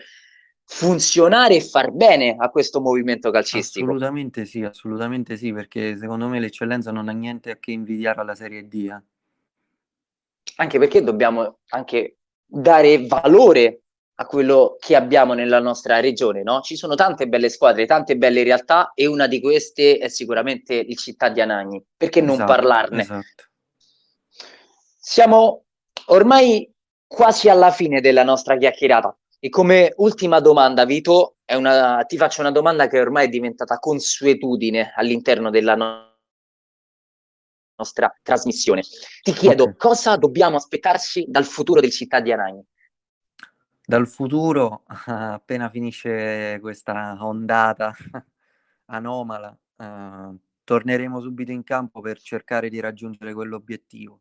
funzionare 0.71 1.55
e 1.55 1.61
far 1.61 1.89
bene 1.89 2.35
a 2.37 2.49
questo 2.49 2.79
movimento 2.79 3.31
calcistico. 3.31 3.85
Assolutamente 3.85 4.45
sì, 4.45 4.63
assolutamente 4.63 5.35
sì, 5.35 5.51
perché 5.51 5.97
secondo 5.97 6.27
me 6.27 6.39
l'eccellenza 6.39 6.91
non 6.91 7.09
ha 7.09 7.11
niente 7.11 7.49
a 7.49 7.57
che 7.57 7.71
invidiare 7.71 8.21
alla 8.21 8.35
Serie 8.35 8.67
D. 8.67 8.87
Eh. 8.87 9.01
Anche 10.57 10.77
perché 10.77 11.03
dobbiamo 11.03 11.57
anche 11.69 12.17
dare 12.45 13.07
valore 13.07 13.81
a 14.15 14.25
quello 14.27 14.77
che 14.79 14.95
abbiamo 14.95 15.33
nella 15.33 15.59
nostra 15.59 15.99
regione, 15.99 16.43
no? 16.43 16.61
Ci 16.61 16.75
sono 16.75 16.93
tante 16.93 17.27
belle 17.27 17.49
squadre, 17.49 17.87
tante 17.87 18.15
belle 18.15 18.43
realtà 18.43 18.91
e 18.93 19.07
una 19.07 19.25
di 19.25 19.41
queste 19.41 19.97
è 19.97 20.07
sicuramente 20.07 20.75
il 20.75 20.97
Città 20.97 21.29
di 21.29 21.41
Anagni. 21.41 21.83
Perché 21.97 22.19
esatto, 22.19 22.37
non 22.37 22.45
parlarne? 22.45 23.01
Esatto. 23.01 23.43
Siamo 24.99 25.63
ormai 26.07 26.71
quasi 27.07 27.49
alla 27.49 27.71
fine 27.71 28.01
della 28.01 28.23
nostra 28.23 28.55
chiacchierata. 28.55 29.17
E 29.41 29.47
come 29.47 29.93
ultima 29.97 30.41
domanda, 30.41 30.83
Vito, 30.83 31.37
una, 31.55 32.03
ti 32.03 32.17
faccio 32.17 32.41
una 32.41 32.51
domanda 32.51 32.87
che 32.87 32.99
ormai 32.99 33.27
è 33.27 33.29
diventata 33.29 33.79
consuetudine 33.79 34.91
all'interno 34.93 35.49
della 35.49 35.75
no- 35.75 36.17
nostra 37.77 38.13
trasmissione. 38.21 38.81
Ti 39.21 39.31
chiedo 39.31 39.63
okay. 39.63 39.75
cosa 39.77 40.17
dobbiamo 40.17 40.57
aspettarci 40.57 41.25
dal 41.29 41.45
futuro 41.45 41.79
del 41.79 41.91
città 41.91 42.19
di 42.19 42.33
Anagni? 42.33 42.65
Dal 43.85 44.07
futuro, 44.07 44.83
appena 45.07 45.69
finisce 45.69 46.59
questa 46.59 47.17
ondata 47.21 47.95
anomala, 48.91 49.57
uh, 49.77 50.37
torneremo 50.65 51.21
subito 51.21 51.51
in 51.51 51.63
campo 51.63 52.01
per 52.01 52.19
cercare 52.19 52.69
di 52.69 52.81
raggiungere 52.81 53.33
quell'obiettivo. 53.33 54.19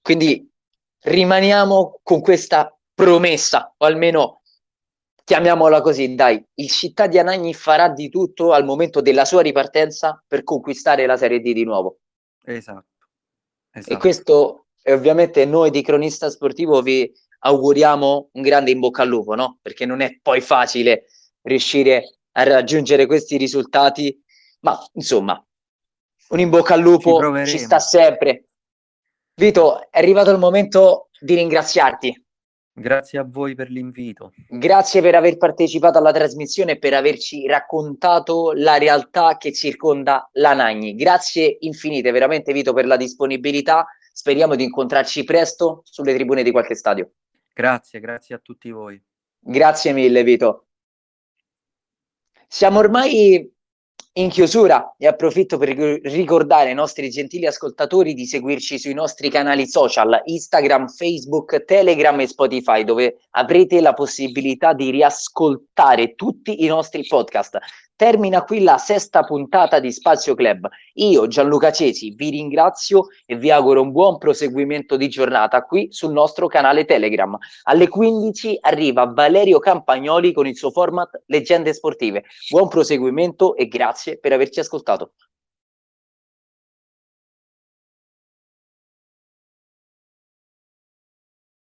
Quindi 0.00 0.48
rimaniamo 1.00 2.00
con 2.02 2.20
questa 2.20 2.74
promessa, 2.94 3.74
o 3.76 3.84
almeno 3.84 4.42
chiamiamola 5.24 5.80
così, 5.80 6.14
dai, 6.14 6.44
il 6.54 6.70
città 6.70 7.06
di 7.06 7.18
Anagni 7.18 7.54
farà 7.54 7.88
di 7.88 8.08
tutto 8.08 8.52
al 8.52 8.64
momento 8.64 9.00
della 9.00 9.24
sua 9.24 9.42
ripartenza 9.42 10.22
per 10.26 10.42
conquistare 10.42 11.06
la 11.06 11.16
Serie 11.16 11.40
D 11.40 11.52
di 11.52 11.64
nuovo. 11.64 11.98
Esatto. 12.44 12.86
esatto. 13.72 13.92
E 13.92 13.96
questo, 13.98 14.66
e 14.82 14.92
ovviamente 14.92 15.44
noi 15.44 15.70
di 15.70 15.82
Cronista 15.82 16.28
Sportivo 16.28 16.82
vi 16.82 17.10
auguriamo 17.44 18.30
un 18.32 18.42
grande 18.42 18.70
in 18.70 18.80
bocca 18.80 19.02
al 19.02 19.08
lupo, 19.08 19.34
no? 19.34 19.58
Perché 19.62 19.86
non 19.86 20.00
è 20.00 20.18
poi 20.20 20.40
facile 20.40 21.06
riuscire 21.42 22.18
a 22.32 22.42
raggiungere 22.44 23.06
questi 23.06 23.36
risultati, 23.36 24.20
ma 24.60 24.78
insomma, 24.94 25.44
un 26.28 26.40
in 26.40 26.50
bocca 26.50 26.74
al 26.74 26.80
lupo 26.80 27.20
ci, 27.44 27.52
ci 27.52 27.58
sta 27.58 27.78
sempre. 27.78 28.46
Vito, 29.34 29.90
è 29.90 29.98
arrivato 29.98 30.30
il 30.30 30.38
momento 30.38 31.08
di 31.20 31.34
ringraziarti 31.34 32.21
Grazie 32.74 33.18
a 33.18 33.24
voi 33.28 33.54
per 33.54 33.68
l'invito. 33.68 34.32
Grazie 34.48 35.02
per 35.02 35.14
aver 35.14 35.36
partecipato 35.36 35.98
alla 35.98 36.12
trasmissione 36.12 36.72
e 36.72 36.78
per 36.78 36.94
averci 36.94 37.46
raccontato 37.46 38.52
la 38.54 38.78
realtà 38.78 39.36
che 39.36 39.52
circonda 39.52 40.28
la 40.32 40.54
Nagni. 40.54 40.94
Grazie 40.94 41.58
infinite, 41.60 42.10
veramente 42.10 42.52
Vito, 42.52 42.72
per 42.72 42.86
la 42.86 42.96
disponibilità. 42.96 43.86
Speriamo 44.10 44.54
di 44.54 44.64
incontrarci 44.64 45.24
presto 45.24 45.82
sulle 45.84 46.14
tribune 46.14 46.42
di 46.42 46.50
qualche 46.50 46.74
stadio. 46.74 47.12
Grazie, 47.52 48.00
grazie 48.00 48.34
a 48.34 48.38
tutti 48.38 48.70
voi. 48.70 49.00
Grazie 49.38 49.92
mille, 49.92 50.22
Vito. 50.22 50.66
Siamo 52.48 52.78
ormai 52.78 53.50
in 54.14 54.28
chiusura 54.28 54.94
e 54.98 55.06
approfitto 55.06 55.56
per 55.56 55.70
ricordare 55.70 56.68
ai 56.68 56.74
nostri 56.74 57.08
gentili 57.08 57.46
ascoltatori 57.46 58.12
di 58.12 58.26
seguirci 58.26 58.78
sui 58.78 58.92
nostri 58.92 59.30
canali 59.30 59.66
social 59.66 60.20
Instagram, 60.24 60.88
Facebook, 60.88 61.64
Telegram 61.64 62.18
e 62.20 62.26
Spotify 62.26 62.84
dove 62.84 63.16
avrete 63.30 63.80
la 63.80 63.94
possibilità 63.94 64.74
di 64.74 64.90
riascoltare 64.90 66.14
tutti 66.14 66.64
i 66.64 66.66
nostri 66.66 67.06
podcast. 67.06 67.58
Termina 68.02 68.42
qui 68.42 68.64
la 68.64 68.78
sesta 68.78 69.22
puntata 69.22 69.78
di 69.78 69.92
Spazio 69.92 70.34
Club. 70.34 70.68
Io, 70.94 71.28
Gianluca 71.28 71.70
Cesi, 71.70 72.10
vi 72.10 72.30
ringrazio 72.30 73.06
e 73.24 73.36
vi 73.36 73.52
auguro 73.52 73.80
un 73.80 73.92
buon 73.92 74.18
proseguimento 74.18 74.96
di 74.96 75.08
giornata 75.08 75.62
qui 75.62 75.86
sul 75.92 76.10
nostro 76.10 76.48
canale 76.48 76.84
Telegram. 76.84 77.38
Alle 77.62 77.86
15 77.86 78.58
arriva 78.62 79.04
Valerio 79.04 79.60
Campagnoli 79.60 80.32
con 80.32 80.48
il 80.48 80.56
suo 80.56 80.72
format 80.72 81.22
Leggende 81.26 81.72
Sportive. 81.72 82.24
Buon 82.50 82.66
proseguimento 82.66 83.54
e 83.54 83.68
grazie 83.68 84.18
per 84.18 84.32
averci 84.32 84.58
ascoltato. 84.58 85.12